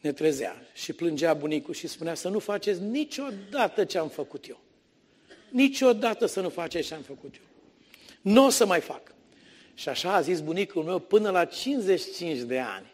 Ne 0.00 0.12
trezea 0.12 0.66
și 0.72 0.92
plângea 0.92 1.34
bunicul 1.34 1.74
și 1.74 1.86
spunea 1.86 2.14
să 2.14 2.28
nu 2.28 2.38
faceți 2.38 2.80
niciodată 2.80 3.84
ce 3.84 3.98
am 3.98 4.08
făcut 4.08 4.48
eu. 4.48 4.60
Niciodată 5.50 6.26
să 6.26 6.40
nu 6.40 6.48
faceți 6.48 6.86
ce 6.86 6.94
am 6.94 7.02
făcut 7.02 7.34
eu. 7.34 7.46
Nu 8.20 8.44
o 8.44 8.48
să 8.48 8.66
mai 8.66 8.80
fac. 8.80 9.14
Și 9.74 9.88
așa 9.88 10.14
a 10.14 10.20
zis 10.20 10.40
bunicul 10.40 10.82
meu 10.82 10.98
până 10.98 11.30
la 11.30 11.44
55 11.44 12.38
de 12.38 12.58
ani. 12.58 12.92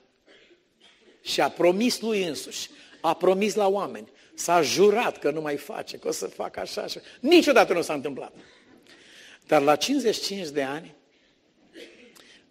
Și 1.23 1.41
a 1.41 1.49
promis 1.51 2.01
lui 2.01 2.25
însuși, 2.25 2.71
a 3.01 3.15
promis 3.15 3.55
la 3.55 3.69
oameni, 3.69 4.09
S-a 4.39 4.63
jurat 4.63 5.19
că 5.19 5.31
nu 5.31 5.41
mai 5.41 5.57
face, 5.57 5.99
că 5.99 6.09
o 6.09 6.11
să 6.11 6.27
facă 6.27 6.61
așa, 6.61 6.83
așa. 6.83 7.01
Niciodată 7.21 7.73
nu 7.73 7.83
s-a 7.83 7.95
întâmplat. 7.95 8.35
Dar 9.47 9.63
la 9.63 9.77
55 9.77 10.49
de 10.49 10.63
ani, 10.63 10.95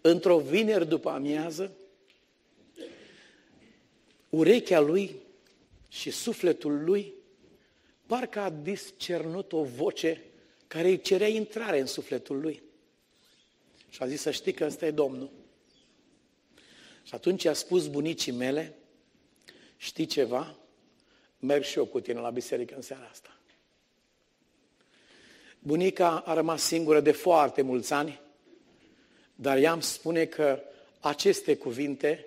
într-o 0.00 0.38
vineri 0.38 0.88
după 0.88 1.10
amiază, 1.10 1.72
urechea 4.28 4.80
lui 4.80 5.16
și 5.88 6.10
sufletul 6.10 6.84
lui 6.84 7.14
parcă 8.06 8.40
a 8.40 8.50
discernut 8.50 9.52
o 9.52 9.62
voce 9.62 10.22
care 10.66 10.88
îi 10.88 11.00
cerea 11.00 11.28
intrare 11.28 11.80
în 11.80 11.86
sufletul 11.86 12.40
lui. 12.40 12.62
Și 13.88 14.02
a 14.02 14.06
zis 14.06 14.20
să 14.20 14.30
știi 14.30 14.52
că 14.52 14.64
ăsta 14.64 14.86
e 14.86 14.90
Domnul. 14.90 15.30
Și 17.02 17.14
atunci 17.14 17.44
a 17.44 17.52
spus 17.52 17.86
bunicii 17.86 18.32
mele, 18.32 18.74
știi 19.76 20.06
ceva? 20.06 20.57
Merg 21.38 21.62
și 21.62 21.78
eu 21.78 21.84
cu 21.84 22.00
tine 22.00 22.20
la 22.20 22.30
biserică 22.30 22.74
în 22.74 22.82
seara 22.82 23.08
asta. 23.10 23.36
Bunica 25.58 26.22
a 26.26 26.34
rămas 26.34 26.62
singură 26.62 27.00
de 27.00 27.12
foarte 27.12 27.62
mulți 27.62 27.92
ani, 27.92 28.20
dar 29.34 29.58
ea 29.58 29.72
îmi 29.72 29.82
spune 29.82 30.24
că 30.24 30.60
aceste 31.00 31.56
cuvinte 31.56 32.26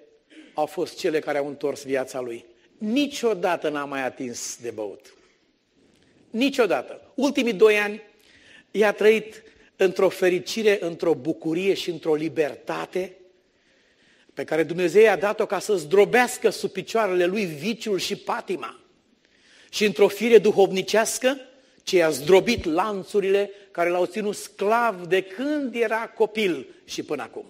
au 0.54 0.66
fost 0.66 0.98
cele 0.98 1.20
care 1.20 1.38
au 1.38 1.48
întors 1.48 1.84
viața 1.84 2.20
lui. 2.20 2.46
Niciodată 2.78 3.70
n-a 3.70 3.86
mai 3.86 4.04
atins 4.04 4.58
de 4.62 4.70
băut. 4.70 5.14
Niciodată. 6.30 7.02
Ultimii 7.16 7.54
doi 7.54 7.80
ani 7.80 8.02
i-a 8.72 8.92
trăit 8.92 9.44
într-o 9.76 10.10
fericire, 10.10 10.78
într-o 10.82 11.14
bucurie 11.14 11.74
și 11.74 11.90
într-o 11.90 12.16
libertate 12.16 13.16
pe 14.34 14.44
care 14.44 14.64
Dumnezeu 14.64 15.02
i-a 15.02 15.18
dat-o 15.18 15.46
ca 15.46 15.60
să 15.60 15.76
zdrobească 15.76 16.50
sub 16.50 16.72
picioarele 16.72 17.26
lui 17.26 17.46
viciul 17.46 18.00
și 18.00 18.16
patima 18.16 18.81
și 19.74 19.86
într-o 19.86 20.08
fire 20.08 20.38
duhovnicească 20.38 21.38
ce 21.84 21.98
i-a 21.98 22.10
zdrobit 22.10 22.66
lanțurile 22.66 23.52
care 23.72 23.90
l-au 23.90 24.06
ținut 24.06 24.36
sclav 24.36 25.06
de 25.08 25.22
când 25.22 25.76
era 25.76 26.12
copil 26.16 26.68
și 26.86 27.04
până 27.04 27.22
acum. 27.22 27.46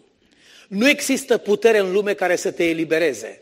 Nu 0.68 0.90
există 0.90 1.38
putere 1.38 1.78
în 1.78 1.92
lume 1.92 2.14
care 2.14 2.36
să 2.36 2.52
te 2.52 2.64
elibereze 2.64 3.42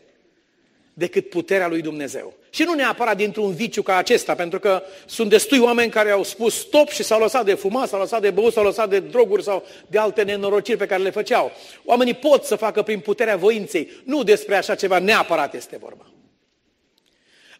decât 0.94 1.28
puterea 1.28 1.68
lui 1.68 1.80
Dumnezeu. 1.80 2.34
Și 2.50 2.62
nu 2.62 2.74
neapărat 2.74 3.16
dintr-un 3.16 3.54
viciu 3.54 3.82
ca 3.82 3.96
acesta, 3.96 4.34
pentru 4.34 4.58
că 4.58 4.82
sunt 5.06 5.30
destui 5.30 5.58
oameni 5.58 5.90
care 5.90 6.10
au 6.10 6.22
spus 6.22 6.54
stop 6.58 6.88
și 6.88 7.02
s-au 7.02 7.20
lăsat 7.20 7.44
de 7.44 7.54
fumat, 7.54 7.88
s-au 7.88 8.00
lăsat 8.00 8.20
de 8.20 8.30
băut, 8.30 8.52
s-au 8.52 8.64
lăsat 8.64 8.88
de 8.88 9.00
droguri 9.00 9.42
sau 9.42 9.66
de 9.86 9.98
alte 9.98 10.22
nenorociri 10.22 10.78
pe 10.78 10.86
care 10.86 11.02
le 11.02 11.10
făceau. 11.10 11.52
Oamenii 11.84 12.14
pot 12.14 12.44
să 12.44 12.56
facă 12.56 12.82
prin 12.82 13.00
puterea 13.00 13.36
voinței. 13.36 13.90
Nu 14.04 14.22
despre 14.22 14.56
așa 14.56 14.74
ceva 14.74 14.98
neapărat 14.98 15.54
este 15.54 15.76
vorba. 15.80 16.06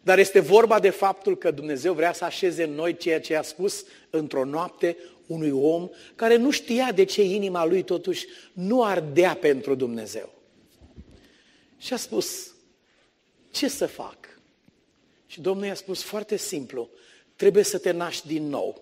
Dar 0.03 0.19
este 0.19 0.39
vorba 0.39 0.79
de 0.79 0.89
faptul 0.89 1.37
că 1.37 1.51
Dumnezeu 1.51 1.93
vrea 1.93 2.13
să 2.13 2.25
așeze 2.25 2.63
în 2.63 2.73
noi 2.73 2.97
ceea 2.97 3.21
ce 3.21 3.35
a 3.35 3.41
spus 3.41 3.85
într-o 4.09 4.45
noapte 4.45 4.97
unui 5.27 5.51
om 5.51 5.89
care 6.15 6.35
nu 6.35 6.51
știa 6.51 6.91
de 6.91 7.03
ce 7.03 7.23
inima 7.23 7.65
lui 7.65 7.83
totuși 7.83 8.25
nu 8.53 8.83
ardea 8.83 9.35
pentru 9.35 9.75
Dumnezeu. 9.75 10.33
Și 11.77 11.93
a 11.93 11.97
spus, 11.97 12.53
ce 13.51 13.67
să 13.67 13.85
fac? 13.85 14.17
Și 15.27 15.41
Domnul 15.41 15.65
i-a 15.65 15.73
spus 15.73 16.03
foarte 16.03 16.37
simplu, 16.37 16.89
trebuie 17.35 17.63
să 17.63 17.77
te 17.77 17.91
naști 17.91 18.27
din 18.27 18.47
nou. 18.47 18.81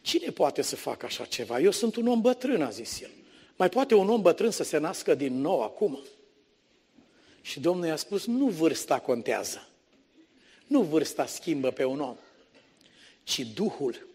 Cine 0.00 0.30
poate 0.30 0.62
să 0.62 0.76
facă 0.76 1.06
așa 1.06 1.24
ceva? 1.24 1.60
Eu 1.60 1.70
sunt 1.70 1.96
un 1.96 2.06
om 2.06 2.20
bătrân, 2.20 2.62
a 2.62 2.70
zis 2.70 3.00
el. 3.00 3.10
Mai 3.56 3.68
poate 3.68 3.94
un 3.94 4.08
om 4.08 4.22
bătrân 4.22 4.50
să 4.50 4.62
se 4.62 4.78
nască 4.78 5.14
din 5.14 5.40
nou 5.40 5.62
acum? 5.62 5.98
Și 7.40 7.60
Domnul 7.60 7.86
i-a 7.86 7.96
spus, 7.96 8.26
nu 8.26 8.46
vârsta 8.46 8.98
contează. 8.98 9.66
Nu 10.72 10.82
vârsta 10.82 11.26
schimbă 11.26 11.70
pe 11.70 11.84
un 11.84 12.00
om, 12.00 12.16
ci 13.22 13.40
Duhul. 13.40 14.06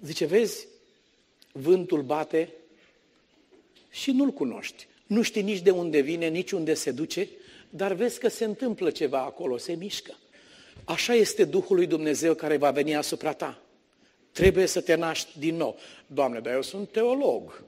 Zice, 0.00 0.24
vezi, 0.24 0.66
vântul 1.52 2.02
bate 2.02 2.52
și 3.90 4.10
nu-l 4.10 4.30
cunoști. 4.30 4.86
Nu 5.06 5.22
știi 5.22 5.42
nici 5.42 5.60
de 5.60 5.70
unde 5.70 6.00
vine, 6.00 6.28
nici 6.28 6.50
unde 6.50 6.74
se 6.74 6.90
duce, 6.90 7.28
dar 7.70 7.92
vezi 7.92 8.18
că 8.18 8.28
se 8.28 8.44
întâmplă 8.44 8.90
ceva 8.90 9.18
acolo, 9.18 9.56
se 9.56 9.72
mișcă. 9.72 10.16
Așa 10.84 11.14
este 11.14 11.44
Duhul 11.44 11.76
lui 11.76 11.86
Dumnezeu 11.86 12.34
care 12.34 12.56
va 12.56 12.70
veni 12.70 12.96
asupra 12.96 13.32
ta. 13.32 13.62
Trebuie 14.32 14.66
să 14.66 14.80
te 14.80 14.94
naști 14.94 15.38
din 15.38 15.56
nou. 15.56 15.78
Doamne, 16.06 16.40
dar 16.40 16.54
eu 16.54 16.62
sunt 16.62 16.92
teolog. 16.92 17.62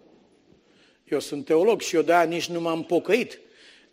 Eu 1.04 1.20
sunt 1.20 1.44
teolog 1.44 1.80
și 1.80 1.96
eu 1.96 2.02
de-aia 2.02 2.24
nici 2.24 2.48
nu 2.48 2.60
m-am 2.60 2.84
pocăit 2.84 3.40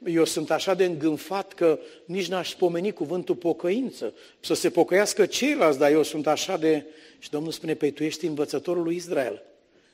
eu 0.04 0.26
sunt 0.26 0.52
așa 0.52 0.74
de 0.74 0.86
îngânfat 0.86 1.54
că 1.54 1.80
nici 2.06 2.28
n-aș 2.28 2.54
pomeni 2.54 2.92
cuvântul 2.92 3.36
pocăință, 3.36 4.14
să 4.40 4.54
se 4.54 4.70
pocăiască 4.70 5.26
ceilalți, 5.26 5.80
dar 5.80 5.92
eu 5.92 6.04
sunt 6.04 6.28
așa 6.28 6.58
de... 6.58 6.86
Și 7.20 7.30
Domnul 7.30 7.52
spune, 7.52 7.76
păi 7.76 7.92
tu 7.92 8.04
ești 8.04 8.26
învățătorul 8.26 8.84
lui 8.84 8.96
Israel 8.96 9.44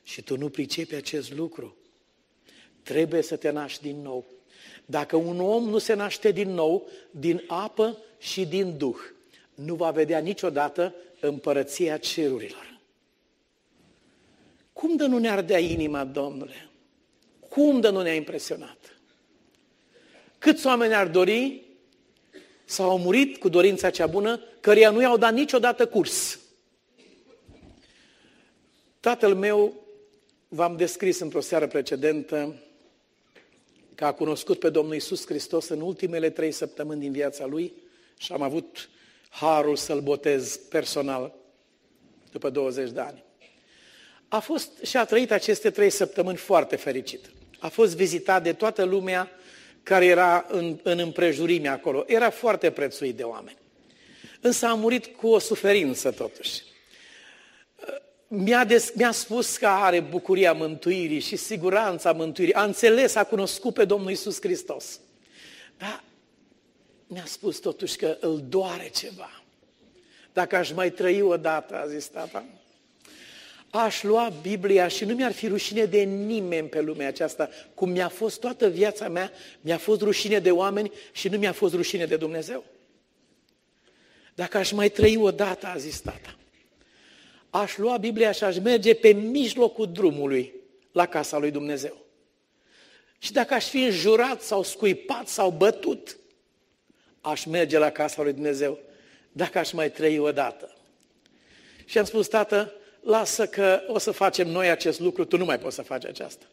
și 0.04 0.22
tu 0.22 0.38
nu 0.38 0.50
pricepi 0.50 0.96
acest 0.96 1.34
lucru. 1.34 1.76
Trebuie 2.84 3.22
să 3.22 3.36
te 3.36 3.50
naști 3.50 3.82
din 3.82 4.02
nou. 4.02 4.26
Dacă 4.86 5.16
un 5.16 5.40
om 5.40 5.70
nu 5.70 5.78
se 5.78 5.94
naște 5.94 6.32
din 6.32 6.50
nou, 6.50 6.88
din 7.12 7.44
apă 7.48 7.98
și 8.20 8.46
din 8.46 8.78
duh, 8.78 8.98
nu 9.56 9.76
va 9.76 9.92
vedea 9.92 10.20
niciodată 10.20 10.96
împărăția 11.20 11.98
cerurilor. 11.98 12.80
Cum 14.74 14.96
de 14.96 15.06
nu 15.06 15.18
ne 15.18 15.30
ardea 15.30 15.60
inima, 15.60 16.04
Domnule? 16.04 16.70
Cum 17.50 17.80
de 17.80 17.90
nu 17.90 18.02
ne-a 18.02 18.14
impresionat? 18.14 19.01
Câți 20.42 20.66
oameni 20.66 20.94
ar 20.94 21.08
dori 21.08 21.62
sau 22.66 22.90
au 22.90 22.98
murit 22.98 23.38
cu 23.38 23.50
dorința 23.50 23.90
cea 23.90 24.08
bună, 24.08 24.42
căreia 24.60 24.90
nu 24.90 25.02
i-au 25.02 25.18
dat 25.18 25.34
niciodată 25.34 25.88
curs. 25.88 26.40
Tatăl 29.00 29.36
meu, 29.36 29.74
v-am 30.48 30.76
descris 30.76 31.20
într-o 31.20 31.40
seară 31.40 31.68
precedentă, 31.68 32.56
că 33.96 34.06
a 34.06 34.14
cunoscut 34.14 34.60
pe 34.60 34.70
Domnul 34.70 34.96
Isus 34.96 35.26
Hristos 35.26 35.68
în 35.68 35.82
ultimele 35.82 36.30
trei 36.30 36.52
săptămâni 36.52 37.00
din 37.00 37.12
viața 37.12 37.46
lui 37.46 37.74
și 38.18 38.32
am 38.32 38.42
avut 38.42 38.90
harul 39.30 39.76
să-l 39.76 40.02
botez 40.02 40.56
personal 40.56 41.34
după 42.32 42.50
20 42.50 42.90
de 42.90 43.00
ani. 43.00 43.24
a 44.28 44.40
fost 44.40 44.84
și 44.84 44.98
a 44.98 45.06
trăit 45.06 45.32
aceste 45.32 45.70
trei 45.70 45.90
săptămâni 45.90 46.38
foarte 46.38 46.76
fericit. 46.76 47.32
A 47.60 47.68
fost 47.68 47.96
vizitat 47.96 48.44
de 48.44 48.54
toată 48.54 48.84
lumea 48.84 49.32
care 49.84 50.06
era 50.06 50.46
în, 50.50 50.80
în 50.84 51.00
împrejurime 51.00 51.68
acolo. 51.68 52.04
Era 52.08 52.30
foarte 52.30 52.72
prețuit 52.72 53.16
de 53.16 53.24
oameni. 53.24 53.58
Însă 54.42 54.66
a 54.66 54.74
murit 54.74 55.06
cu 55.06 55.28
o 55.28 55.40
suferință 55.40 56.12
totuși. 56.12 56.62
Mi-a, 58.28 58.66
des, 58.66 58.92
mi-a 58.96 59.12
spus 59.12 59.58
că 59.58 59.68
are 59.68 60.00
bucuria 60.00 60.54
mântuirii 60.54 61.20
și 61.20 61.36
siguranța 61.36 62.12
mântuirii. 62.12 62.54
A 62.54 62.64
înțeles, 62.64 63.16
a 63.16 63.24
cunoscut 63.24 63.74
pe 63.74 63.86
Domnul 63.86 64.12
Isus 64.12 64.42
Hristos. 64.42 65.00
Dar 65.78 66.04
mi-a 67.08 67.26
spus 67.26 67.58
totuși 67.58 67.96
că 67.96 68.18
îl 68.20 68.44
doare 68.50 68.90
ceva. 68.90 69.44
Dacă 70.34 70.56
aș 70.56 70.72
mai 70.72 70.92
trăi 70.92 71.22
o 71.22 71.38
dată, 71.38 71.76
a 71.76 71.88
zis 71.88 72.06
tata, 72.06 72.46
aș 73.72 74.04
lua 74.04 74.34
Biblia 74.42 74.88
și 74.88 75.06
nu 75.06 75.14
mi-ar 75.14 75.32
fi 75.32 75.48
rușine 75.48 75.86
de 75.86 76.02
nimeni 76.02 76.68
pe 76.68 76.82
lumea 76.82 77.08
aceasta, 77.08 77.50
cum 77.74 77.90
mi-a 77.90 78.10
fost 78.10 78.40
toată 78.40 78.70
viața 78.70 79.10
mea, 79.10 79.32
mi-a 79.62 79.78
fost 79.78 80.02
rușine 80.02 80.40
de 80.40 80.52
oameni 80.52 80.92
și 81.12 81.28
nu 81.28 81.38
mi-a 81.38 81.52
fost 81.52 81.74
rușine 81.74 82.06
de 82.06 82.18
Dumnezeu. 82.18 82.64
Dacă 84.36 84.58
aș 84.58 84.72
mai 84.72 84.90
trăi 84.90 85.18
o 85.18 85.32
dată, 85.32 85.68
a 85.68 85.78
zis 85.78 86.00
tata, 86.00 86.36
aș 87.50 87.78
lua 87.78 87.98
Biblia 87.98 88.32
și 88.32 88.44
aș 88.44 88.58
merge 88.58 88.94
pe 88.94 89.12
mijlocul 89.12 89.92
drumului 89.92 90.54
la 90.92 91.06
casa 91.06 91.38
lui 91.38 91.52
Dumnezeu. 91.52 92.06
Și 93.18 93.32
dacă 93.32 93.54
aș 93.54 93.66
fi 93.66 93.84
înjurat 93.84 94.42
sau 94.42 94.64
scuipat 94.64 95.28
sau 95.28 95.52
bătut, 95.52 96.18
aș 97.22 97.46
merge 97.46 97.78
la 97.78 97.90
casa 97.90 98.22
lui 98.22 98.34
Dumnezeu 98.34 98.80
dacă 99.32 99.58
aș 99.58 99.72
mai 99.72 99.92
trăi 99.92 100.18
o 100.18 100.32
dată. 100.32 100.76
Și 101.86 101.98
am 101.98 102.06
spus, 102.06 102.28
tată, 102.28 102.74
lasă 103.02 103.48
că 103.48 103.82
o 103.88 103.98
să 103.98 104.12
facem 104.12 104.48
noi 104.48 104.70
acest 104.70 105.00
lucru, 105.00 105.26
tu 105.26 105.38
nu 105.38 105.46
mai 105.46 105.60
poți 105.60 105.76
să 105.76 105.82
faci 105.82 106.06
aceasta. 106.06 106.46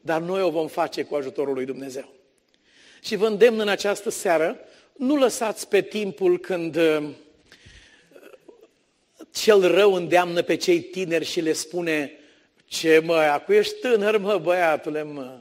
Dar 0.00 0.20
noi 0.20 0.42
o 0.42 0.50
vom 0.50 0.68
face 0.68 1.02
cu 1.02 1.14
ajutorul 1.14 1.54
lui 1.54 1.64
Dumnezeu. 1.64 2.12
Și 3.02 3.16
vă 3.16 3.26
îndemn 3.26 3.60
în 3.60 3.68
această 3.68 4.10
seară, 4.10 4.58
nu 4.96 5.16
lăsați 5.16 5.68
pe 5.68 5.80
timpul 5.80 6.38
când 6.38 6.76
uh, 6.76 7.08
cel 9.30 9.72
rău 9.74 9.92
îndeamnă 9.92 10.42
pe 10.42 10.56
cei 10.56 10.80
tineri 10.80 11.24
și 11.24 11.40
le 11.40 11.52
spune, 11.52 12.12
ce 12.64 13.02
mă, 13.04 13.14
acum 13.14 13.54
ești 13.54 13.74
tânăr, 13.80 14.18
mă, 14.18 14.38
băiatule, 14.38 15.02
mă. 15.02 15.38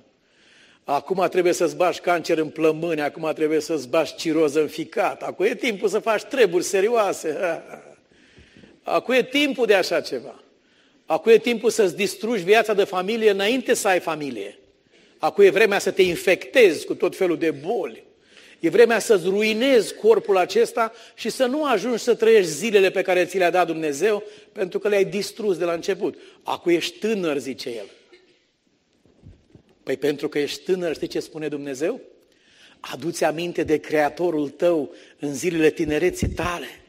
Acum 0.83 1.27
trebuie 1.29 1.53
să-ți 1.53 1.75
bași 1.75 2.01
cancer 2.01 2.37
în 2.37 2.49
plămâni, 2.49 3.01
acum 3.01 3.31
trebuie 3.35 3.59
să-ți 3.59 3.87
bași 3.87 4.15
ciroză 4.15 4.61
în 4.61 4.67
ficat, 4.67 5.23
acum 5.23 5.45
e 5.45 5.55
timpul 5.55 5.89
să 5.89 5.99
faci 5.99 6.23
treburi 6.23 6.63
serioase. 6.63 7.37
Acum 8.83 9.13
e 9.13 9.23
timpul 9.23 9.65
de 9.65 9.73
așa 9.73 10.01
ceva. 10.01 10.43
Acum 11.09 11.31
e 11.31 11.37
timpul 11.37 11.69
să-ți 11.69 11.95
distrugi 11.95 12.43
viața 12.43 12.73
de 12.73 12.83
familie 12.83 13.29
înainte 13.29 13.73
să 13.73 13.87
ai 13.87 13.99
familie. 13.99 14.59
Acum 15.17 15.43
e 15.43 15.49
vremea 15.49 15.79
să 15.79 15.91
te 15.91 16.01
infectezi 16.01 16.85
cu 16.85 16.95
tot 16.95 17.15
felul 17.15 17.37
de 17.37 17.51
boli. 17.51 18.03
E 18.59 18.69
vremea 18.69 18.99
să-ți 18.99 19.25
ruinezi 19.25 19.95
corpul 19.95 20.37
acesta 20.37 20.93
și 21.15 21.29
să 21.29 21.45
nu 21.45 21.65
ajungi 21.65 22.03
să 22.03 22.15
trăiești 22.15 22.51
zilele 22.51 22.89
pe 22.89 23.01
care 23.01 23.25
ți 23.25 23.37
le-a 23.37 23.49
dat 23.49 23.67
Dumnezeu, 23.67 24.23
pentru 24.51 24.79
că 24.79 24.87
le-ai 24.87 25.05
distrus 25.05 25.57
de 25.57 25.65
la 25.65 25.73
început. 25.73 26.17
Acum 26.43 26.71
ești 26.71 26.97
tânăr, 26.97 27.37
zice 27.37 27.69
El. 27.69 27.89
Păi 29.83 29.97
pentru 29.97 30.29
că 30.29 30.39
ești 30.39 30.63
tânăr, 30.63 30.93
știi 30.93 31.07
ce 31.07 31.19
spune 31.19 31.47
Dumnezeu? 31.47 32.01
Aduți 32.79 33.23
aminte 33.23 33.63
de 33.63 33.77
Creatorul 33.77 34.49
tău 34.49 34.93
în 35.19 35.33
zilele 35.33 35.69
tinereții 35.69 36.29
tale. 36.29 36.81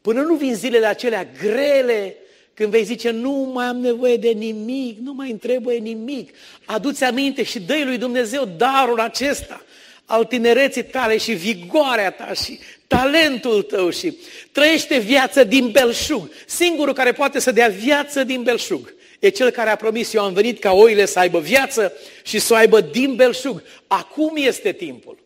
Până 0.00 0.20
nu 0.20 0.34
vin 0.34 0.54
zilele 0.54 0.86
acelea 0.86 1.24
grele, 1.24 2.16
când 2.56 2.70
vei 2.70 2.84
zice, 2.84 3.10
nu 3.10 3.50
mai 3.54 3.66
am 3.66 3.76
nevoie 3.76 4.16
de 4.16 4.28
nimic, 4.28 4.98
nu 4.98 5.12
mai 5.12 5.30
îmi 5.30 5.38
trebuie 5.38 5.78
nimic, 5.78 6.34
aduți 6.64 7.04
aminte 7.04 7.42
și 7.42 7.60
dă 7.60 7.74
lui 7.84 7.98
Dumnezeu 7.98 8.44
darul 8.56 9.00
acesta 9.00 9.64
al 10.04 10.24
tinereții 10.24 10.84
tale 10.84 11.16
și 11.16 11.32
vigoarea 11.32 12.10
ta 12.10 12.32
și 12.32 12.58
talentul 12.86 13.62
tău 13.62 13.90
și 13.90 14.16
trăiește 14.52 14.98
viață 14.98 15.44
din 15.44 15.70
belșug. 15.70 16.30
Singurul 16.46 16.94
care 16.94 17.12
poate 17.12 17.38
să 17.38 17.50
dea 17.50 17.68
viață 17.68 18.24
din 18.24 18.42
belșug 18.42 18.94
e 19.18 19.28
cel 19.28 19.50
care 19.50 19.70
a 19.70 19.76
promis, 19.76 20.12
eu 20.12 20.22
am 20.22 20.32
venit 20.32 20.58
ca 20.58 20.72
oile 20.72 21.04
să 21.04 21.18
aibă 21.18 21.40
viață 21.40 21.92
și 22.22 22.38
să 22.38 22.52
o 22.52 22.56
aibă 22.56 22.80
din 22.80 23.14
belșug. 23.14 23.62
Acum 23.86 24.32
este 24.36 24.72
timpul. 24.72 25.18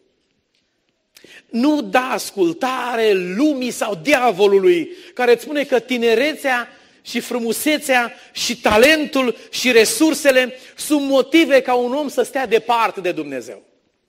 Nu 1.51 1.83
da 1.83 2.11
ascultare 2.11 3.13
lumii 3.13 3.71
sau 3.71 3.99
diavolului 4.03 4.91
care 5.15 5.33
îți 5.33 5.43
spune 5.43 5.65
că 5.65 5.79
tinerețea 5.79 6.69
și 7.03 7.21
frumusețea 7.21 8.13
și 8.33 8.61
talentul 8.61 9.37
și 9.51 9.73
resursele 9.73 10.53
sunt 10.77 11.09
motive 11.09 11.61
ca 11.61 11.75
un 11.75 11.93
om 11.95 12.09
să 12.09 12.23
stea 12.23 12.47
departe 12.47 13.01
de 13.01 13.13
Dumnezeu. 13.13 13.63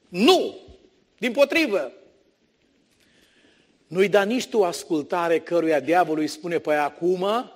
Nu! 0.10 0.56
Din 1.18 1.32
potrivă! 1.32 1.92
Nu-i 3.88 4.08
da 4.08 4.24
nici 4.24 4.48
tu 4.48 4.64
ascultare 4.64 5.40
căruia 5.40 5.80
diavolul 5.80 6.22
îi 6.22 6.28
spune, 6.28 6.60
păi 6.60 6.76
acum 6.76 7.52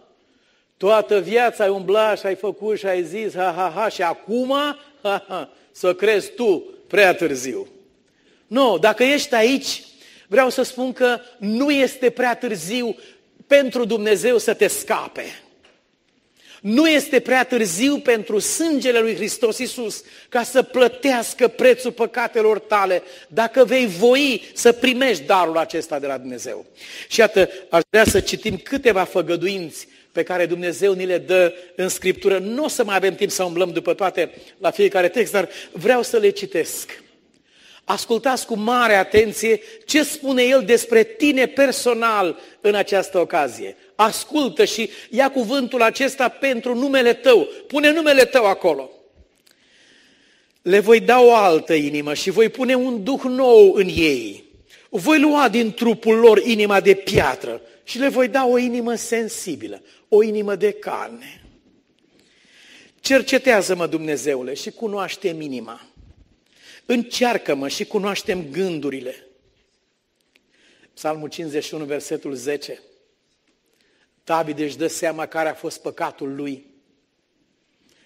toată 0.78 1.20
viața 1.20 1.64
ai 1.64 1.70
umblat 1.70 2.20
și 2.20 2.26
ai 2.26 2.36
făcut 2.36 2.78
și 2.78 2.86
ai 2.86 3.04
zis, 3.04 3.36
ha, 3.36 3.54
ha, 3.56 3.72
ha, 3.76 3.90
și 3.90 4.02
acum, 4.02 4.54
ha, 5.02 5.26
ha, 5.28 5.50
să 5.72 5.94
crezi 5.94 6.32
tu 6.32 6.64
prea 6.88 7.16
târziu. 7.16 7.68
Nu, 8.48 8.78
dacă 8.78 9.04
ești 9.04 9.34
aici, 9.34 9.84
vreau 10.28 10.50
să 10.50 10.62
spun 10.62 10.94
că 10.94 11.20
nu 11.38 11.72
este 11.72 12.10
prea 12.10 12.36
târziu 12.36 12.96
pentru 13.48 13.86
Dumnezeu 13.86 14.38
să 14.38 14.54
te 14.54 14.68
scape. 14.68 15.40
Nu 16.62 16.88
este 16.88 17.20
prea 17.20 17.44
târziu 17.44 17.98
pentru 17.98 18.40
sângele 18.40 19.00
lui 19.00 19.16
Hristos 19.16 19.58
Iisus 19.58 20.04
ca 20.30 20.44
să 20.44 20.62
plătească 20.64 21.48
prețul 21.48 21.92
păcatelor 21.92 22.60
tale, 22.60 23.04
dacă 23.28 23.66
vei 23.66 23.88
voi 23.88 24.52
să 24.54 24.72
primești 24.72 25.24
darul 25.24 25.58
acesta 25.58 26.00
de 26.00 26.08
la 26.08 26.18
Dumnezeu. 26.18 26.66
Și 27.08 27.20
iată, 27.20 27.50
aș 27.70 27.82
vrea 27.90 28.04
să 28.04 28.20
citim 28.20 28.58
câteva 28.58 29.04
făgăduinți 29.04 29.88
pe 30.12 30.24
care 30.24 30.46
Dumnezeu 30.46 30.94
ni 30.94 31.06
le 31.06 31.18
dă 31.18 31.54
în 31.76 31.90
Scriptură. 31.90 32.38
Nu 32.38 32.64
o 32.64 32.68
să 32.68 32.84
mai 32.84 32.96
avem 32.96 33.16
timp 33.16 33.32
să 33.32 33.44
umblăm 33.44 33.72
după 33.72 33.94
toate 33.94 34.32
la 34.58 34.72
fiecare 34.72 35.10
text, 35.10 35.32
dar 35.32 35.50
vreau 35.72 36.02
să 36.02 36.18
le 36.18 36.30
citesc. 36.30 37.04
Ascultați 37.86 38.46
cu 38.46 38.56
mare 38.56 38.96
atenție 38.96 39.62
ce 39.86 40.04
spune 40.04 40.44
El 40.44 40.64
despre 40.66 41.04
tine 41.04 41.46
personal 41.46 42.40
în 42.62 42.76
această 42.76 43.20
ocazie. 43.20 43.76
Ascultă 43.96 44.66
și 44.66 44.90
ia 45.10 45.32
cuvântul 45.32 45.82
acesta 45.82 46.30
pentru 46.30 46.76
numele 46.76 47.14
tău. 47.14 47.48
Pune 47.68 47.92
numele 47.92 48.26
tău 48.26 48.46
acolo. 48.46 48.90
Le 50.62 50.80
voi 50.80 51.00
da 51.00 51.20
o 51.20 51.36
altă 51.36 51.74
inimă 51.74 52.14
și 52.14 52.30
voi 52.30 52.50
pune 52.50 52.76
un 52.76 53.04
duh 53.04 53.22
nou 53.22 53.74
în 53.74 53.88
ei. 53.88 54.44
Voi 54.90 55.20
lua 55.20 55.50
din 55.50 55.74
trupul 55.74 56.16
lor 56.16 56.42
inima 56.46 56.80
de 56.82 56.94
piatră 56.94 57.62
și 57.84 57.98
le 57.98 58.08
voi 58.08 58.28
da 58.28 58.46
o 58.46 58.58
inimă 58.58 58.96
sensibilă, 58.96 59.82
o 60.10 60.24
inimă 60.24 60.56
de 60.56 60.72
carne. 60.72 61.44
Cercetează-mă, 63.00 63.88
Dumnezeule, 63.88 64.54
și 64.54 64.72
cunoaște 64.72 65.28
inima 65.28 65.95
Încearcă-mă 66.86 67.68
și 67.68 67.86
cunoaștem 67.86 68.50
gândurile. 68.50 69.28
Psalmul 70.94 71.30
51, 71.30 71.86
versetul 71.86 72.34
10. 72.34 72.82
David 74.24 74.60
își 74.60 74.78
dă 74.78 74.88
seama 74.88 75.26
care 75.26 75.50
a 75.50 75.54
fost 75.54 75.82
păcatul 75.82 76.36
lui. 76.36 76.66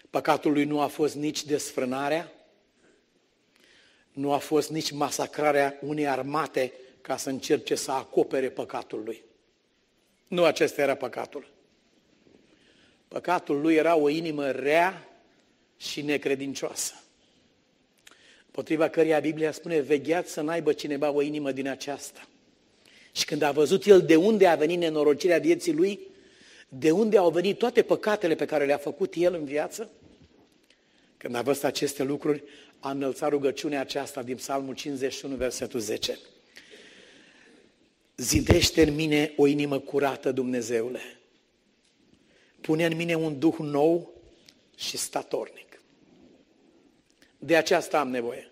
Păcatul 0.09 0.51
lui 0.51 0.65
nu 0.65 0.81
a 0.81 0.87
fost 0.87 1.15
nici 1.15 1.45
desfrânarea, 1.45 2.31
nu 4.11 4.33
a 4.33 4.37
fost 4.37 4.69
nici 4.69 4.91
masacrarea 4.91 5.77
unei 5.81 6.07
armate 6.07 6.73
ca 7.01 7.17
să 7.17 7.29
încerce 7.29 7.75
să 7.75 7.91
acopere 7.91 8.49
păcatul 8.49 9.03
lui. 9.03 9.23
Nu 10.27 10.43
acesta 10.43 10.81
era 10.81 10.95
păcatul. 10.95 11.51
Păcatul 13.07 13.61
lui 13.61 13.75
era 13.75 13.95
o 13.95 14.09
inimă 14.09 14.51
rea 14.51 15.09
și 15.77 16.01
necredincioasă 16.01 16.93
potriva 18.59 18.89
căreia 18.89 19.19
Biblia 19.19 19.51
spune, 19.51 19.79
vegheați 19.79 20.31
să 20.31 20.41
n-aibă 20.41 20.73
cineva 20.73 21.11
o 21.11 21.21
inimă 21.21 21.51
din 21.51 21.67
aceasta. 21.67 22.27
Și 23.11 23.25
când 23.25 23.41
a 23.41 23.51
văzut 23.51 23.85
el 23.85 24.01
de 24.01 24.15
unde 24.15 24.47
a 24.47 24.55
venit 24.55 24.77
nenorocirea 24.77 25.39
vieții 25.39 25.73
lui, 25.73 25.99
de 26.69 26.91
unde 26.91 27.17
au 27.17 27.29
venit 27.29 27.57
toate 27.57 27.81
păcatele 27.81 28.35
pe 28.35 28.45
care 28.45 28.65
le-a 28.65 28.77
făcut 28.77 29.13
el 29.15 29.33
în 29.33 29.45
viață, 29.45 29.89
când 31.17 31.35
a 31.35 31.41
văzut 31.41 31.63
aceste 31.63 32.03
lucruri, 32.03 32.43
a 32.79 32.91
înălțat 32.91 33.29
rugăciunea 33.29 33.79
aceasta 33.79 34.23
din 34.23 34.35
Psalmul 34.35 34.75
51, 34.75 35.35
versetul 35.35 35.79
10. 35.79 36.19
Zidește 38.15 38.81
în 38.81 38.95
mine 38.95 39.33
o 39.37 39.47
inimă 39.47 39.79
curată, 39.79 40.31
Dumnezeule. 40.31 41.01
Pune 42.61 42.85
în 42.85 42.95
mine 42.95 43.15
un 43.15 43.39
duh 43.39 43.55
nou 43.57 44.13
și 44.75 44.97
statornic. 44.97 45.81
De 47.39 47.55
aceasta 47.55 47.99
am 47.99 48.09
nevoie. 48.09 48.48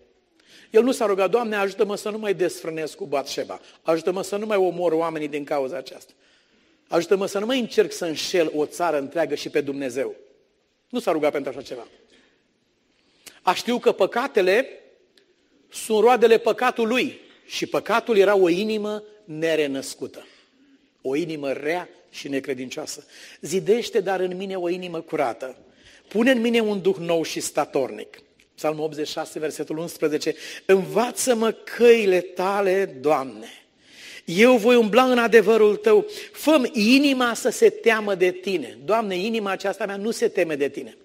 El 0.78 0.84
nu 0.84 0.92
s-a 0.92 1.06
rugat, 1.06 1.30
Doamne, 1.30 1.56
ajută-mă 1.56 1.96
să 1.96 2.10
nu 2.10 2.18
mai 2.18 2.34
desfrânesc 2.34 2.96
cu 2.96 3.06
Batșeba. 3.06 3.60
Ajută-mă 3.82 4.22
să 4.22 4.36
nu 4.36 4.46
mai 4.46 4.58
omor 4.58 4.92
oamenii 4.92 5.28
din 5.28 5.44
cauza 5.44 5.78
aceasta. 5.78 6.12
Ajută-mă 6.88 7.26
să 7.26 7.40
nu 7.40 7.46
mai 7.46 7.60
încerc 7.60 7.92
să 7.92 8.06
înșel 8.06 8.52
o 8.56 8.66
țară 8.66 8.98
întreagă 8.98 9.36
și 9.36 9.50
pe 9.50 9.62
Dumnezeu. 9.62 10.16
Nu 10.90 11.00
s-a 11.00 11.12
rugat 11.12 11.32
pentru 11.32 11.52
așa 11.52 11.62
ceva. 11.62 11.88
A 13.42 13.54
știu 13.54 13.80
că 13.80 13.92
păcatele 13.92 14.70
sunt 15.70 16.00
roadele 16.00 16.38
păcatului 16.38 17.20
și 17.46 17.66
păcatul 17.66 18.18
era 18.18 18.36
o 18.36 18.50
inimă 18.50 19.04
nerenăscută. 19.24 20.28
O 21.02 21.16
inimă 21.16 21.52
rea 21.52 21.90
și 22.10 22.28
necredincioasă. 22.28 23.06
Zidește 23.42 24.00
dar 24.00 24.20
în 24.20 24.36
mine 24.36 24.56
o 24.56 24.70
inimă 24.70 25.02
curată. 25.02 25.58
Pune 26.08 26.32
în 26.32 26.42
mine 26.42 26.60
un 26.60 26.82
duh 26.82 26.96
nou 26.96 27.24
și 27.24 27.40
statornic. 27.40 28.22
Psalmul 28.58 28.84
86, 28.84 29.40
versetul 29.40 29.78
11. 29.78 30.36
Învață-mă 30.66 31.52
căile 31.52 32.22
tale, 32.22 32.86
Doamne. 33.02 33.48
Eu 34.26 34.58
voi 34.58 34.76
umbla 34.76 35.04
în 35.04 35.18
adevărul 35.18 35.76
tău. 35.76 36.06
fă 36.32 36.70
inima 36.74 37.34
să 37.34 37.50
se 37.50 37.70
teamă 37.70 38.16
de 38.16 38.32
tine. 38.32 38.78
Doamne, 38.86 39.18
inima 39.18 39.52
aceasta 39.52 39.86
mea 39.86 39.96
nu 39.96 40.12
se 40.12 40.28
teme 40.28 40.56
de 40.56 40.70
tine. 40.70 40.98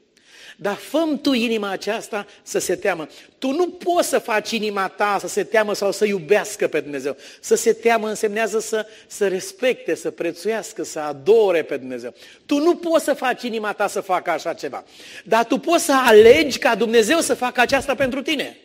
Dar 0.62 0.74
făm 0.74 1.20
tu 1.20 1.32
inima 1.32 1.70
aceasta 1.70 2.26
să 2.42 2.58
se 2.58 2.74
teamă. 2.74 3.08
Tu 3.38 3.50
nu 3.50 3.68
poți 3.68 4.08
să 4.08 4.18
faci 4.18 4.50
inima 4.50 4.88
ta 4.88 5.16
să 5.20 5.28
se 5.28 5.44
teamă 5.44 5.74
sau 5.74 5.92
să 5.92 6.04
iubească 6.04 6.68
pe 6.68 6.80
Dumnezeu. 6.80 7.16
Să 7.40 7.54
se 7.54 7.72
teamă 7.72 8.08
însemnează 8.08 8.60
să, 8.60 8.86
să 9.06 9.28
respecte, 9.28 9.94
să 9.94 10.10
prețuiască, 10.10 10.82
să 10.84 10.98
adore 10.98 11.62
pe 11.62 11.76
Dumnezeu. 11.76 12.14
Tu 12.46 12.58
nu 12.58 12.76
poți 12.76 13.04
să 13.04 13.12
faci 13.12 13.42
inima 13.42 13.72
ta 13.72 13.86
să 13.86 14.00
facă 14.00 14.30
așa 14.30 14.52
ceva. 14.52 14.84
Dar 15.24 15.44
tu 15.44 15.58
poți 15.58 15.84
să 15.84 15.92
alegi 16.04 16.58
ca 16.58 16.74
Dumnezeu 16.74 17.18
să 17.18 17.34
facă 17.34 17.60
aceasta 17.60 17.94
pentru 17.94 18.22
tine. 18.22 18.58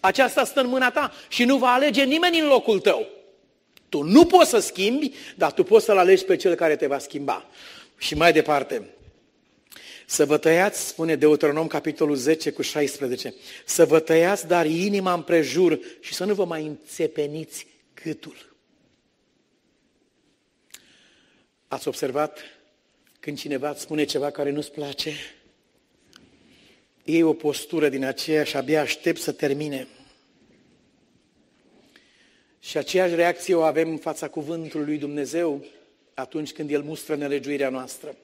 Aceasta 0.00 0.44
stă 0.44 0.60
în 0.60 0.68
mâna 0.68 0.90
ta 0.90 1.12
și 1.28 1.44
nu 1.44 1.56
va 1.56 1.72
alege 1.72 2.02
nimeni 2.02 2.40
în 2.40 2.46
locul 2.46 2.80
tău. 2.80 3.06
Tu 3.88 4.02
nu 4.02 4.24
poți 4.24 4.50
să 4.50 4.58
schimbi, 4.58 5.12
dar 5.36 5.52
tu 5.52 5.62
poți 5.62 5.84
să-L 5.84 5.98
alegi 5.98 6.24
pe 6.24 6.36
Cel 6.36 6.54
care 6.54 6.76
te 6.76 6.86
va 6.86 6.98
schimba. 6.98 7.46
Și 7.98 8.14
mai 8.14 8.32
departe, 8.32 8.82
să 10.08 10.24
vă 10.24 10.38
tăiați, 10.38 10.86
spune 10.86 11.16
Deuteronom 11.16 11.66
capitolul 11.66 12.16
10 12.16 12.50
cu 12.50 12.62
16, 12.62 13.34
să 13.64 13.84
vă 13.84 14.00
tăiați 14.00 14.46
dar 14.46 14.66
inima 14.66 15.12
împrejur 15.12 15.80
și 16.00 16.14
să 16.14 16.24
nu 16.24 16.34
vă 16.34 16.44
mai 16.44 16.66
înțepeniți 16.66 17.66
gâtul. 18.02 18.54
Ați 21.68 21.88
observat 21.88 22.38
când 23.20 23.38
cineva 23.38 23.70
îți 23.70 23.80
spune 23.80 24.04
ceva 24.04 24.30
care 24.30 24.50
nu-ți 24.50 24.72
place? 24.72 25.12
E 27.04 27.24
o 27.24 27.32
postură 27.32 27.88
din 27.88 28.04
aceea 28.04 28.44
și 28.44 28.56
abia 28.56 28.80
aștept 28.80 29.20
să 29.20 29.32
termine. 29.32 29.88
Și 32.60 32.76
aceeași 32.76 33.14
reacție 33.14 33.54
o 33.54 33.62
avem 33.62 33.88
în 33.88 33.98
fața 33.98 34.28
cuvântului 34.28 34.86
lui 34.86 34.98
Dumnezeu 34.98 35.64
atunci 36.14 36.52
când 36.52 36.70
El 36.70 36.82
mustră 36.82 37.14
nelegiuirea 37.14 37.68
noastră. 37.68 38.16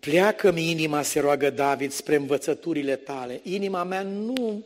Pleacă-mi 0.00 0.70
inima, 0.70 1.02
se 1.02 1.20
roagă 1.20 1.50
David, 1.50 1.92
spre 1.92 2.16
învățăturile 2.16 2.96
tale. 2.96 3.40
Inima 3.42 3.84
mea 3.84 4.02
nu, 4.02 4.64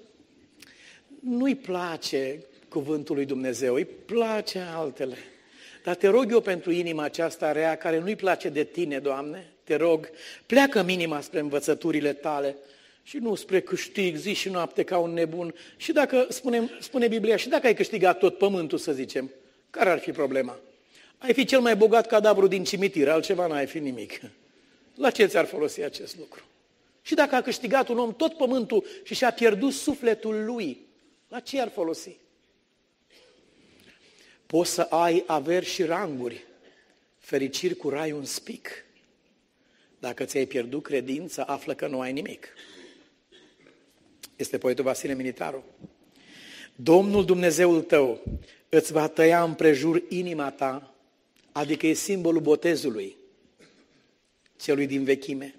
nu-i 1.20 1.54
place 1.54 2.38
cuvântul 2.68 3.14
lui 3.14 3.24
Dumnezeu, 3.24 3.74
îi 3.74 3.84
place 3.84 4.58
altele. 4.58 5.16
Dar 5.84 5.94
te 5.94 6.08
rog 6.08 6.30
eu 6.30 6.40
pentru 6.40 6.70
inima 6.70 7.02
aceasta 7.02 7.52
rea, 7.52 7.76
care 7.76 7.98
nu-i 7.98 8.16
place 8.16 8.48
de 8.48 8.64
tine, 8.64 8.98
Doamne, 8.98 9.46
te 9.64 9.76
rog, 9.76 10.10
pleacă 10.46 10.84
inima 10.88 11.20
spre 11.20 11.40
învățăturile 11.40 12.12
tale 12.12 12.56
și 13.02 13.16
nu 13.16 13.34
spre 13.34 13.60
câștig 13.60 14.16
zi 14.16 14.32
și 14.32 14.48
noapte 14.48 14.82
ca 14.82 14.98
un 14.98 15.12
nebun. 15.12 15.54
Și 15.76 15.92
dacă, 15.92 16.26
spune, 16.28 16.70
spune 16.80 17.08
Biblia, 17.08 17.36
și 17.36 17.48
dacă 17.48 17.66
ai 17.66 17.74
câștigat 17.74 18.18
tot 18.18 18.38
pământul, 18.38 18.78
să 18.78 18.92
zicem, 18.92 19.30
care 19.70 19.90
ar 19.90 19.98
fi 19.98 20.12
problema? 20.12 20.58
Ai 21.18 21.32
fi 21.32 21.44
cel 21.44 21.60
mai 21.60 21.76
bogat 21.76 22.06
cadavru 22.06 22.46
din 22.46 22.64
cimitir, 22.64 23.08
altceva 23.08 23.46
n-ai 23.46 23.66
fi 23.66 23.78
nimic. 23.78 24.20
La 24.94 25.10
ce 25.10 25.26
ți-ar 25.26 25.46
folosi 25.46 25.82
acest 25.82 26.16
lucru? 26.18 26.42
Și 27.02 27.14
dacă 27.14 27.34
a 27.34 27.42
câștigat 27.42 27.88
un 27.88 27.98
om 27.98 28.14
tot 28.14 28.36
pământul 28.36 28.84
și 29.02 29.14
și-a 29.14 29.32
pierdut 29.32 29.72
sufletul 29.72 30.44
lui, 30.44 30.78
la 31.28 31.40
ce 31.40 31.60
ar 31.60 31.68
folosi? 31.68 32.16
Poți 34.46 34.70
să 34.70 34.80
ai 34.80 35.24
averi 35.26 35.66
și 35.66 35.82
ranguri, 35.82 36.44
fericiri 37.18 37.74
cu 37.74 37.88
rai 37.88 38.12
un 38.12 38.24
spic. 38.24 38.84
Dacă 39.98 40.24
ți-ai 40.24 40.46
pierdut 40.46 40.82
credința, 40.82 41.42
află 41.42 41.74
că 41.74 41.86
nu 41.86 42.00
ai 42.00 42.12
nimic. 42.12 42.48
Este 44.36 44.58
poetul 44.58 44.84
Vasile 44.84 45.14
Militaru. 45.14 45.64
Domnul 46.74 47.24
Dumnezeul 47.24 47.82
tău 47.82 48.22
îți 48.68 48.92
va 48.92 49.08
tăia 49.08 49.42
împrejur 49.42 50.02
inima 50.08 50.50
ta, 50.50 50.94
adică 51.52 51.86
e 51.86 51.92
simbolul 51.92 52.40
botezului, 52.40 53.16
celui 54.62 54.86
din 54.86 55.04
vechime, 55.04 55.54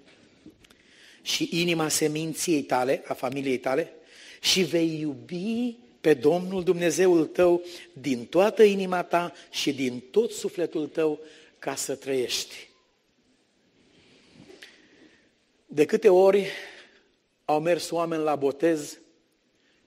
și 1.22 1.48
inima 1.52 1.88
seminției 1.88 2.62
tale, 2.62 3.02
a 3.06 3.12
familiei 3.12 3.58
tale, 3.58 3.92
și 4.40 4.62
vei 4.62 5.00
iubi 5.00 5.76
pe 6.00 6.14
Domnul 6.14 6.62
Dumnezeul 6.62 7.26
tău 7.26 7.64
din 7.92 8.26
toată 8.26 8.62
inima 8.62 9.02
ta 9.02 9.32
și 9.50 9.72
din 9.72 10.02
tot 10.10 10.30
sufletul 10.30 10.86
tău 10.86 11.20
ca 11.58 11.74
să 11.74 11.94
trăiești. 11.94 12.68
De 15.66 15.84
câte 15.84 16.08
ori 16.08 16.46
au 17.44 17.60
mers 17.60 17.90
oameni 17.90 18.22
la 18.22 18.36
botez 18.36 18.98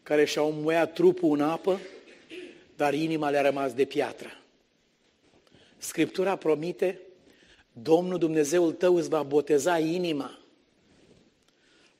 care 0.03 0.25
și-au 0.25 0.51
muiat 0.51 0.93
trupul 0.93 1.37
în 1.37 1.41
apă, 1.41 1.79
dar 2.75 2.93
inima 2.93 3.29
le-a 3.29 3.41
rămas 3.41 3.73
de 3.73 3.85
piatră. 3.85 4.41
Scriptura 5.77 6.35
promite 6.35 7.01
Domnul 7.81 8.17
Dumnezeul 8.17 8.71
tău 8.71 8.95
îți 8.95 9.09
va 9.09 9.23
boteza 9.23 9.77
inima. 9.77 10.39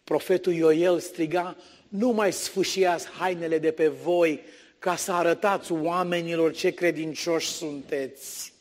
Profetul 0.04 0.54
Ioel 0.54 1.00
striga, 1.00 1.58
nu 1.88 2.10
mai 2.10 2.34
sfâșiați 2.34 3.08
hainele 3.08 3.60
de 3.60 3.72
pe 3.72 3.88
voi 3.88 4.42
ca 4.80 4.96
să 4.96 5.12
arătați 5.12 5.72
oamenilor 5.72 6.54
ce 6.54 6.70
credincioși 6.70 7.48
sunteți. 7.48 8.54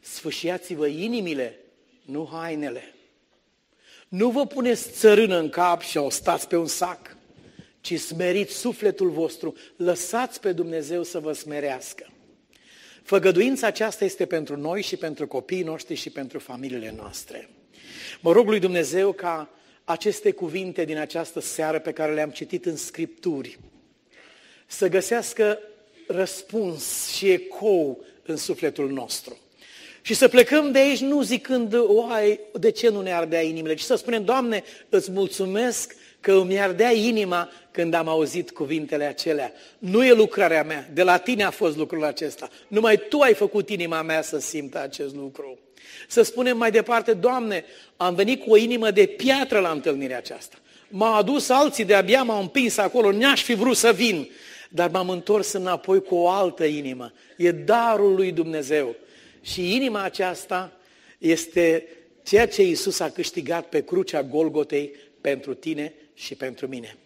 Sfâșiați-vă 0.00 0.86
inimile, 0.86 1.58
nu 2.04 2.28
hainele. 2.32 2.94
Nu 4.08 4.30
vă 4.30 4.46
puneți 4.46 4.90
țărână 4.90 5.38
în 5.38 5.48
cap 5.48 5.80
și 5.80 5.96
o 5.96 6.10
stați 6.10 6.48
pe 6.48 6.56
un 6.56 6.66
sac, 6.66 7.16
ci 7.80 8.00
smeriți 8.00 8.54
sufletul 8.54 9.10
vostru, 9.10 9.54
lăsați 9.76 10.40
pe 10.40 10.52
Dumnezeu 10.52 11.02
să 11.02 11.18
vă 11.18 11.32
smerească. 11.32 12.06
Făgăduința 13.02 13.66
aceasta 13.66 14.04
este 14.04 14.26
pentru 14.26 14.56
noi 14.56 14.82
și 14.82 14.96
pentru 14.96 15.26
copiii 15.26 15.62
noștri 15.62 15.94
și 15.94 16.10
pentru 16.10 16.38
familiile 16.38 16.94
noastre. 16.96 17.48
Mă 18.20 18.32
rog 18.32 18.48
lui 18.48 18.58
Dumnezeu 18.58 19.12
ca 19.12 19.50
aceste 19.84 20.32
cuvinte 20.32 20.84
din 20.84 20.96
această 20.96 21.40
seară 21.40 21.78
pe 21.78 21.92
care 21.92 22.14
le-am 22.14 22.30
citit 22.30 22.66
în 22.66 22.76
Scripturi 22.76 23.58
să 24.66 24.88
găsească 24.88 25.58
răspuns 26.06 27.08
și 27.08 27.30
ecou 27.30 28.04
în 28.22 28.36
sufletul 28.36 28.90
nostru. 28.90 29.38
Și 30.02 30.14
să 30.14 30.28
plecăm 30.28 30.72
de 30.72 30.78
aici 30.78 31.00
nu 31.00 31.22
zicând, 31.22 31.74
oai, 31.86 32.40
de 32.60 32.70
ce 32.70 32.88
nu 32.88 33.00
ne 33.00 33.12
ardea 33.12 33.40
inimile, 33.40 33.74
ci 33.74 33.80
să 33.80 33.94
spunem, 33.94 34.24
Doamne, 34.24 34.62
îți 34.88 35.10
mulțumesc 35.10 35.94
că 36.20 36.32
îmi 36.32 36.60
ardea 36.60 36.92
inima 36.92 37.50
când 37.70 37.94
am 37.94 38.08
auzit 38.08 38.50
cuvintele 38.50 39.04
acelea. 39.04 39.52
Nu 39.78 40.04
e 40.04 40.12
lucrarea 40.12 40.62
mea, 40.62 40.88
de 40.92 41.02
la 41.02 41.16
tine 41.16 41.44
a 41.44 41.50
fost 41.50 41.76
lucrul 41.76 42.04
acesta. 42.04 42.48
Numai 42.68 42.96
tu 43.08 43.18
ai 43.18 43.34
făcut 43.34 43.68
inima 43.68 44.02
mea 44.02 44.22
să 44.22 44.38
simtă 44.38 44.80
acest 44.80 45.14
lucru. 45.14 45.58
Să 46.08 46.22
spunem 46.22 46.56
mai 46.56 46.70
departe, 46.70 47.12
Doamne, 47.12 47.64
am 47.96 48.14
venit 48.14 48.42
cu 48.42 48.50
o 48.50 48.56
inimă 48.56 48.90
de 48.90 49.06
piatră 49.06 49.58
la 49.58 49.70
întâlnirea 49.70 50.16
aceasta. 50.16 50.56
M-au 50.88 51.14
adus 51.14 51.48
alții, 51.48 51.84
de-abia 51.84 52.22
m-au 52.22 52.40
împins 52.40 52.76
acolo, 52.76 53.12
n-aș 53.12 53.42
fi 53.42 53.54
vrut 53.54 53.76
să 53.76 53.92
vin, 53.92 54.30
dar 54.68 54.90
m-am 54.90 55.08
întors 55.08 55.52
înapoi 55.52 56.02
cu 56.02 56.14
o 56.14 56.28
altă 56.28 56.64
inimă. 56.64 57.12
E 57.36 57.50
darul 57.50 58.14
lui 58.14 58.32
Dumnezeu. 58.32 58.94
Și 59.42 59.74
inima 59.74 60.02
aceasta 60.02 60.72
este 61.18 61.86
ceea 62.22 62.48
ce 62.48 62.62
Iisus 62.62 63.00
a 63.00 63.10
câștigat 63.10 63.68
pe 63.68 63.82
crucea 63.82 64.22
Golgotei 64.22 64.94
pentru 65.20 65.54
tine 65.54 65.94
și 66.20 66.34
pentru 66.34 66.66
mine. 66.66 66.96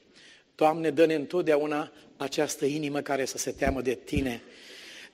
Doamne, 0.55 0.91
dă-ne 0.91 1.15
întotdeauna 1.15 1.93
această 2.17 2.65
inimă 2.65 3.01
care 3.01 3.25
să 3.25 3.39
se 3.39 3.51
teamă 3.51 3.81
de 3.81 3.99
Tine. 4.05 4.43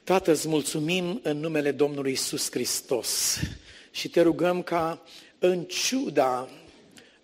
Tată, 0.05 0.31
îți 0.31 0.49
mulțumim 0.49 1.21
în 1.23 1.37
numele 1.37 1.71
Domnului 1.71 2.13
Isus 2.13 2.51
Hristos 2.51 3.39
și 3.91 4.09
te 4.09 4.21
rugăm 4.21 4.63
ca 4.63 5.03
în 5.39 5.65
ciuda 5.65 6.49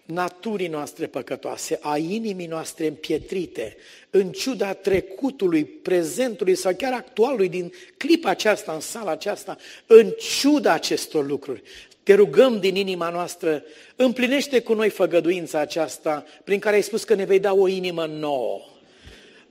naturii 0.04 0.68
noastre 0.68 1.06
păcătoase, 1.06 1.78
a 1.82 1.96
inimii 1.96 2.46
noastre 2.46 2.86
împietrite, 2.86 3.76
în 4.10 4.32
ciuda 4.32 4.72
trecutului, 4.72 5.64
prezentului 5.64 6.54
sau 6.54 6.74
chiar 6.74 6.92
actualului 6.92 7.48
din 7.48 7.72
clipa 7.96 8.30
aceasta, 8.30 8.72
în 8.72 8.80
sala 8.80 9.10
aceasta, 9.10 9.56
în 9.86 10.10
ciuda 10.10 10.72
acestor 10.72 11.26
lucruri, 11.26 11.62
te 12.06 12.14
rugăm 12.14 12.60
din 12.60 12.76
inima 12.76 13.10
noastră, 13.10 13.62
împlinește 13.96 14.60
cu 14.60 14.74
noi 14.74 14.88
făgăduința 14.88 15.58
aceasta 15.58 16.24
prin 16.44 16.58
care 16.58 16.76
ai 16.76 16.82
spus 16.82 17.04
că 17.04 17.14
ne 17.14 17.24
vei 17.24 17.38
da 17.38 17.52
o 17.54 17.68
inimă 17.68 18.06
nouă. 18.06 18.60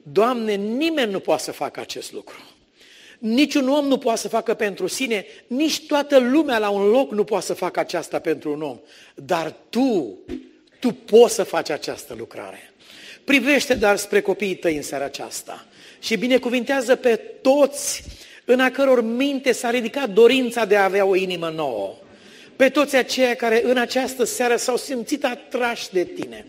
Doamne, 0.03 0.53
nimeni 0.56 1.12
nu 1.12 1.20
poate 1.20 1.43
să 1.43 1.51
facă 1.51 1.80
acest 1.80 2.14
lucru. 2.14 2.36
Niciun 3.20 3.70
om 3.70 3.86
nu 3.86 3.97
poate 3.97 4.20
să 4.20 4.28
facă 4.28 4.53
pentru 4.53 4.88
sine, 4.88 5.26
nici 5.47 5.86
toată 5.88 6.18
lumea 6.18 6.58
la 6.58 6.70
un 6.70 6.88
loc 6.89 7.12
nu 7.12 7.24
poate 7.24 7.45
să 7.45 7.53
facă 7.53 7.80
aceasta 7.80 8.20
pentru 8.20 8.51
un 8.51 8.62
om. 8.62 8.80
Dar 9.16 9.56
tu, 9.70 10.18
tu 10.80 10.91
poți 10.91 11.34
să 11.34 11.43
faci 11.43 11.70
această 11.70 12.16
lucrare. 12.18 12.74
Privește 13.24 13.74
dar 13.74 13.97
spre 13.97 14.22
copiii 14.22 14.56
tăi 14.56 14.76
în 14.76 14.82
seara 14.82 15.06
aceasta 15.06 15.66
și 15.99 16.18
binecuvintează 16.18 16.95
pe 16.95 17.16
toți 17.41 18.03
în 18.45 18.60
a 18.60 18.72
căror 18.72 19.01
minte 19.01 19.51
s-a 19.51 19.70
ridicat 19.70 20.10
dorința 20.10 20.66
de 20.66 20.76
a 20.76 20.84
avea 20.84 21.06
o 21.06 21.16
inimă 21.16 21.49
nouă. 21.49 21.95
Pe 22.56 22.70
toți 22.70 22.95
aceia 22.95 23.36
care 23.36 23.62
în 23.64 23.78
această 23.78 24.24
seară 24.24 24.56
s-au 24.56 24.78
simțit 24.78 25.26
atrași 25.26 25.91
de 25.91 26.03
tine. 26.03 26.45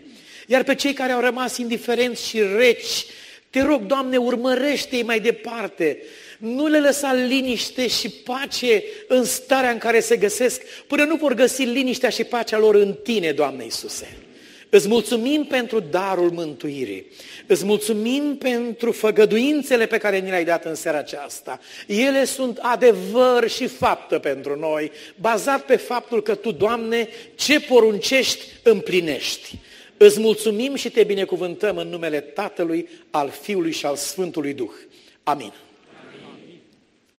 Iar 0.47 0.63
pe 0.63 0.75
cei 0.75 0.93
care 0.93 1.11
au 1.11 1.19
rămas 1.19 1.57
indiferenți 1.57 2.27
și 2.27 2.41
reci, 2.57 3.05
te 3.49 3.61
rog, 3.61 3.81
Doamne, 3.81 4.17
urmărește-i 4.17 5.03
mai 5.03 5.19
departe. 5.19 6.01
Nu 6.37 6.67
le 6.67 6.79
lăsa 6.79 7.13
liniște 7.13 7.87
și 7.87 8.09
pace 8.09 8.83
în 9.07 9.23
starea 9.23 9.69
în 9.69 9.77
care 9.77 9.99
se 9.99 10.15
găsesc, 10.15 10.61
până 10.87 11.03
nu 11.03 11.15
vor 11.15 11.33
găsi 11.33 11.63
liniștea 11.63 12.09
și 12.09 12.23
pacea 12.23 12.57
lor 12.57 12.75
în 12.75 12.93
Tine, 12.93 13.31
Doamne 13.31 13.63
Iisuse. 13.63 14.17
Îți 14.69 14.87
mulțumim 14.87 15.45
pentru 15.45 15.79
darul 15.79 16.31
mântuirii. 16.31 17.05
Îți 17.45 17.65
mulțumim 17.65 18.37
pentru 18.37 18.91
făgăduințele 18.91 19.85
pe 19.85 19.97
care 19.97 20.19
ni 20.19 20.29
le-ai 20.29 20.45
dat 20.45 20.65
în 20.65 20.75
seara 20.75 20.97
aceasta. 20.97 21.59
Ele 21.87 22.25
sunt 22.25 22.57
adevăr 22.61 23.49
și 23.49 23.67
faptă 23.67 24.19
pentru 24.19 24.59
noi, 24.59 24.91
bazat 25.15 25.65
pe 25.65 25.75
faptul 25.75 26.21
că 26.21 26.35
Tu, 26.35 26.51
Doamne, 26.51 27.07
ce 27.35 27.59
poruncești, 27.59 28.45
împlinești. 28.63 29.55
Îți 29.97 30.19
mulțumim 30.19 30.75
și 30.75 30.89
te 30.89 31.03
binecuvântăm 31.03 31.77
în 31.77 31.87
numele 31.87 32.19
Tatălui, 32.19 32.89
al 33.09 33.29
Fiului 33.41 33.71
și 33.71 33.85
al 33.85 33.95
Sfântului 33.95 34.53
Duh. 34.53 34.71
Amin. 35.23 35.53